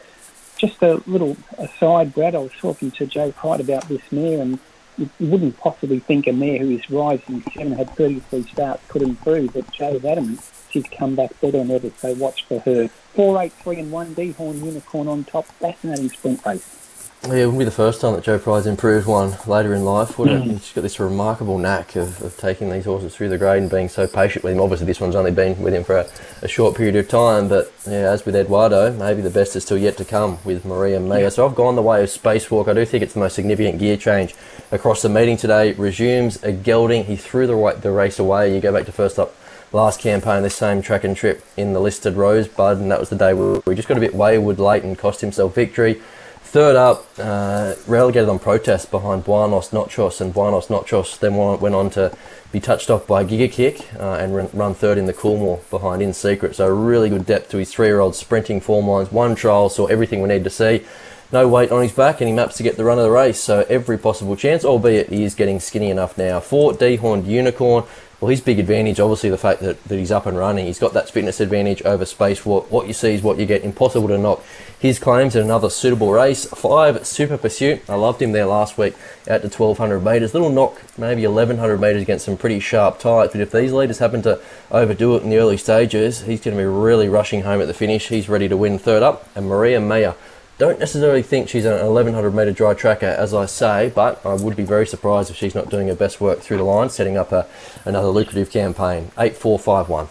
just 0.58 0.82
a 0.82 1.02
little 1.06 1.36
aside, 1.58 2.14
Brad, 2.14 2.34
I 2.34 2.38
was 2.38 2.52
talking 2.58 2.90
to 2.92 3.06
Joe 3.06 3.32
Pride 3.32 3.60
about 3.60 3.88
this 3.88 4.02
mare, 4.10 4.40
and 4.40 4.58
you 4.96 5.08
wouldn't 5.18 5.58
possibly 5.58 5.98
think 5.98 6.26
a 6.26 6.32
mare 6.32 6.58
who 6.58 6.70
is 6.70 6.88
rising 6.90 7.42
seven 7.54 7.72
had 7.72 7.90
33 7.96 8.42
starts 8.44 8.82
could 8.88 9.02
improve, 9.02 9.54
but 9.54 9.70
Joe's 9.72 10.04
adamant 10.04 10.40
she's 10.72 10.86
come 10.88 11.14
back 11.14 11.38
better 11.40 11.58
than 11.58 11.70
ever, 11.70 11.90
so 11.98 12.14
watch 12.14 12.44
for 12.44 12.60
her. 12.60 12.88
483 13.14 13.80
and 13.80 13.92
1, 13.92 14.14
Dehorn 14.14 14.64
Unicorn 14.64 15.08
on 15.08 15.24
top, 15.24 15.46
fascinating 15.46 16.08
sprint 16.08 16.44
race. 16.46 16.78
Yeah, 17.24 17.34
it 17.34 17.46
wouldn't 17.46 17.60
be 17.60 17.64
the 17.64 17.70
first 17.70 18.00
time 18.00 18.14
that 18.14 18.24
Joe 18.24 18.40
Pride's 18.40 18.66
improved 18.66 19.06
one 19.06 19.36
later 19.46 19.74
in 19.74 19.84
life, 19.84 20.18
would 20.18 20.28
it? 20.28 20.42
Mm. 20.42 20.60
She's 20.60 20.72
got 20.72 20.80
this 20.80 20.98
remarkable 20.98 21.56
knack 21.56 21.94
of, 21.94 22.20
of 22.20 22.36
taking 22.36 22.68
these 22.68 22.84
horses 22.84 23.14
through 23.14 23.28
the 23.28 23.38
grade 23.38 23.62
and 23.62 23.70
being 23.70 23.88
so 23.88 24.08
patient 24.08 24.42
with 24.42 24.54
him. 24.54 24.60
Obviously, 24.60 24.86
this 24.86 25.00
one's 25.00 25.14
only 25.14 25.30
been 25.30 25.56
with 25.62 25.72
him 25.72 25.84
for 25.84 25.98
a, 25.98 26.10
a 26.42 26.48
short 26.48 26.76
period 26.76 26.96
of 26.96 27.08
time, 27.08 27.48
but 27.48 27.72
yeah, 27.86 28.10
as 28.10 28.26
with 28.26 28.34
Eduardo, 28.34 28.92
maybe 28.94 29.22
the 29.22 29.30
best 29.30 29.54
is 29.54 29.62
still 29.62 29.78
yet 29.78 29.96
to 29.98 30.04
come 30.04 30.38
with 30.44 30.64
Maria 30.64 30.98
Mia. 30.98 31.30
So 31.30 31.46
I've 31.46 31.54
gone 31.54 31.76
the 31.76 31.82
way 31.82 32.02
of 32.02 32.08
Spacewalk. 32.08 32.66
I 32.66 32.74
do 32.74 32.84
think 32.84 33.04
it's 33.04 33.14
the 33.14 33.20
most 33.20 33.36
significant 33.36 33.78
gear 33.78 33.96
change 33.96 34.34
across 34.72 35.02
the 35.02 35.08
meeting 35.08 35.36
today. 35.36 35.74
Resumes 35.74 36.42
a 36.42 36.50
gelding. 36.50 37.04
He 37.04 37.14
threw 37.14 37.46
the, 37.46 37.78
the 37.80 37.92
race 37.92 38.18
away. 38.18 38.52
You 38.52 38.60
go 38.60 38.72
back 38.72 38.86
to 38.86 38.92
first 38.92 39.20
up 39.20 39.32
last 39.72 40.00
campaign, 40.00 40.42
this 40.42 40.54
same 40.54 40.82
track 40.82 41.04
and 41.04 41.16
trip 41.16 41.44
in 41.56 41.72
the 41.72 41.80
listed 41.80 42.14
Rosebud, 42.14 42.78
and 42.78 42.90
that 42.90 43.00
was 43.00 43.08
the 43.08 43.16
day 43.16 43.34
where 43.34 43.60
we 43.66 43.74
just 43.74 43.88
got 43.88 43.96
a 43.96 44.00
bit 44.00 44.14
wayward 44.14 44.58
late 44.58 44.82
and 44.82 44.98
cost 44.98 45.20
himself 45.20 45.54
victory. 45.54 46.00
Third 46.42 46.76
up, 46.76 47.06
uh, 47.18 47.74
relegated 47.86 48.28
on 48.28 48.38
protest 48.38 48.90
behind 48.90 49.24
Buenos 49.24 49.72
Noches, 49.72 50.20
and 50.20 50.34
Buenos 50.34 50.68
Noches 50.68 51.16
then 51.16 51.36
went 51.36 51.74
on 51.74 51.88
to 51.90 52.14
be 52.52 52.60
touched 52.60 52.90
off 52.90 53.06
by 53.06 53.24
Giga 53.24 53.50
Kick 53.50 53.88
uh, 53.98 54.16
and 54.20 54.34
run 54.52 54.74
third 54.74 54.98
in 54.98 55.06
the 55.06 55.14
Coolmore 55.14 55.60
behind 55.70 56.02
In 56.02 56.12
Secret. 56.12 56.54
So 56.54 56.68
really 56.68 57.08
good 57.08 57.24
depth 57.24 57.48
to 57.52 57.56
his 57.56 57.72
three-year-old 57.72 58.14
sprinting 58.14 58.60
form 58.60 58.86
lines. 58.86 59.10
One 59.10 59.34
trial 59.34 59.70
saw 59.70 59.86
everything 59.86 60.20
we 60.20 60.28
need 60.28 60.44
to 60.44 60.50
see. 60.50 60.84
No 61.32 61.48
weight 61.48 61.72
on 61.72 61.82
his 61.82 61.92
back, 61.92 62.20
and 62.20 62.28
he 62.28 62.34
maps 62.34 62.58
to 62.58 62.62
get 62.62 62.76
the 62.76 62.84
run 62.84 62.98
of 62.98 63.04
the 63.04 63.10
race. 63.10 63.40
So 63.40 63.64
every 63.70 63.96
possible 63.96 64.36
chance, 64.36 64.66
albeit 64.66 65.08
he 65.08 65.24
is 65.24 65.34
getting 65.34 65.60
skinny 65.60 65.88
enough 65.88 66.18
now. 66.18 66.40
Four 66.40 66.74
Dehorned 66.74 67.26
Unicorn. 67.26 67.84
Well, 68.20 68.28
his 68.28 68.42
big 68.42 68.60
advantage, 68.60 69.00
obviously, 69.00 69.30
the 69.30 69.38
fact 69.38 69.62
that, 69.62 69.82
that 69.84 69.98
he's 69.98 70.12
up 70.12 70.26
and 70.26 70.38
running. 70.38 70.66
He's 70.66 70.78
got 70.78 70.92
that 70.92 71.08
fitness 71.10 71.40
advantage 71.40 71.82
over 71.82 72.04
space. 72.04 72.44
What, 72.44 72.70
what 72.70 72.86
you 72.86 72.92
see 72.92 73.14
is 73.14 73.22
what 73.22 73.38
you 73.38 73.46
get. 73.46 73.64
Impossible 73.64 74.08
to 74.08 74.18
knock 74.18 74.44
his 74.78 74.98
claims 74.98 75.34
in 75.34 75.42
another 75.42 75.70
suitable 75.70 76.12
race. 76.12 76.44
Five, 76.44 77.04
Super 77.06 77.38
Pursuit. 77.38 77.80
I 77.88 77.94
loved 77.94 78.20
him 78.20 78.32
there 78.32 78.46
last 78.46 78.76
week 78.76 78.94
out 79.28 79.40
to 79.40 79.48
1200 79.48 80.04
metres. 80.04 80.34
Little 80.34 80.50
knock, 80.50 80.82
maybe 80.98 81.26
1100 81.26 81.80
metres 81.80 82.02
against 82.02 82.26
some 82.26 82.36
pretty 82.36 82.60
sharp 82.60 83.00
tights. 83.00 83.32
But 83.32 83.40
if 83.40 83.50
these 83.50 83.72
leaders 83.72 83.98
happen 83.98 84.20
to 84.22 84.38
overdo 84.70 85.16
it 85.16 85.22
in 85.22 85.30
the 85.30 85.38
early 85.38 85.56
stages, 85.56 86.20
he's 86.20 86.42
going 86.42 86.56
to 86.56 86.62
be 86.62 86.66
really 86.66 87.08
rushing 87.08 87.40
home 87.42 87.62
at 87.62 87.66
the 87.66 87.74
finish. 87.74 88.08
He's 88.08 88.28
ready 88.28 88.48
to 88.48 88.56
win 88.56 88.78
third 88.78 89.02
up. 89.02 89.28
And 89.34 89.48
Maria 89.48 89.80
Mia 89.80 90.14
don't 90.62 90.78
necessarily 90.78 91.22
think 91.22 91.48
she's 91.48 91.64
an 91.64 91.72
1100 91.72 92.32
metre 92.32 92.52
dry 92.52 92.72
tracker, 92.72 93.06
as 93.06 93.34
I 93.34 93.46
say, 93.46 93.90
but 93.92 94.24
I 94.24 94.34
would 94.34 94.54
be 94.54 94.62
very 94.62 94.86
surprised 94.86 95.28
if 95.28 95.36
she's 95.36 95.56
not 95.56 95.70
doing 95.70 95.88
her 95.88 95.96
best 95.96 96.20
work 96.20 96.38
through 96.38 96.58
the 96.58 96.62
line, 96.62 96.88
setting 96.88 97.16
up 97.16 97.32
a, 97.32 97.48
another 97.84 98.06
lucrative 98.06 98.48
campaign. 98.52 99.10
8451. 99.18 100.06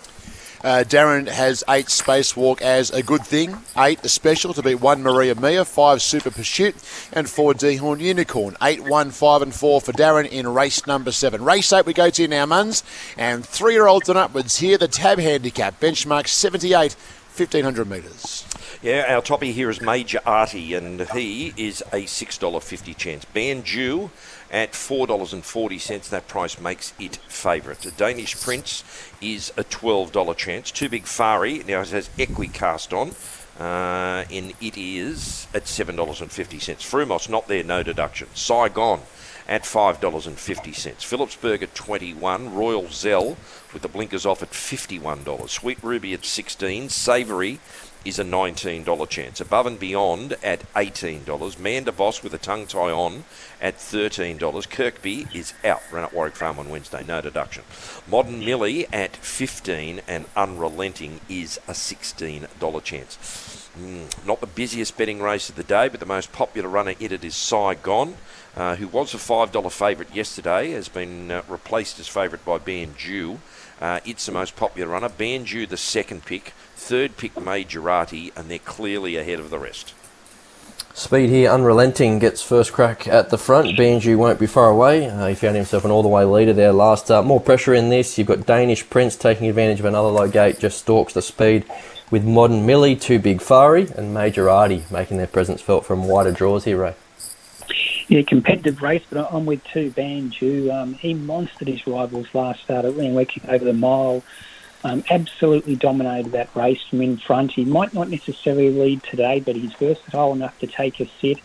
Uh, 0.62 0.84
Darren 0.86 1.30
has 1.30 1.64
eight 1.70 1.86
spacewalk 1.86 2.62
as 2.62 2.92
a 2.92 3.02
good 3.02 3.26
thing, 3.26 3.58
eight 3.78 4.04
a 4.04 4.10
special 4.10 4.54
to 4.54 4.62
beat 4.62 4.76
one 4.76 5.02
Maria 5.02 5.36
Mia, 5.36 5.64
five 5.64 6.02
Super 6.02 6.30
Pursuit, 6.30 6.76
and 7.14 7.30
four 7.30 7.54
Dehorn 7.54 8.02
Unicorn. 8.02 8.58
Eight, 8.62 8.84
one, 8.84 9.10
five, 9.10 9.42
and 9.42 9.56
four 9.56 9.80
for 9.80 9.94
Darren 9.94 10.28
in 10.28 10.54
race 10.54 10.86
number 10.86 11.14
seven. 11.14 11.46
Race 11.46 11.72
eight 11.72 11.86
we 11.86 11.94
go 11.94 12.10
to 12.10 12.28
now, 12.28 12.46
Muns, 12.46 12.84
and 13.18 13.46
three 13.46 13.74
year 13.74 13.88
olds 13.88 14.10
and 14.10 14.18
upwards 14.20 14.58
here. 14.58 14.78
The 14.78 14.90
tab 14.90 15.18
handicap 15.18 15.80
benchmark 15.80 16.28
78, 16.28 16.96
1500 17.34 17.90
metres. 17.90 18.46
Yeah, 18.82 19.06
our 19.08 19.22
toppy 19.22 19.54
here 19.54 19.70
is 19.70 19.80
Major 19.80 20.20
Artie, 20.26 20.74
and 20.74 21.02
he 21.12 21.54
is 21.56 21.82
a 21.94 22.04
$6.50 22.04 22.98
chance. 22.98 23.26
Banju 23.26 24.10
at 24.52 24.74
$4.40. 24.74 26.10
That 26.10 26.28
price 26.28 26.60
makes 26.60 26.94
it 27.00 27.16
favourite. 27.28 27.80
The 27.80 27.92
Danish 27.92 28.40
Prince 28.42 28.84
is 29.22 29.54
a 29.56 29.64
$12 29.64 30.36
chance. 30.36 30.72
Too 30.72 30.90
Big 30.90 31.06
Fari, 31.06 31.66
now 31.66 31.82
it 31.82 31.90
has 31.90 32.10
Equicast 32.18 32.92
on. 32.92 33.16
Uh, 33.60 34.26
and 34.32 34.54
it 34.60 34.78
is 34.78 35.48
at 35.54 35.66
$7.50. 35.66 36.28
Frumos, 36.78 37.30
not 37.30 37.48
there, 37.48 37.64
no 37.64 37.82
deduction. 37.82 38.28
Saigon 38.34 39.02
at 39.48 39.64
$5.50. 39.64 40.96
Phillipsburg 40.96 41.64
at 41.64 41.76
21 41.76 42.54
Royal 42.54 42.90
Zell 42.90 43.38
with 43.74 43.82
the 43.82 43.88
blinkers 43.88 44.26
off 44.26 44.42
at 44.44 44.52
$51. 44.52 45.50
Sweet 45.50 45.78
Ruby 45.82 46.14
at 46.14 46.26
16 46.26 46.90
Savoury 46.90 47.60
is 48.04 48.18
a 48.18 48.24
$19 48.24 49.10
chance. 49.10 49.40
Above 49.40 49.68
and 49.68 49.80
Beyond 49.80 50.36
at 50.44 50.72
$18. 50.74 51.60
Manda 51.60 51.92
Boss 51.92 52.24
with 52.24 52.34
a 52.34 52.38
tongue 52.38 52.66
tie 52.66 52.92
on 52.92 53.24
at 53.62 53.78
$13. 53.78 54.70
Kirkby 54.70 55.28
is 55.34 55.54
out. 55.64 55.82
Run 55.92 56.04
at 56.04 56.14
Warwick 56.14 56.36
Farm 56.36 56.58
on 56.58 56.70
Wednesday, 56.70 57.04
no 57.08 57.22
deduction. 57.22 57.64
Modern 58.10 58.40
Millie 58.40 58.88
at 58.92 59.16
15 59.18 60.02
and 60.08 60.26
Unrelenting 60.36 61.22
is 61.30 61.58
a 61.68 61.74
$16 61.74 62.84
chance. 62.84 63.70
Mm, 63.80 64.26
not 64.26 64.42
the 64.42 64.48
busiest 64.48 64.98
betting 64.98 65.22
race 65.22 65.50
of 65.50 65.56
the 65.56 65.64
day, 65.64 65.88
but 65.88 66.00
the 66.00 66.06
most 66.06 66.34
popular 66.34 66.68
runner 66.68 66.94
in 67.00 67.14
it 67.14 67.24
is 67.24 67.36
Saigon. 67.36 68.16
Uh, 68.54 68.76
who 68.76 68.86
was 68.86 69.14
a 69.14 69.18
$5 69.18 69.72
favourite 69.72 70.14
yesterday, 70.14 70.72
has 70.72 70.90
been 70.90 71.32
uh, 71.32 71.42
replaced 71.48 71.98
as 72.02 72.10
favourite 72.10 72.44
by 72.44 72.60
Banju. 72.60 73.38
Uh, 73.82 74.00
it's 74.06 74.28
the 74.28 74.32
most 74.32 74.56
popular 74.56 74.92
runner. 74.92 75.10
Banju, 75.10 75.68
the 75.68 75.76
second 75.76 76.24
pick. 76.26 76.54
Third 76.76 77.18
pick, 77.18 77.34
Majorati, 77.36 78.32
and 78.38 78.50
they're 78.50 78.60
clearly 78.60 79.18
ahead 79.18 79.40
of 79.40 79.50
the 79.50 79.58
rest. 79.58 79.96
Speed 80.94 81.30
here, 81.30 81.50
unrelenting, 81.50 82.20
gets 82.20 82.44
first 82.44 82.74
crack 82.74 83.08
at 83.08 83.30
the 83.30 83.38
front. 83.38 83.78
Banju 83.78 84.18
won't 84.18 84.40
be 84.40 84.46
far 84.46 84.70
away. 84.70 85.08
Uh, 85.08 85.28
he 85.28 85.36
found 85.36 85.56
himself 85.56 85.86
an 85.86 85.92
all-the-way 85.92 86.26
leader 86.26 86.54
there 86.54 86.74
last 86.74 87.10
up. 87.10 87.26
More 87.26 87.40
pressure 87.40 87.74
in 87.74 87.90
this. 87.90 88.18
You've 88.18 88.28
got 88.28 88.46
Danish 88.46 88.88
Prince 88.90 89.16
taking 89.16 89.48
advantage 89.48 89.80
of 89.80 89.86
another 89.86 90.10
low 90.10 90.28
gate, 90.28 90.60
just 90.60 90.80
stalks 90.80 91.14
the 91.14 91.22
speed 91.22 91.66
with 92.12 92.26
Modern 92.26 92.66
Millie, 92.66 92.98
Two 92.98 93.20
Big 93.20 93.40
Fari, 93.40 93.90
and 93.98 94.14
Major 94.14 94.50
Artie 94.50 94.84
making 94.92 95.18
their 95.18 95.28
presence 95.28 95.62
felt 95.62 95.86
from 95.86 96.08
wider 96.08 96.32
draws 96.32 96.66
here, 96.66 96.82
Ray. 96.82 96.96
Yeah, 98.12 98.24
competitive 98.24 98.82
race, 98.82 99.04
but 99.10 99.34
I'm 99.34 99.46
with 99.46 99.64
two 99.64 99.90
Banju. 99.90 100.70
Um, 100.70 100.96
he 100.96 101.14
monstered 101.14 101.70
his 101.70 101.88
rivals 101.88 102.28
last 102.34 102.62
start 102.62 102.84
at 102.84 102.94
Randwick 102.94 103.40
over 103.48 103.64
the 103.64 103.72
mile. 103.72 104.22
Um, 104.84 105.02
absolutely 105.10 105.78
dominated 105.78 106.34
that 106.34 106.54
race 106.54 106.82
from 106.90 107.02
in 107.02 107.16
front. 107.16 107.54
He 107.54 107.64
might 107.64 107.94
not 107.94 108.10
necessarily 108.10 108.70
lead 108.70 109.02
today, 109.04 109.40
but 109.40 109.56
he's 109.56 109.72
versatile 109.76 110.34
enough 110.34 110.60
to 110.60 110.68
take 110.68 111.00
a 111.00 111.10
sit. 111.22 111.38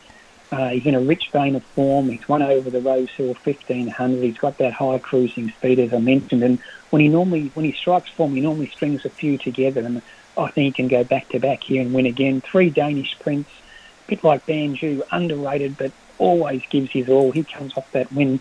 Uh, 0.50 0.70
he's 0.70 0.84
in 0.86 0.96
a 0.96 1.00
rich 1.00 1.30
vein 1.30 1.54
of 1.54 1.62
form. 1.62 2.08
He's 2.08 2.28
won 2.28 2.42
over 2.42 2.68
the 2.68 2.80
Rosehill 2.80 3.36
1500. 3.44 4.20
He's 4.24 4.38
got 4.38 4.58
that 4.58 4.72
high 4.72 4.98
cruising 4.98 5.50
speed, 5.50 5.78
as 5.78 5.94
I 5.94 6.00
mentioned. 6.00 6.42
And 6.42 6.58
when 6.90 7.00
he 7.00 7.06
normally, 7.06 7.52
when 7.54 7.64
he 7.64 7.74
strikes 7.74 8.10
form, 8.10 8.34
he 8.34 8.40
normally 8.40 8.70
strings 8.70 9.04
a 9.04 9.10
few 9.10 9.38
together. 9.38 9.82
And 9.82 10.02
I 10.36 10.50
think 10.50 10.74
he 10.74 10.82
can 10.82 10.88
go 10.88 11.04
back 11.04 11.28
to 11.28 11.38
back 11.38 11.62
here 11.62 11.80
and 11.80 11.94
win 11.94 12.06
again. 12.06 12.40
Three 12.40 12.70
Danish 12.70 13.16
Prince, 13.20 13.46
a 13.46 14.08
bit 14.08 14.24
like 14.24 14.44
Banju, 14.46 15.02
underrated, 15.12 15.78
but 15.78 15.92
always 16.18 16.62
gives 16.70 16.90
his 16.90 17.08
all. 17.08 17.32
He 17.32 17.44
comes 17.44 17.76
off 17.76 17.90
that 17.92 18.12
win 18.12 18.40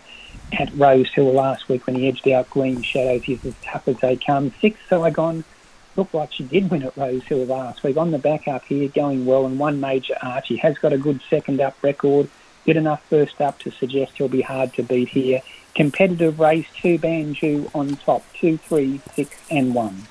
at 0.52 0.72
Rosehill 0.74 1.32
last 1.32 1.68
week 1.68 1.86
when 1.86 1.96
he 1.96 2.08
edged 2.08 2.28
out 2.28 2.50
Green 2.50 2.82
Shadows. 2.82 3.24
He's 3.24 3.44
as 3.44 3.54
tough 3.62 3.88
as 3.88 3.98
they 3.98 4.16
come. 4.16 4.52
Six 4.60 4.78
Saigon 4.88 5.44
looked 5.96 6.14
like 6.14 6.32
she 6.32 6.44
did 6.44 6.70
win 6.70 6.82
at 6.82 6.96
Rosehill 6.96 7.46
last 7.46 7.82
week. 7.82 7.96
On 7.96 8.10
the 8.10 8.18
back 8.18 8.46
up 8.48 8.64
here, 8.64 8.88
going 8.88 9.26
well, 9.26 9.46
and 9.46 9.58
one 9.58 9.80
major 9.80 10.14
Archie 10.22 10.56
has 10.56 10.78
got 10.78 10.92
a 10.92 10.98
good 10.98 11.20
second 11.28 11.60
up 11.60 11.76
record. 11.82 12.28
Good 12.64 12.76
enough 12.76 13.02
first 13.08 13.40
up 13.40 13.58
to 13.60 13.70
suggest 13.70 14.12
he'll 14.16 14.28
be 14.28 14.42
hard 14.42 14.74
to 14.74 14.82
beat 14.82 15.08
here. 15.08 15.40
Competitive 15.74 16.40
race, 16.40 16.66
two 16.74 16.98
Banju 16.98 17.70
on 17.74 17.96
top, 17.96 18.24
two, 18.34 18.56
three, 18.56 19.00
six, 19.14 19.36
and 19.50 19.74
one. 19.74 20.06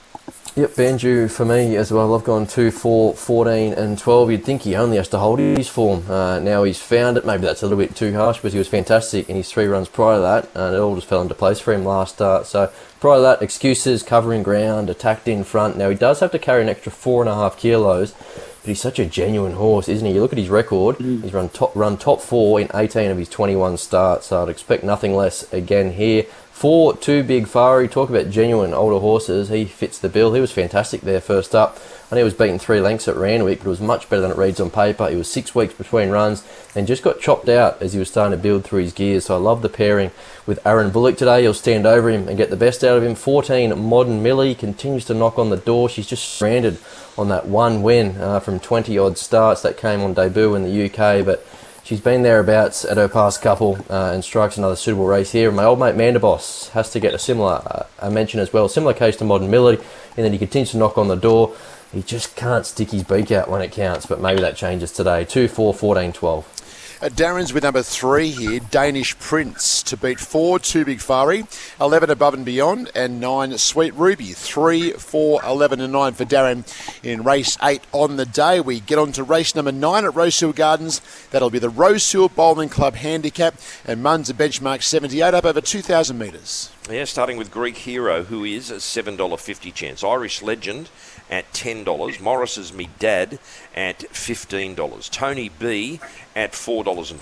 Yep, 0.58 0.70
Banju 0.70 1.30
for 1.30 1.44
me 1.44 1.76
as 1.76 1.92
well. 1.92 2.16
I've 2.16 2.24
gone 2.24 2.48
2, 2.48 2.72
4, 2.72 3.14
14 3.14 3.74
and 3.74 4.00
12. 4.00 4.32
You'd 4.32 4.46
think 4.46 4.62
he 4.62 4.74
only 4.78 4.96
has 4.96 5.10
to 5.10 5.18
hold 5.18 5.40
his 5.40 5.68
form. 5.68 6.10
Uh, 6.10 6.40
now 6.40 6.64
he's 6.64 6.80
found 6.80 7.18
it. 7.18 7.26
Maybe 7.26 7.42
that's 7.42 7.62
a 7.62 7.66
little 7.66 7.78
bit 7.78 7.94
too 7.94 8.14
harsh, 8.14 8.40
but 8.42 8.54
he 8.54 8.58
was 8.58 8.70
fantastic 8.70 9.30
in 9.30 9.36
his 9.36 9.52
three 9.52 9.66
runs 9.66 9.90
prior 9.90 10.16
to 10.16 10.22
that, 10.22 10.50
and 10.56 10.74
it 10.74 10.80
all 10.80 10.96
just 10.96 11.08
fell 11.08 11.22
into 11.22 11.34
place 11.34 11.60
for 11.60 11.74
him 11.74 11.84
last 11.84 12.16
start. 12.16 12.46
So 12.46 12.72
prior 13.02 13.18
to 13.18 13.22
that, 13.24 13.42
excuses, 13.42 14.02
covering 14.02 14.44
ground, 14.44 14.90
attacked 14.90 15.28
in 15.28 15.44
front. 15.44 15.76
Now 15.76 15.90
he 15.90 15.96
does 15.98 16.22
have 16.22 16.32
to 16.32 16.40
carry 16.40 16.62
an 16.62 16.70
extra 16.70 16.90
four 16.90 17.22
and 17.22 17.30
a 17.30 17.36
half 17.36 17.58
kilos, 17.58 18.14
but 18.14 18.64
he's 18.64 18.80
such 18.80 18.98
a 18.98 19.06
genuine 19.06 19.56
horse, 19.56 19.90
isn't 19.90 20.08
he? 20.08 20.14
You 20.14 20.22
look 20.22 20.32
at 20.32 20.40
his 20.40 20.48
record. 20.48 21.00
Mm. 21.00 21.22
He's 21.22 21.34
run 21.34 21.50
top 21.50 21.76
run 21.76 21.98
top 21.98 22.22
four 22.22 22.62
in 22.62 22.70
18 22.74 23.12
of 23.12 23.18
his 23.18 23.28
21 23.28 23.76
starts. 23.76 24.28
So 24.28 24.42
I'd 24.42 24.48
expect 24.48 24.86
nothing 24.86 25.16
less 25.16 25.52
again 25.52 25.92
here. 25.92 26.28
For 26.56 26.96
Two 26.96 27.22
Big 27.22 27.48
Fari, 27.48 27.92
talk 27.92 28.10
about 28.10 28.30
genuine 28.30 28.74
older 28.74 28.98
horses. 28.98 29.50
He 29.50 29.66
fits 29.66 30.00
the 30.00 30.08
bill. 30.08 30.34
He 30.34 30.40
was 30.40 30.54
fantastic 30.54 31.02
there 31.02 31.20
first 31.20 31.54
up. 31.54 31.78
I 32.10 32.16
know 32.16 32.20
he 32.20 32.24
was 32.24 32.34
beaten 32.34 32.60
three 32.60 32.80
lengths 32.80 33.10
at 33.10 33.18
Randwick, 33.18 33.60
but 33.60 33.66
it 33.66 33.72
was 33.72 33.82
much 33.82 34.10
better 34.10 34.22
than 34.22 34.32
it 34.32 34.38
reads 34.38 34.62
on 34.62 34.70
paper. 34.70 35.10
He 35.10 35.18
was 35.18 35.30
six 35.30 35.54
weeks 35.54 35.74
between 35.74 36.12
runs 36.12 36.48
and 36.74 36.88
just 36.88 37.04
got 37.04 37.20
chopped 37.20 37.50
out 37.50 37.82
as 37.82 37.92
he 37.92 38.00
was 38.00 38.10
starting 38.10 38.38
to 38.38 38.42
build 38.42 38.64
through 38.64 38.84
his 38.84 38.94
gears. 38.94 39.26
So 39.26 39.36
I 39.36 39.38
love 39.38 39.64
the 39.64 39.70
pairing 39.70 40.12
with 40.46 40.66
Aaron 40.66 40.92
Bullock 40.92 41.18
today. 41.18 41.42
He'll 41.42 41.54
stand 41.54 41.86
over 41.86 42.10
him 42.10 42.30
and 42.30 42.38
get 42.38 42.52
the 42.52 42.56
best 42.56 42.86
out 42.86 42.96
of 42.96 43.04
him. 43.04 43.16
14 43.16 43.78
Modern 43.78 44.24
Millie 44.24 44.56
continues 44.56 45.04
to 45.06 45.14
knock 45.14 45.38
on 45.38 45.50
the 45.50 45.58
door. 45.58 45.90
She's 45.90 46.08
just 46.08 46.24
stranded 46.24 46.78
on 47.18 47.28
that 47.28 47.48
one 47.48 47.84
win 47.84 48.16
uh, 48.22 48.40
from 48.40 48.62
20 48.62 48.98
odd 48.98 49.18
starts 49.18 49.62
that 49.64 49.76
came 49.76 50.00
on 50.00 50.14
debut 50.14 50.56
in 50.56 50.64
the 50.64 50.86
UK, 50.86 51.26
but 51.26 51.46
She's 51.86 52.02
been 52.02 52.24
thereabouts 52.24 52.84
at 52.84 52.98
her 52.98 53.08
past 53.08 53.44
couple 53.44 53.78
uh, 53.92 54.10
and 54.12 54.24
strikes 54.24 54.58
another 54.58 54.76
suitable 54.76 55.06
race 55.06 55.34
here. 55.34 55.50
And 55.50 55.56
My 55.56 55.66
old 55.66 55.78
mate 55.78 55.94
Mandaboss 55.94 56.70
has 56.70 56.90
to 56.90 57.00
get 57.00 57.14
a 57.14 57.20
similar 57.20 57.62
uh, 57.64 57.84
a 58.00 58.10
mention 58.10 58.40
as 58.40 58.52
well. 58.52 58.68
Similar 58.68 58.96
case 58.96 59.16
to 59.18 59.24
Modern 59.24 59.52
Millie, 59.52 59.78
and 59.78 60.26
then 60.26 60.32
he 60.32 60.40
continues 60.40 60.72
to 60.72 60.78
knock 60.78 60.98
on 60.98 61.10
the 61.10 61.16
door. 61.16 61.56
He 61.94 62.02
just 62.02 62.36
can't 62.36 62.66
stick 62.66 62.90
his 62.90 63.04
beak 63.04 63.32
out 63.32 63.52
when 63.52 63.62
it 63.62 63.72
counts, 63.72 64.08
but 64.08 64.20
maybe 64.20 64.42
that 64.42 64.56
changes 64.56 64.92
today. 64.92 65.26
2, 65.26 65.48
4, 65.48 65.76
14, 65.76 66.12
12. 66.12 66.55
Uh, 67.02 67.10
Darren's 67.10 67.52
with 67.52 67.64
number 67.64 67.84
three 67.84 68.30
here, 68.30 68.62
Danish 68.72 69.20
Prince, 69.20 69.84
to 69.84 69.98
beat 69.98 70.18
four, 70.18 70.60
two 70.60 70.86
Big 70.86 71.00
Fari, 71.00 71.46
11 71.82 72.10
above 72.10 72.34
and 72.34 72.46
beyond, 72.46 72.90
and 72.96 73.20
nine 73.20 73.58
Sweet 73.58 73.94
Ruby. 73.96 74.32
Three, 74.32 74.92
four, 74.92 75.42
11, 75.44 75.82
and 75.82 75.92
nine 75.92 76.14
for 76.14 76.24
Darren 76.24 76.64
in 77.04 77.24
race 77.24 77.58
eight 77.62 77.82
on 77.92 78.16
the 78.16 78.26
day. 78.26 78.62
We 78.62 78.80
get 78.80 78.98
on 78.98 79.12
to 79.14 79.24
race 79.24 79.56
number 79.56 79.74
nine 79.74 80.06
at 80.06 80.16
Rosehill 80.16 80.54
Gardens. 80.54 81.02
That'll 81.32 81.50
be 81.50 81.60
the 81.60 81.70
Rosehill 81.70 82.30
Bowling 82.30 82.70
Club 82.70 82.96
Handicap, 82.96 83.56
and 83.86 84.02
Mun's 84.02 84.30
a 84.30 84.34
benchmark 84.34 84.82
78 84.82 85.34
up 85.34 85.44
over 85.44 85.60
2,000 85.60 86.18
metres. 86.18 86.70
Yeah, 86.88 87.06
starting 87.06 87.38
with 87.38 87.50
Greek 87.50 87.78
Hero, 87.78 88.22
who 88.26 88.44
is 88.44 88.70
a 88.70 88.76
$7.50 88.76 89.74
chance. 89.74 90.04
Irish 90.04 90.44
Legend 90.44 90.92
at 91.32 91.52
$10. 91.52 92.22
Morris's 92.22 92.72
Me 92.72 92.90
Dad 93.00 93.40
at 93.74 94.02
$15. 94.02 95.10
Tony 95.10 95.50
B 95.50 96.00
at 96.36 96.52
$4.40. 96.52 97.18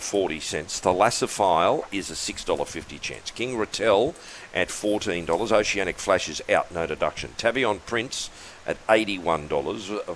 Thalassophile 0.81 1.85
is 1.93 2.11
a 2.11 2.13
$6.50 2.13 2.99
chance. 2.99 3.31
King 3.31 3.55
Rattel 3.55 4.15
at 4.53 4.67
$14. 4.67 5.51
Oceanic 5.53 5.97
Flash 5.97 6.27
is 6.27 6.41
out, 6.49 6.69
no 6.69 6.85
deduction. 6.85 7.29
Tavion 7.37 7.79
Prince 7.85 8.29
at 8.67 8.85
$81. 8.87 10.09
Uh, 10.09 10.13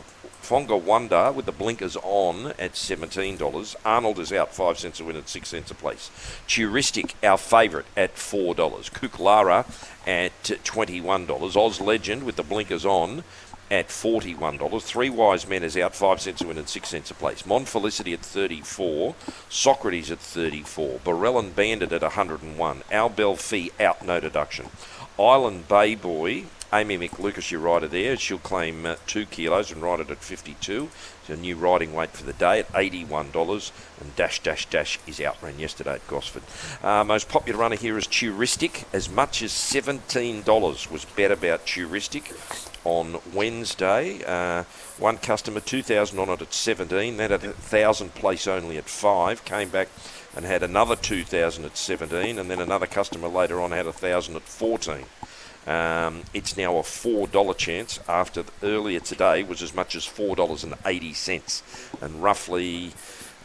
Wonga 0.49 0.77
Wonder 0.77 1.31
with 1.31 1.45
the 1.45 1.51
blinkers 1.51 1.97
on 2.03 2.47
at 2.59 2.73
$17. 2.73 3.75
Arnold 3.85 4.19
is 4.19 4.31
out 4.31 4.53
5 4.53 4.79
cents 4.79 4.99
a 4.99 5.03
win 5.03 5.15
at 5.15 5.29
6 5.29 5.47
cents 5.47 5.71
a 5.71 5.75
place. 5.75 6.09
Touristic, 6.47 7.13
our 7.23 7.37
favourite, 7.37 7.85
at 7.95 8.15
$4. 8.15 8.55
Kuklara 8.91 9.65
at 10.07 10.43
$21. 10.43 11.55
Oz 11.55 11.81
Legend 11.81 12.23
with 12.23 12.35
the 12.35 12.43
blinkers 12.43 12.85
on 12.85 13.23
at 13.69 13.89
$41. 13.89 14.81
Three 14.81 15.09
Wise 15.09 15.47
Men 15.47 15.63
is 15.63 15.75
out, 15.77 15.95
5 15.95 16.21
cents 16.21 16.41
a 16.41 16.47
win 16.47 16.57
and 16.57 16.69
6 16.69 16.87
cents 16.87 17.11
a 17.11 17.13
place. 17.13 17.45
Mon 17.45 17.65
Felicity 17.65 18.13
at 18.13 18.21
34 18.21 19.15
Socrates 19.49 20.09
at 20.11 20.19
34 20.19 20.99
Barellin 20.99 21.53
Bandit 21.53 21.91
at 21.91 22.01
101 22.01 22.83
Al 22.91 23.09
Bell 23.09 23.35
Fee 23.35 23.71
out, 23.79 24.05
no 24.05 24.19
deduction. 24.19 24.67
Island 25.19 25.67
Bay 25.67 25.95
Boy, 25.95 26.45
Amy 26.73 26.97
McLucas, 26.97 27.49
your 27.49 27.61
rider 27.61 27.87
there, 27.87 28.17
she'll 28.17 28.37
claim 28.37 28.85
uh, 28.85 28.95
2 29.07 29.25
kilos 29.27 29.71
and 29.71 29.81
ride 29.81 30.01
it 30.01 30.11
at 30.11 30.17
52. 30.17 30.89
It's 31.21 31.29
a 31.29 31.37
new 31.37 31.55
riding 31.55 31.93
weight 31.93 32.11
for 32.11 32.25
the 32.25 32.33
day 32.33 32.59
at 32.59 32.71
$81. 32.73 33.71
And 34.01 34.15
Dash 34.17 34.41
Dash 34.41 34.65
Dash 34.65 34.99
is 35.07 35.21
out, 35.21 35.41
ran 35.41 35.59
yesterday 35.59 35.93
at 35.93 36.07
Gosford. 36.07 36.43
Uh, 36.83 37.05
most 37.05 37.29
popular 37.29 37.59
runner 37.59 37.77
here 37.77 37.97
is 37.97 38.05
Touristic. 38.05 38.83
As 38.93 39.09
much 39.09 39.41
as 39.41 39.51
$17 39.51 40.91
was 40.91 41.05
bet 41.05 41.31
about 41.31 41.65
Touristic 41.65 42.33
on 42.83 43.19
Wednesday. 43.33 44.21
Uh, 44.25 44.63
one 44.97 45.17
customer, 45.17 45.61
2,000 45.61 46.19
on 46.19 46.29
it 46.29 46.41
at 46.41 46.53
17, 46.53 47.15
then 47.15 47.31
a 47.31 47.37
1,000 47.37 48.13
place 48.13 48.45
only 48.45 48.77
at 48.77 48.89
5, 48.89 49.45
came 49.45 49.69
back 49.69 49.87
and 50.35 50.45
had 50.45 50.63
another 50.63 50.95
2,000 50.95 51.65
at 51.65 51.77
17, 51.77 52.37
and 52.37 52.51
then 52.51 52.59
another 52.59 52.87
customer 52.87 53.27
later 53.27 53.61
on 53.61 53.71
had 53.71 53.85
a 53.85 53.91
1,000 53.91 54.35
at 54.35 54.43
14. 54.43 55.05
Um, 55.67 56.23
it's 56.33 56.55
now 56.55 56.77
a 56.77 56.81
$4 56.81 57.57
chance 57.57 57.99
after 58.07 58.45
earlier 58.63 59.01
today 59.01 59.43
was 59.43 59.61
as 59.61 59.75
much 59.75 59.95
as 59.95 60.05
$4.80 60.05 62.01
and 62.01 62.23
roughly 62.23 62.93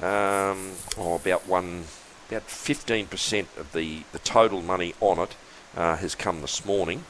um, 0.01 0.73
oh, 0.97 1.16
about 1.16 1.49
one 1.49 1.85
about 2.29 2.47
15% 2.47 3.41
of 3.59 3.73
the, 3.73 4.05
the 4.12 4.18
total 4.20 4.62
money 4.62 4.95
on 5.01 5.18
it 5.18 5.35
uh, 5.77 5.97
has 5.97 6.14
come 6.14 6.41
this 6.41 6.64
morning. 6.64 7.05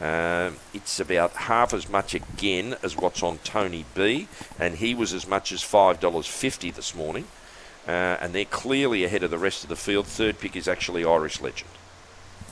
Um, 0.00 0.56
it's 0.72 0.98
about 0.98 1.32
half 1.32 1.72
as 1.72 1.88
much 1.88 2.14
again 2.14 2.74
as 2.82 2.96
what's 2.96 3.22
on 3.22 3.38
Tony 3.44 3.84
B, 3.94 4.26
and 4.58 4.76
he 4.76 4.94
was 4.94 5.12
as 5.12 5.28
much 5.28 5.52
as 5.52 5.60
$5.50 5.60 6.74
this 6.74 6.94
morning. 6.94 7.26
Uh, 7.86 8.16
and 8.20 8.34
they're 8.34 8.46
clearly 8.46 9.04
ahead 9.04 9.22
of 9.22 9.30
the 9.30 9.38
rest 9.38 9.62
of 9.62 9.68
the 9.68 9.76
field. 9.76 10.06
Third 10.06 10.40
pick 10.40 10.56
is 10.56 10.66
actually 10.66 11.04
Irish 11.04 11.40
Legend. 11.40 11.70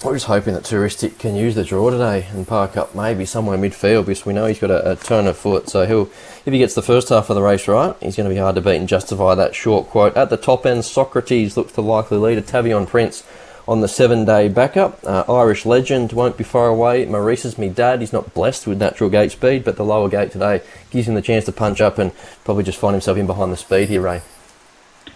We're 0.04 0.14
just 0.14 0.26
hoping 0.26 0.54
that 0.54 0.64
Touristic 0.64 1.20
can 1.20 1.36
use 1.36 1.54
the 1.54 1.62
draw 1.62 1.88
today 1.88 2.26
and 2.32 2.46
park 2.46 2.76
up 2.76 2.92
maybe 2.92 3.24
somewhere 3.24 3.56
midfield 3.56 4.06
because 4.06 4.26
we 4.26 4.32
know 4.32 4.46
he's 4.46 4.58
got 4.58 4.72
a, 4.72 4.92
a 4.92 4.96
turn 4.96 5.28
of 5.28 5.36
foot. 5.36 5.68
So 5.68 5.86
he'll, 5.86 6.10
if 6.44 6.52
he 6.52 6.58
gets 6.58 6.74
the 6.74 6.82
first 6.82 7.10
half 7.10 7.30
of 7.30 7.36
the 7.36 7.42
race 7.42 7.68
right, 7.68 7.94
he's 8.00 8.16
going 8.16 8.28
to 8.28 8.34
be 8.34 8.40
hard 8.40 8.56
to 8.56 8.60
beat 8.60 8.76
and 8.76 8.88
justify 8.88 9.36
that 9.36 9.54
short 9.54 9.86
quote. 9.86 10.16
At 10.16 10.28
the 10.28 10.36
top 10.36 10.66
end, 10.66 10.84
Socrates 10.84 11.56
looks 11.56 11.72
the 11.72 11.84
likely 11.84 12.18
leader. 12.18 12.42
Tavion 12.42 12.88
Prince 12.88 13.22
on 13.68 13.80
the 13.80 13.86
seven 13.86 14.24
day 14.24 14.48
backup. 14.48 14.98
Uh, 15.04 15.24
Irish 15.28 15.64
legend 15.64 16.12
won't 16.12 16.36
be 16.36 16.42
far 16.42 16.66
away. 16.66 17.06
Maurice's 17.06 17.56
me 17.56 17.68
dad. 17.68 18.00
He's 18.00 18.12
not 18.12 18.34
blessed 18.34 18.66
with 18.66 18.78
natural 18.78 19.08
gate 19.08 19.30
speed, 19.30 19.62
but 19.62 19.76
the 19.76 19.84
lower 19.84 20.08
gate 20.08 20.32
today 20.32 20.62
gives 20.90 21.06
him 21.06 21.14
the 21.14 21.22
chance 21.22 21.44
to 21.44 21.52
punch 21.52 21.80
up 21.80 21.98
and 21.98 22.12
probably 22.44 22.64
just 22.64 22.78
find 22.78 22.94
himself 22.94 23.16
in 23.18 23.28
behind 23.28 23.52
the 23.52 23.56
speed 23.56 23.88
here, 23.88 24.02
Ray. 24.02 24.22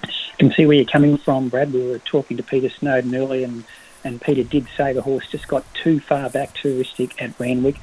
I 0.05 0.37
can 0.39 0.53
see 0.53 0.65
where 0.65 0.77
you're 0.77 0.87
coming 0.87 1.19
from, 1.19 1.49
Brad. 1.49 1.73
We 1.73 1.89
were 1.89 1.99
talking 1.99 2.37
to 2.37 2.45
Peter 2.45 2.69
Snowden 2.69 3.15
earlier, 3.17 3.47
and 3.47 3.65
and 4.07 4.21
Peter 4.21 4.43
did 4.43 4.67
say 4.77 4.93
the 4.93 5.03
horse 5.03 5.27
just 5.29 5.49
got 5.49 5.65
too 5.75 6.01
far 6.01 6.31
back 6.31 6.55
too 6.55 6.83
touristic 6.83 7.21
at 7.21 7.39
Randwick, 7.39 7.77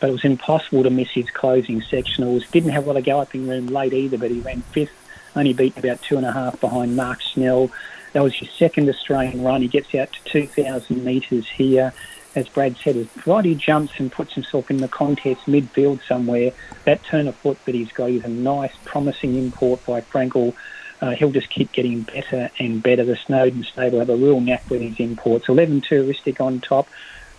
but 0.00 0.10
it 0.10 0.12
was 0.12 0.24
impossible 0.24 0.82
to 0.82 0.90
miss 0.90 1.10
his 1.10 1.30
closing 1.30 1.80
sectionals. 1.80 2.50
Didn't 2.50 2.70
have 2.70 2.84
a 2.84 2.86
lot 2.88 2.96
of 2.96 3.04
galloping 3.04 3.48
room 3.48 3.66
late 3.66 3.92
either, 3.92 4.18
but 4.18 4.30
he 4.30 4.40
ran 4.40 4.62
fifth 4.62 4.92
only 5.34 5.52
beaten 5.52 5.78
about 5.78 6.02
two 6.02 6.16
and 6.16 6.26
a 6.26 6.32
half 6.32 6.60
behind 6.60 6.96
Mark 6.96 7.22
Snell. 7.22 7.70
That 8.12 8.22
was 8.22 8.34
his 8.34 8.50
second 8.50 8.88
Australian 8.88 9.42
run. 9.42 9.62
He 9.62 9.68
gets 9.68 9.94
out 9.94 10.12
to 10.12 10.24
2,000 10.24 11.04
metres 11.04 11.48
here. 11.48 11.92
As 12.34 12.48
Brad 12.48 12.76
said, 12.78 12.96
as 12.96 13.08
he 13.44 13.54
jumps 13.54 13.92
and 13.98 14.10
puts 14.10 14.34
himself 14.34 14.70
in 14.70 14.78
the 14.78 14.88
contest 14.88 15.42
midfield 15.42 16.00
somewhere, 16.06 16.52
that 16.84 17.02
turn 17.04 17.28
of 17.28 17.36
foot 17.36 17.62
that 17.66 17.74
he's 17.74 17.92
got 17.92 18.10
is 18.10 18.24
a 18.24 18.28
nice, 18.28 18.72
promising 18.84 19.36
import 19.36 19.84
by 19.84 20.00
Frankel. 20.00 20.54
Uh, 21.02 21.10
he'll 21.10 21.32
just 21.32 21.50
keep 21.50 21.72
getting 21.72 22.02
better 22.02 22.48
and 22.60 22.80
better. 22.80 23.04
The 23.04 23.16
Snowden 23.16 23.64
stable 23.64 23.98
have 23.98 24.08
a 24.08 24.16
real 24.16 24.40
knack 24.40 24.70
with 24.70 24.80
his 24.80 25.00
imports. 25.00 25.48
11 25.48 25.80
touristic 25.80 26.40
on 26.40 26.60
top. 26.60 26.88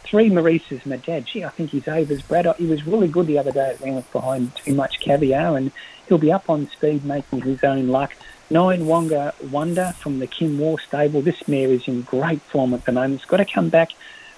Three 0.03 0.29
Maurice's 0.29 0.81
Madad. 0.81 1.23
Gee, 1.23 1.45
I 1.45 1.49
think 1.49 1.69
he's 1.69 1.87
overs. 1.87 2.21
Brad, 2.21 2.53
he 2.57 2.65
was 2.65 2.85
really 2.85 3.07
good 3.07 3.25
the 3.25 3.39
other 3.39 3.53
day 3.53 3.69
at 3.69 3.79
Wentworth 3.79 4.11
behind 4.11 4.53
too 4.57 4.75
much 4.75 4.99
caviar, 4.99 5.55
and 5.55 5.71
he'll 6.07 6.17
be 6.17 6.31
up 6.31 6.49
on 6.49 6.67
speed 6.67 7.05
making 7.05 7.41
his 7.41 7.63
own 7.63 7.87
luck. 7.87 8.13
Nine 8.49 8.85
Wonga 8.85 9.33
Wonder 9.49 9.93
from 9.97 10.19
the 10.19 10.27
Kim 10.27 10.59
Waugh 10.59 10.75
stable. 10.75 11.21
This 11.21 11.47
mare 11.47 11.69
is 11.69 11.87
in 11.87 12.01
great 12.01 12.41
form 12.41 12.73
at 12.73 12.83
the 12.83 12.91
moment. 12.91 13.21
It's 13.21 13.29
got 13.29 13.37
to 13.37 13.45
come 13.45 13.69
back 13.69 13.91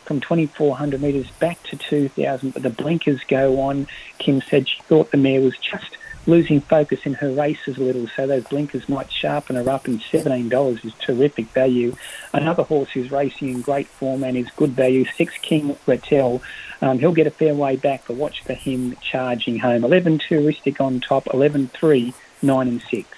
from 0.05 0.21
2,400 0.21 1.01
metres 1.01 1.31
back 1.39 1.61
to 1.63 1.75
2,000, 1.75 2.53
but 2.53 2.61
the 2.61 2.69
blinkers 2.69 3.21
go 3.27 3.59
on. 3.61 3.87
Kim 4.19 4.39
said 4.41 4.69
she 4.69 4.79
thought 4.83 5.09
the 5.09 5.17
mare 5.17 5.41
was 5.41 5.57
just 5.57 5.97
losing 6.27 6.61
focus 6.61 7.01
in 7.05 7.13
her 7.15 7.31
races 7.31 7.77
a 7.77 7.81
little, 7.81 8.07
so 8.07 8.27
those 8.27 8.43
blinkers 8.45 8.87
might 8.89 9.11
sharpen 9.11 9.55
her 9.55 9.69
up, 9.69 9.85
and 9.85 10.01
$17 10.01 10.85
is 10.85 10.93
terrific 10.99 11.47
value. 11.47 11.95
Another 12.33 12.63
horse 12.63 12.89
who's 12.91 13.11
racing 13.11 13.49
in 13.49 13.61
great 13.61 13.87
form 13.87 14.23
and 14.23 14.37
is 14.37 14.49
good 14.55 14.71
value, 14.71 15.05
Six 15.17 15.37
King 15.37 15.75
Rattel. 15.87 16.41
Um, 16.81 16.99
he'll 16.99 17.13
get 17.13 17.27
a 17.27 17.31
fair 17.31 17.53
way 17.53 17.75
back, 17.75 18.03
but 18.07 18.15
watch 18.15 18.41
for 18.43 18.53
him 18.53 18.95
charging 19.01 19.59
home. 19.59 19.83
11 19.83 20.19
touristic 20.19 20.81
on 20.81 20.99
top, 20.99 21.27
11 21.33 21.69
3, 21.69 22.13
9 22.41 22.67
and 22.67 22.81
6. 22.81 23.09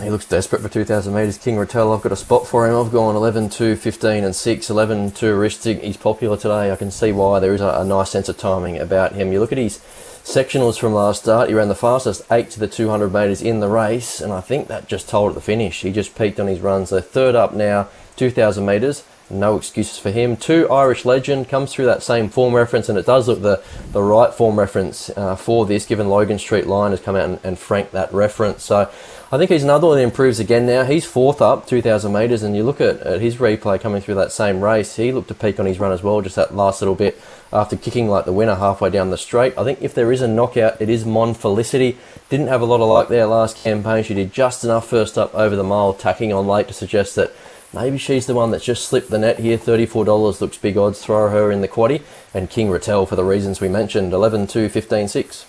He 0.00 0.08
looks 0.08 0.24
desperate 0.24 0.62
for 0.62 0.70
2,000 0.70 1.14
metres. 1.14 1.36
King 1.36 1.56
Rattel, 1.56 1.94
I've 1.94 2.02
got 2.02 2.12
a 2.12 2.16
spot 2.16 2.46
for 2.46 2.66
him. 2.66 2.74
I've 2.74 2.90
gone 2.90 3.14
11, 3.14 3.50
2, 3.50 3.76
15 3.76 4.24
and 4.24 4.34
6. 4.34 4.70
11, 4.70 5.10
touristic. 5.10 5.82
He's 5.82 5.98
popular 5.98 6.36
today. 6.38 6.72
I 6.72 6.76
can 6.76 6.90
see 6.90 7.12
why. 7.12 7.40
There 7.40 7.52
is 7.52 7.60
a, 7.60 7.68
a 7.80 7.84
nice 7.84 8.10
sense 8.10 8.30
of 8.30 8.38
timing 8.38 8.78
about 8.78 9.12
him. 9.12 9.32
You 9.32 9.40
look 9.40 9.52
at 9.52 9.58
his 9.58 9.76
sectionals 10.24 10.78
from 10.78 10.94
last 10.94 11.22
start. 11.22 11.48
He 11.48 11.54
ran 11.54 11.68
the 11.68 11.74
fastest 11.74 12.22
8 12.30 12.50
to 12.50 12.60
the 12.60 12.68
200 12.68 13.12
metres 13.12 13.42
in 13.42 13.60
the 13.60 13.68
race, 13.68 14.20
and 14.20 14.32
I 14.32 14.40
think 14.40 14.68
that 14.68 14.88
just 14.88 15.08
told 15.08 15.30
at 15.30 15.34
the 15.34 15.40
finish. 15.40 15.82
He 15.82 15.90
just 15.90 16.16
peaked 16.16 16.40
on 16.40 16.46
his 16.46 16.60
runs. 16.60 16.90
So 16.90 17.00
third 17.00 17.34
up 17.34 17.54
now, 17.54 17.88
2,000 18.16 18.64
metres. 18.64 19.04
No 19.32 19.56
excuses 19.56 19.98
for 19.98 20.10
him. 20.10 20.36
Two 20.36 20.70
Irish 20.70 21.06
Legend 21.06 21.48
comes 21.48 21.72
through 21.72 21.86
that 21.86 22.02
same 22.02 22.28
form 22.28 22.54
reference, 22.54 22.90
and 22.90 22.98
it 22.98 23.06
does 23.06 23.28
look 23.28 23.40
the, 23.40 23.62
the 23.92 24.02
right 24.02 24.32
form 24.32 24.58
reference 24.58 25.10
uh, 25.16 25.36
for 25.36 25.64
this, 25.64 25.86
given 25.86 26.08
Logan 26.08 26.38
Street 26.38 26.66
Line 26.66 26.90
has 26.90 27.00
come 27.00 27.16
out 27.16 27.24
and, 27.24 27.40
and 27.42 27.58
franked 27.58 27.92
that 27.92 28.12
reference. 28.12 28.62
So 28.62 28.90
I 29.32 29.38
think 29.38 29.50
he's 29.50 29.64
another 29.64 29.86
one 29.86 29.96
that 29.96 30.02
improves 30.02 30.38
again 30.38 30.66
now. 30.66 30.84
He's 30.84 31.06
fourth 31.06 31.40
up, 31.40 31.66
2,000 31.66 32.12
metres, 32.12 32.42
and 32.42 32.54
you 32.54 32.62
look 32.62 32.82
at, 32.82 33.00
at 33.00 33.22
his 33.22 33.36
replay 33.36 33.80
coming 33.80 34.02
through 34.02 34.16
that 34.16 34.32
same 34.32 34.60
race, 34.60 34.96
he 34.96 35.10
looked 35.10 35.28
to 35.28 35.34
peak 35.34 35.58
on 35.58 35.64
his 35.64 35.80
run 35.80 35.92
as 35.92 36.02
well, 36.02 36.20
just 36.20 36.36
that 36.36 36.54
last 36.54 36.82
little 36.82 36.94
bit 36.94 37.18
after 37.50 37.74
kicking 37.74 38.08
like 38.08 38.26
the 38.26 38.32
winner 38.34 38.56
halfway 38.56 38.90
down 38.90 39.08
the 39.08 39.16
straight. 39.16 39.56
I 39.56 39.64
think 39.64 39.80
if 39.80 39.94
there 39.94 40.12
is 40.12 40.20
a 40.20 40.28
knockout, 40.28 40.78
it 40.80 40.90
is 40.90 41.06
Mon 41.06 41.32
Felicity. 41.32 41.96
Didn't 42.28 42.48
have 42.48 42.60
a 42.60 42.66
lot 42.66 42.82
of 42.82 42.88
luck 42.88 43.08
there 43.08 43.24
last 43.24 43.56
campaign. 43.56 44.04
She 44.04 44.12
did 44.12 44.34
just 44.34 44.64
enough 44.64 44.86
first 44.86 45.16
up 45.16 45.34
over 45.34 45.56
the 45.56 45.64
mile, 45.64 45.94
tacking 45.94 46.34
on 46.34 46.46
late 46.46 46.68
to 46.68 46.74
suggest 46.74 47.16
that 47.16 47.32
Maybe 47.74 47.96
she's 47.96 48.26
the 48.26 48.34
one 48.34 48.50
that's 48.50 48.64
just 48.64 48.86
slipped 48.86 49.08
the 49.08 49.18
net 49.18 49.38
here. 49.38 49.56
$34 49.56 50.40
looks 50.40 50.58
big 50.58 50.76
odds. 50.76 51.02
Throw 51.02 51.30
her 51.30 51.50
in 51.50 51.62
the 51.62 51.68
quaddy. 51.68 52.02
And 52.34 52.50
King 52.50 52.68
Rattel 52.68 53.08
for 53.08 53.16
the 53.16 53.24
reasons 53.24 53.60
we 53.60 53.68
mentioned 53.68 54.12
11 54.12 54.46
2 54.46 54.68
15 54.68 55.08
6. 55.08 55.46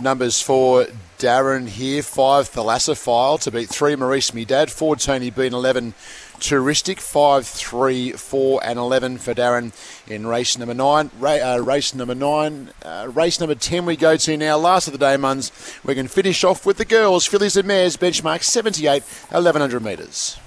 Numbers 0.00 0.42
for 0.42 0.86
Darren 1.18 1.68
here. 1.68 2.02
Five 2.02 2.50
Thalassophile 2.50 3.40
to 3.42 3.50
beat 3.52 3.68
three 3.68 3.94
Maurice 3.94 4.34
Me 4.34 4.44
Dad. 4.44 4.72
Four 4.72 4.96
Tony 4.96 5.30
Bean 5.30 5.54
11 5.54 5.94
Touristic. 6.40 6.98
Five, 6.98 7.46
three, 7.46 8.10
four, 8.10 8.60
and 8.64 8.76
11 8.76 9.18
for 9.18 9.32
Darren 9.32 9.72
in 10.08 10.26
race 10.26 10.58
number 10.58 10.74
nine. 10.74 11.12
Ra- 11.20 11.54
uh, 11.54 11.58
race 11.58 11.94
number 11.94 12.16
nine. 12.16 12.70
Uh, 12.82 13.08
race 13.14 13.38
number 13.38 13.54
10 13.54 13.86
we 13.86 13.96
go 13.96 14.16
to 14.16 14.36
now. 14.36 14.56
Last 14.56 14.88
of 14.88 14.94
the 14.94 14.98
day, 14.98 15.14
Muns. 15.14 15.52
We 15.84 15.94
can 15.94 16.08
finish 16.08 16.42
off 16.42 16.66
with 16.66 16.78
the 16.78 16.84
girls. 16.84 17.24
Fillies 17.24 17.56
and 17.56 17.68
Mares 17.68 17.96
benchmark 17.96 18.42
78, 18.42 19.04
1100 19.30 19.80
metres. 19.80 20.38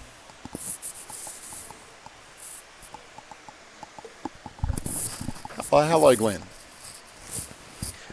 Hello, 5.83 6.15
Glenn. 6.15 6.41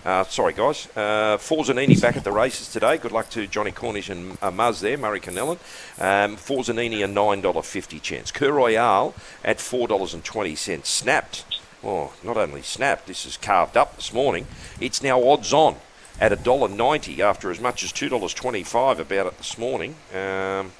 Uh, 0.04 0.24
sorry, 0.24 0.52
guys. 0.52 0.88
Uh, 0.96 1.38
Forzanini 1.38 2.00
back 2.00 2.16
at 2.16 2.24
the 2.24 2.32
races 2.32 2.68
today. 2.72 2.98
Good 2.98 3.12
luck 3.12 3.30
to 3.30 3.46
Johnny 3.46 3.70
Cornish 3.70 4.10
and 4.10 4.32
uh, 4.42 4.50
Muzz 4.50 4.80
there, 4.80 4.98
Murray 4.98 5.20
Canellan. 5.20 5.58
Um, 6.00 6.36
Forzanini 6.36 7.04
a 7.04 7.08
$9.50 7.08 8.02
chance. 8.02 8.32
Cur 8.32 8.50
Royale 8.50 9.14
at 9.44 9.58
$4.20. 9.58 10.84
Snapped. 10.84 11.44
Oh, 11.84 12.12
not 12.24 12.36
only 12.36 12.62
snapped, 12.62 13.06
this 13.06 13.24
is 13.24 13.36
carved 13.36 13.76
up 13.76 13.94
this 13.94 14.12
morning. 14.12 14.48
It's 14.80 15.00
now 15.00 15.22
odds 15.22 15.52
on 15.52 15.76
at 16.20 16.32
$1.90 16.32 17.20
after 17.20 17.52
as 17.52 17.60
much 17.60 17.84
as 17.84 17.92
$2.25 17.92 18.98
about 18.98 19.26
it 19.26 19.38
this 19.38 19.56
morning. 19.56 19.94
Um, 20.12 20.72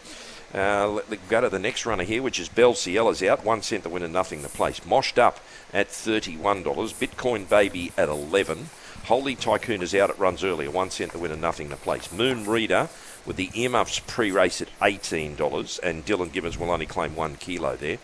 uh, 0.55 0.89
let, 0.89 1.29
go 1.29 1.41
to 1.41 1.49
the 1.49 1.59
next 1.59 1.87
runner 1.87 2.05
here, 2.05 2.23
which 2.23 2.39
is 2.39 2.49
Bell 2.49 2.75
Ciella's 2.75 3.23
out. 3.23 3.45
One 3.45 3.63
cent 3.63 3.83
the 3.83 3.89
winner, 3.89 4.09
nothing 4.09 4.43
the 4.43 4.49
place. 4.49 4.81
Moshed 4.81 5.19
up 5.19 5.41
at 5.73 5.89
$31. 5.89 6.63
Bitcoin 6.65 7.49
Baby 7.49 7.93
at 7.97 8.09
11 8.09 8.69
Holy 9.07 9.35
Tycoon 9.35 9.83
is 9.83 9.95
out. 9.95 10.11
It 10.11 10.19
runs 10.19 10.45
earlier. 10.45 10.71
One 10.71 10.91
cent 10.91 11.13
the 11.13 11.19
winner, 11.19 11.37
nothing 11.37 11.69
to 11.71 11.77
place. 11.77 12.13
Moon 12.13 12.47
Reader 12.47 12.89
with 13.27 13.37
the 13.37 13.51
earmuffs 13.55 14.01
pre-race 14.01 14.61
at 14.63 14.69
$18 14.81 15.81
and 15.83 16.05
Dylan 16.05 16.33
Gibbons 16.33 16.59
will 16.59 16.71
only 16.71 16.87
claim 16.87 17.17
one 17.17 17.37
kilo 17.37 17.77
there. 17.77 17.99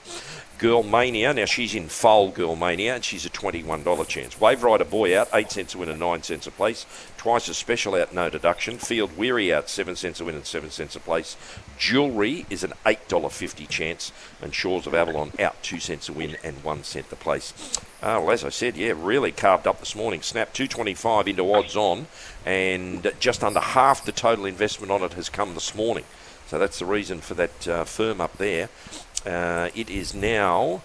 Girl 0.58 0.82
Mania, 0.82 1.32
now 1.32 1.44
she's 1.44 1.76
in 1.76 1.88
foal 1.88 2.32
Girl 2.32 2.56
Mania 2.56 2.96
and 2.96 3.04
she's 3.04 3.24
a 3.24 3.30
$21 3.30 4.08
chance. 4.08 4.40
Wave 4.40 4.64
Rider 4.64 4.84
Boy 4.84 5.16
out, 5.16 5.28
8 5.32 5.52
cents 5.52 5.74
a 5.76 5.78
win 5.78 5.88
and 5.88 6.00
9 6.00 6.24
cents 6.24 6.48
a 6.48 6.50
place. 6.50 6.84
Twice 7.16 7.48
as 7.48 7.56
special 7.56 7.94
out, 7.94 8.12
no 8.12 8.28
deduction. 8.28 8.76
Field 8.78 9.16
Weary 9.16 9.54
out, 9.54 9.70
7 9.70 9.94
cents 9.94 10.20
a 10.20 10.24
win 10.24 10.34
and 10.34 10.44
7 10.44 10.68
cents 10.70 10.96
a 10.96 11.00
place. 11.00 11.36
Jewelry 11.78 12.44
is 12.50 12.64
an 12.64 12.72
$8.50 12.84 13.68
chance 13.68 14.10
and 14.42 14.52
Shores 14.52 14.88
of 14.88 14.94
Avalon 14.94 15.30
out, 15.38 15.62
2 15.62 15.78
cents 15.78 16.08
a 16.08 16.12
win 16.12 16.36
and 16.42 16.64
1 16.64 16.82
cent 16.82 17.06
a 17.12 17.16
place. 17.16 17.78
Uh, 18.02 18.18
well, 18.18 18.32
as 18.32 18.44
I 18.44 18.48
said, 18.48 18.76
yeah, 18.76 18.94
really 18.96 19.30
carved 19.30 19.68
up 19.68 19.78
this 19.78 19.94
morning. 19.94 20.22
Snap 20.22 20.52
225 20.52 21.28
into 21.28 21.54
odds 21.54 21.76
on 21.76 22.08
and 22.44 23.12
just 23.20 23.44
under 23.44 23.60
half 23.60 24.04
the 24.04 24.10
total 24.10 24.44
investment 24.44 24.90
on 24.90 25.04
it 25.04 25.12
has 25.12 25.28
come 25.28 25.54
this 25.54 25.76
morning. 25.76 26.04
So 26.48 26.58
that's 26.58 26.78
the 26.78 26.86
reason 26.86 27.20
for 27.20 27.34
that 27.34 27.68
uh, 27.68 27.84
firm 27.84 28.22
up 28.22 28.38
there. 28.38 28.70
Uh, 29.28 29.68
it 29.74 29.90
is 29.90 30.14
now. 30.14 30.82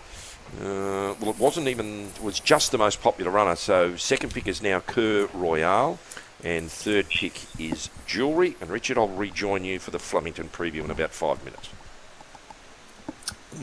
Uh, 0.60 1.16
well, 1.20 1.30
it 1.30 1.40
wasn't 1.40 1.68
even. 1.68 2.10
It 2.16 2.22
was 2.22 2.40
just 2.40 2.72
the 2.72 2.78
most 2.78 3.02
popular 3.02 3.32
runner. 3.32 3.56
So 3.56 3.96
second 3.96 4.34
pick 4.34 4.48
is 4.48 4.62
now 4.62 4.82
Cur 4.82 5.28
Royale, 5.34 5.98
and 6.44 6.70
third 6.70 7.10
pick 7.10 7.42
is 7.58 7.90
Jewelry. 8.06 8.56
And 8.60 8.70
Richard, 8.70 8.98
I'll 8.98 9.08
rejoin 9.08 9.64
you 9.64 9.80
for 9.80 9.92
the 9.92 10.00
Flemington 10.00 10.50
preview 10.50 10.84
in 10.84 10.92
about 10.92 11.12
five 11.12 11.44
minutes. 11.46 11.70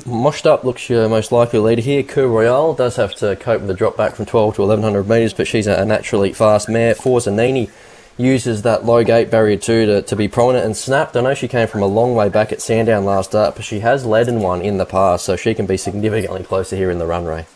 Moshed 0.04 0.46
up 0.46 0.64
looks 0.64 0.88
your 0.88 1.08
most 1.08 1.32
likely 1.32 1.58
leader 1.58 1.82
here. 1.82 2.02
Cur 2.02 2.26
Royale 2.26 2.74
does 2.74 2.96
have 2.96 3.14
to 3.16 3.36
cope 3.36 3.60
with 3.60 3.68
the 3.68 3.74
drop 3.74 3.96
back 3.96 4.14
from 4.14 4.24
12 4.24 4.54
to 4.56 4.62
1100 4.62 5.08
metres, 5.08 5.34
but 5.34 5.48
she's 5.48 5.66
a 5.66 5.84
naturally 5.84 6.32
fast 6.32 6.68
mare. 6.68 6.94
Forzanini 6.94 7.70
uses 8.16 8.62
that 8.62 8.84
low 8.84 9.02
gate 9.02 9.30
barrier 9.30 9.56
too 9.56 9.86
to, 9.86 10.02
to 10.02 10.16
be 10.16 10.28
prominent 10.28 10.66
and 10.66 10.76
snapped. 10.76 11.16
I 11.16 11.20
know 11.22 11.34
she 11.34 11.48
came 11.48 11.68
from 11.68 11.82
a 11.82 11.86
long 11.86 12.14
way 12.14 12.28
back 12.28 12.52
at 12.52 12.60
Sandown 12.60 13.04
last 13.04 13.34
up, 13.34 13.56
but 13.56 13.64
she 13.64 13.80
has 13.80 14.04
led 14.04 14.28
in 14.28 14.40
one 14.40 14.60
in 14.62 14.78
the 14.78 14.86
past, 14.86 15.24
so 15.24 15.36
she 15.36 15.54
can 15.54 15.66
be 15.66 15.76
significantly 15.76 16.44
closer 16.44 16.76
here 16.76 16.90
in 16.90 16.98
the 16.98 17.06
run 17.06 17.24
Ray. 17.24 17.46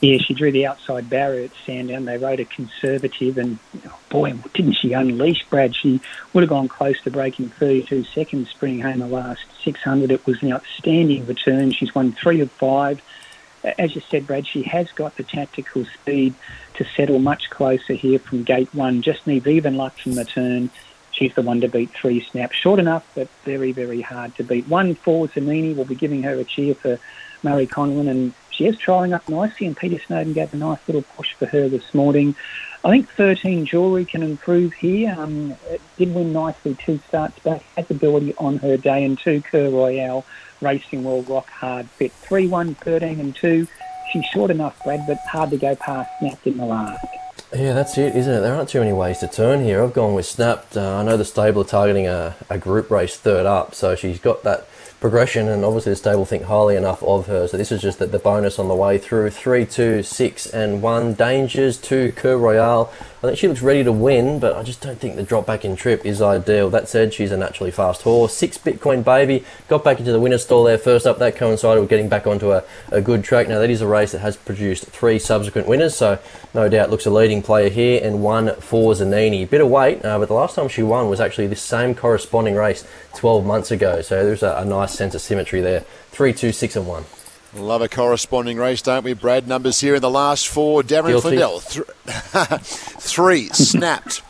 Yeah, 0.00 0.16
she 0.16 0.32
drew 0.32 0.50
the 0.50 0.66
outside 0.66 1.10
barrier 1.10 1.44
at 1.44 1.50
Sandown. 1.66 2.06
They 2.06 2.16
rode 2.16 2.40
a 2.40 2.46
conservative, 2.46 3.36
and 3.36 3.58
oh 3.86 3.98
boy, 4.08 4.32
didn't 4.54 4.74
she 4.74 4.94
unleash 4.94 5.44
Brad? 5.50 5.76
She 5.76 6.00
would 6.32 6.42
have 6.42 6.48
gone 6.48 6.68
close 6.68 6.98
to 7.02 7.10
breaking 7.10 7.50
32 7.50 8.04
seconds, 8.04 8.48
sprinting 8.48 8.80
home 8.80 9.00
the 9.00 9.06
last 9.06 9.42
600. 9.62 10.10
It 10.10 10.24
was 10.26 10.42
an 10.42 10.54
outstanding 10.54 11.26
return. 11.26 11.72
She's 11.72 11.94
won 11.94 12.12
three 12.12 12.40
of 12.40 12.50
five. 12.52 13.02
As 13.62 13.94
you 13.94 14.00
said, 14.10 14.26
Brad, 14.26 14.46
she 14.46 14.62
has 14.62 14.90
got 14.92 15.16
the 15.16 15.22
tactical 15.22 15.84
speed 15.84 16.34
to 16.74 16.84
settle 16.84 17.18
much 17.18 17.50
closer 17.50 17.92
here 17.92 18.18
from 18.18 18.42
gate 18.42 18.74
one. 18.74 19.02
Just 19.02 19.26
needs 19.26 19.46
even 19.46 19.76
luck 19.76 19.96
from 19.98 20.14
the 20.14 20.24
turn. 20.24 20.70
She's 21.12 21.34
the 21.34 21.42
one 21.42 21.60
to 21.60 21.68
beat 21.68 21.90
three 21.90 22.20
snaps. 22.24 22.56
Short 22.56 22.78
enough, 22.78 23.06
but 23.14 23.28
very, 23.44 23.72
very 23.72 24.00
hard 24.00 24.34
to 24.36 24.44
beat. 24.44 24.66
One 24.68 24.94
Forzanini. 24.94 25.74
We'll 25.74 25.84
be 25.84 25.94
giving 25.94 26.22
her 26.22 26.34
a 26.38 26.44
cheer 26.44 26.74
for 26.74 26.98
Murray 27.42 27.66
Conlon, 27.66 28.08
and 28.08 28.32
she 28.50 28.66
is 28.66 28.78
trying 28.78 29.12
up 29.12 29.28
nicely, 29.28 29.66
and 29.66 29.76
Peter 29.76 29.98
Snowden 30.06 30.32
gave 30.32 30.54
a 30.54 30.56
nice 30.56 30.78
little 30.86 31.02
push 31.02 31.34
for 31.34 31.46
her 31.46 31.68
this 31.68 31.92
morning. 31.92 32.34
I 32.82 32.90
think 32.90 33.08
13 33.10 33.66
Jewelry 33.66 34.04
can 34.06 34.22
improve 34.22 34.72
here. 34.72 35.14
Um, 35.18 35.54
did 35.98 36.14
win 36.14 36.32
nicely 36.32 36.74
two 36.74 36.98
starts 37.08 37.38
back, 37.40 37.62
has 37.76 37.90
ability 37.90 38.34
on 38.38 38.56
her 38.58 38.76
day, 38.76 39.04
and 39.04 39.18
two 39.18 39.42
Cur 39.42 39.68
Royale 39.68 40.24
Racing 40.60 41.04
will 41.04 41.22
rock 41.22 41.48
hard 41.48 41.88
fit. 41.90 42.12
3 42.12 42.46
1, 42.46 42.74
13 42.76 43.20
and 43.20 43.34
2. 43.34 43.66
She's 44.12 44.24
short 44.26 44.50
enough, 44.50 44.82
Brad, 44.84 45.04
but 45.06 45.18
hard 45.30 45.50
to 45.50 45.56
go 45.56 45.74
past 45.76 46.10
snapped 46.18 46.46
in 46.46 46.56
the 46.56 46.64
last. 46.64 47.04
Yeah, 47.54 47.72
that's 47.72 47.98
it, 47.98 48.14
isn't 48.14 48.32
it? 48.32 48.40
There 48.40 48.54
aren't 48.54 48.68
too 48.68 48.80
many 48.80 48.92
ways 48.92 49.18
to 49.18 49.28
turn 49.28 49.64
here. 49.64 49.82
I've 49.82 49.92
gone 49.92 50.14
with 50.14 50.26
Snapped. 50.26 50.76
Uh, 50.76 50.96
I 50.98 51.02
know 51.02 51.16
the 51.16 51.24
stable 51.24 51.62
are 51.62 51.66
targeting 51.66 52.06
a, 52.06 52.36
a 52.48 52.58
group 52.58 52.90
race 52.90 53.16
third 53.16 53.46
up, 53.46 53.74
so 53.74 53.96
she's 53.96 54.20
got 54.20 54.44
that 54.44 54.68
progression, 55.00 55.48
and 55.48 55.64
obviously 55.64 55.92
the 55.92 55.96
stable 55.96 56.24
think 56.24 56.44
highly 56.44 56.76
enough 56.76 57.02
of 57.02 57.26
her. 57.26 57.48
So 57.48 57.56
this 57.56 57.72
is 57.72 57.80
just 57.80 57.98
the, 57.98 58.06
the 58.06 58.18
bonus 58.18 58.58
on 58.58 58.68
the 58.68 58.74
way 58.74 58.98
through. 58.98 59.30
Three, 59.30 59.64
two, 59.64 60.02
six, 60.02 60.46
and 60.46 60.82
one. 60.82 61.14
Dangers 61.14 61.78
to 61.78 62.12
Cur 62.12 62.36
Royale. 62.36 62.92
I 63.22 63.26
think 63.26 63.38
she 63.38 63.48
looks 63.48 63.60
ready 63.60 63.84
to 63.84 63.92
win, 63.92 64.38
but 64.38 64.56
I 64.56 64.62
just 64.62 64.80
don't 64.80 64.98
think 64.98 65.16
the 65.16 65.22
drop 65.22 65.44
back 65.44 65.62
in 65.62 65.76
trip 65.76 66.06
is 66.06 66.22
ideal. 66.22 66.70
That 66.70 66.88
said, 66.88 67.12
she's 67.12 67.30
a 67.30 67.36
naturally 67.36 67.70
fast 67.70 68.00
horse. 68.00 68.34
Six 68.34 68.56
Bitcoin 68.56 69.04
Baby 69.04 69.44
got 69.68 69.84
back 69.84 69.98
into 69.98 70.10
the 70.10 70.18
winner's 70.18 70.42
stall 70.42 70.64
there 70.64 70.78
first 70.78 71.06
up. 71.06 71.18
That 71.18 71.36
coincided 71.36 71.82
with 71.82 71.90
getting 71.90 72.08
back 72.08 72.26
onto 72.26 72.52
a, 72.52 72.64
a 72.90 73.02
good 73.02 73.22
track. 73.22 73.46
Now 73.46 73.58
that 73.58 73.68
is 73.68 73.82
a 73.82 73.86
race 73.86 74.12
that 74.12 74.20
has 74.20 74.38
produced 74.38 74.86
three 74.86 75.18
subsequent 75.18 75.68
winners, 75.68 75.94
so 75.94 76.18
no 76.54 76.70
doubt 76.70 76.88
looks 76.88 77.04
a 77.04 77.10
leading 77.10 77.42
player 77.42 77.68
here. 77.68 78.00
And 78.02 78.22
one 78.22 78.46
Forzanini. 78.46 79.50
Bit 79.50 79.60
of 79.60 79.68
weight, 79.68 80.02
uh, 80.02 80.18
but 80.18 80.28
the 80.28 80.34
last 80.34 80.54
time 80.54 80.68
she 80.68 80.82
won 80.82 81.10
was 81.10 81.20
actually 81.20 81.46
this 81.46 81.60
same 81.60 81.94
corresponding 81.94 82.54
race 82.54 82.88
12 83.16 83.44
months 83.44 83.70
ago. 83.70 84.00
So 84.00 84.24
there's 84.24 84.42
a, 84.42 84.56
a 84.56 84.64
nice 84.64 84.94
sense 84.94 85.14
of 85.14 85.20
symmetry 85.20 85.60
there. 85.60 85.80
Three, 86.10 86.32
two, 86.32 86.52
six, 86.52 86.74
and 86.74 86.86
one. 86.86 87.04
Love 87.54 87.82
a 87.82 87.88
corresponding 87.88 88.58
race, 88.58 88.80
don't 88.80 89.02
we, 89.02 89.12
Brad? 89.12 89.48
Numbers 89.48 89.80
here 89.80 89.96
in 89.96 90.02
the 90.02 90.10
last 90.10 90.46
four. 90.46 90.82
Darren 90.82 91.20
Flindell, 91.20 91.60
th- 91.60 92.60
three 93.00 93.48
snapped 93.48 94.22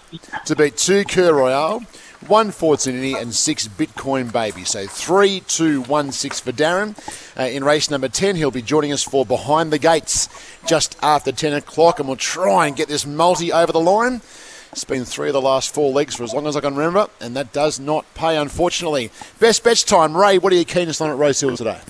to 0.46 0.56
beat 0.56 0.78
two 0.78 1.04
Cur 1.04 1.34
Royale, 1.34 1.80
one 2.26 2.48
Forzanini, 2.48 3.14
and 3.20 3.34
six 3.34 3.68
Bitcoin 3.68 4.32
Baby. 4.32 4.64
So 4.64 4.86
three, 4.86 5.40
two, 5.40 5.82
one, 5.82 6.12
six 6.12 6.40
for 6.40 6.50
Darren. 6.50 6.96
Uh, 7.38 7.42
in 7.42 7.62
race 7.62 7.90
number 7.90 8.08
10, 8.08 8.36
he'll 8.36 8.50
be 8.50 8.62
joining 8.62 8.90
us 8.90 9.02
for 9.02 9.26
Behind 9.26 9.70
the 9.70 9.78
Gates 9.78 10.28
just 10.66 10.96
after 11.02 11.30
10 11.30 11.52
o'clock, 11.52 11.98
and 11.98 12.08
we'll 12.08 12.16
try 12.16 12.66
and 12.68 12.74
get 12.76 12.88
this 12.88 13.04
multi 13.04 13.52
over 13.52 13.70
the 13.70 13.80
line. 13.80 14.22
It's 14.72 14.84
been 14.84 15.04
three 15.04 15.28
of 15.28 15.34
the 15.34 15.42
last 15.42 15.74
four 15.74 15.92
legs 15.92 16.14
for 16.14 16.22
as 16.22 16.32
long 16.32 16.46
as 16.46 16.56
I 16.56 16.60
can 16.60 16.74
remember, 16.74 17.08
and 17.20 17.36
that 17.36 17.52
does 17.52 17.78
not 17.78 18.06
pay, 18.14 18.38
unfortunately. 18.38 19.10
Best 19.38 19.62
bets 19.62 19.82
time. 19.82 20.16
Ray, 20.16 20.38
what 20.38 20.54
are 20.54 20.56
you 20.56 20.64
keenest 20.64 21.02
on 21.02 21.10
at 21.10 21.16
Rosehill 21.16 21.58
today? 21.58 21.80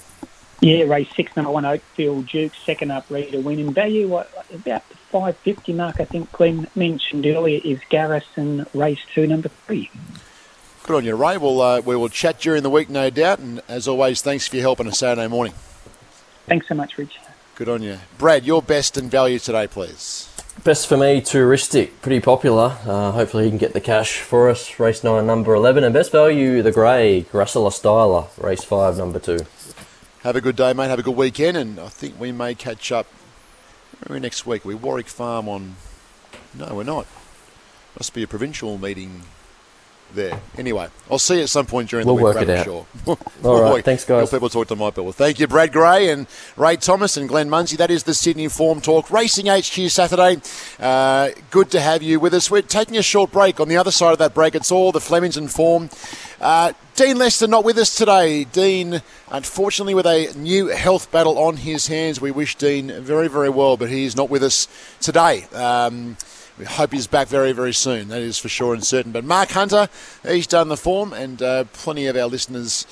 Yeah, 0.60 0.84
race 0.84 1.08
six, 1.16 1.34
number 1.36 1.50
one, 1.50 1.64
Oakfield 1.64 2.28
Duke, 2.28 2.52
second 2.66 2.90
up, 2.90 3.06
ready 3.08 3.30
to 3.30 3.40
win. 3.40 3.58
In 3.58 3.72
value, 3.72 4.08
what, 4.08 4.30
about 4.52 4.86
the 4.90 4.96
550 4.96 5.72
mark, 5.72 6.00
I 6.00 6.04
think 6.04 6.30
Glenn 6.32 6.66
mentioned 6.74 7.24
earlier, 7.24 7.60
is 7.64 7.80
Garrison, 7.88 8.66
race 8.74 9.00
two, 9.14 9.26
number 9.26 9.48
three. 9.48 9.90
Good 10.82 10.96
on 10.96 11.04
you, 11.06 11.16
Ray. 11.16 11.38
We'll, 11.38 11.62
uh, 11.62 11.80
we 11.80 11.96
will 11.96 12.10
chat 12.10 12.40
during 12.40 12.62
the 12.62 12.68
week, 12.68 12.90
no 12.90 13.08
doubt. 13.08 13.38
And 13.38 13.62
as 13.68 13.88
always, 13.88 14.20
thanks 14.20 14.48
for 14.48 14.56
your 14.56 14.62
help 14.62 14.80
on 14.80 14.86
a 14.86 14.92
Saturday 14.92 15.28
morning. 15.28 15.54
Thanks 16.46 16.68
so 16.68 16.74
much, 16.74 16.98
Rich. 16.98 17.18
Good 17.54 17.68
on 17.70 17.82
you. 17.82 17.98
Brad, 18.18 18.44
your 18.44 18.60
best 18.60 18.98
and 18.98 19.10
value 19.10 19.38
today, 19.38 19.66
please. 19.66 20.28
Best 20.64 20.88
for 20.88 20.98
me, 20.98 21.22
touristic, 21.22 21.90
pretty 22.02 22.20
popular. 22.20 22.76
Uh, 22.84 23.12
hopefully, 23.12 23.44
he 23.44 23.50
can 23.50 23.58
get 23.58 23.72
the 23.72 23.80
cash 23.80 24.18
for 24.18 24.50
us. 24.50 24.78
Race 24.78 25.02
9, 25.02 25.26
number 25.26 25.54
11. 25.54 25.84
And 25.84 25.94
best 25.94 26.12
value, 26.12 26.60
the 26.60 26.72
grey, 26.72 27.24
Russell 27.32 27.70
Styler, 27.70 28.28
race 28.42 28.62
5, 28.62 28.98
number 28.98 29.18
2. 29.18 29.38
Have 30.22 30.36
a 30.36 30.42
good 30.42 30.56
day, 30.56 30.74
mate. 30.74 30.88
Have 30.88 30.98
a 30.98 31.02
good 31.02 31.16
weekend, 31.16 31.56
and 31.56 31.80
I 31.80 31.88
think 31.88 32.20
we 32.20 32.30
may 32.30 32.54
catch 32.54 32.92
up 32.92 33.06
maybe 34.06 34.20
next 34.20 34.44
week. 34.44 34.66
We 34.66 34.74
Warwick 34.74 35.08
Farm 35.08 35.48
on. 35.48 35.76
No, 36.52 36.74
we're 36.74 36.82
not. 36.82 37.06
Must 37.98 38.12
be 38.12 38.22
a 38.22 38.26
provincial 38.26 38.76
meeting 38.76 39.22
there. 40.14 40.40
Anyway, 40.56 40.88
I'll 41.10 41.18
see 41.18 41.36
you 41.36 41.42
at 41.42 41.48
some 41.48 41.66
point 41.66 41.90
during 41.90 42.06
we'll 42.06 42.16
the 42.16 42.22
week. 42.22 42.34
work 42.36 42.44
Brad, 42.44 42.48
it 42.48 42.52
I'm 42.52 42.58
out. 42.60 42.64
Sure. 42.64 43.18
All 43.44 43.62
right, 43.62 43.84
thanks, 43.84 44.04
guys. 44.04 44.30
People 44.30 44.48
talk 44.48 44.68
to 44.68 44.76
my 44.76 44.90
people. 44.90 45.12
Thank 45.12 45.40
you, 45.40 45.46
Brad 45.46 45.72
Gray 45.72 46.10
and 46.10 46.26
Ray 46.56 46.76
Thomas 46.76 47.16
and 47.16 47.28
Glenn 47.28 47.48
Munsey. 47.48 47.76
That 47.76 47.90
is 47.90 48.04
the 48.04 48.14
Sydney 48.14 48.48
Form 48.48 48.80
Talk 48.80 49.10
Racing 49.10 49.46
HQ 49.46 49.90
Saturday. 49.90 50.40
Uh, 50.78 51.30
good 51.50 51.70
to 51.70 51.80
have 51.80 52.02
you 52.02 52.20
with 52.20 52.34
us. 52.34 52.50
We're 52.50 52.62
taking 52.62 52.96
a 52.96 53.02
short 53.02 53.32
break. 53.32 53.60
On 53.60 53.68
the 53.68 53.76
other 53.76 53.90
side 53.90 54.12
of 54.12 54.18
that 54.18 54.34
break, 54.34 54.54
it's 54.54 54.70
all 54.70 54.92
the 54.92 55.00
Flemings 55.00 55.36
and 55.36 55.50
Form. 55.50 55.90
Uh, 56.40 56.72
Dean 56.96 57.18
Lester 57.18 57.46
not 57.46 57.64
with 57.64 57.78
us 57.78 57.94
today. 57.94 58.44
Dean, 58.44 59.02
unfortunately, 59.30 59.94
with 59.94 60.06
a 60.06 60.32
new 60.36 60.68
health 60.68 61.10
battle 61.10 61.38
on 61.38 61.56
his 61.56 61.86
hands. 61.86 62.20
We 62.20 62.30
wish 62.30 62.56
Dean 62.56 62.92
very, 63.02 63.28
very 63.28 63.48
well, 63.48 63.76
but 63.76 63.88
he 63.88 64.04
is 64.04 64.16
not 64.16 64.28
with 64.28 64.42
us 64.42 64.68
today. 65.00 65.44
Um, 65.54 66.16
we 66.60 66.66
hope 66.66 66.92
he's 66.92 67.06
back 67.06 67.26
very, 67.26 67.52
very 67.52 67.72
soon. 67.72 68.08
That 68.08 68.20
is 68.20 68.36
for 68.36 68.50
sure 68.50 68.74
and 68.74 68.84
certain. 68.84 69.12
But 69.12 69.24
Mark 69.24 69.48
Hunter, 69.52 69.88
he's 70.22 70.46
done 70.46 70.68
the 70.68 70.76
form, 70.76 71.14
and 71.14 71.40
uh, 71.40 71.64
plenty 71.72 72.06
of 72.06 72.16
our 72.16 72.26
listeners 72.26 72.86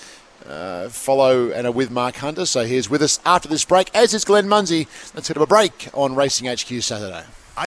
uh, 0.49 0.89
follow 0.89 1.51
and 1.51 1.67
are 1.67 1.73
with 1.73 1.91
Mark 1.91 2.17
Hunter. 2.17 2.47
So 2.47 2.65
he's 2.65 2.89
with 2.89 3.03
us 3.03 3.21
after 3.27 3.47
this 3.47 3.67
break, 3.67 3.95
as 3.95 4.15
is 4.15 4.25
Glenn 4.25 4.49
Munsey. 4.49 4.89
Let's 5.15 5.29
hit 5.29 5.37
up 5.37 5.43
a 5.43 5.47
break 5.47 5.91
on 5.93 6.15
Racing 6.15 6.49
HQ 6.49 6.83
Saturday. 6.83 7.25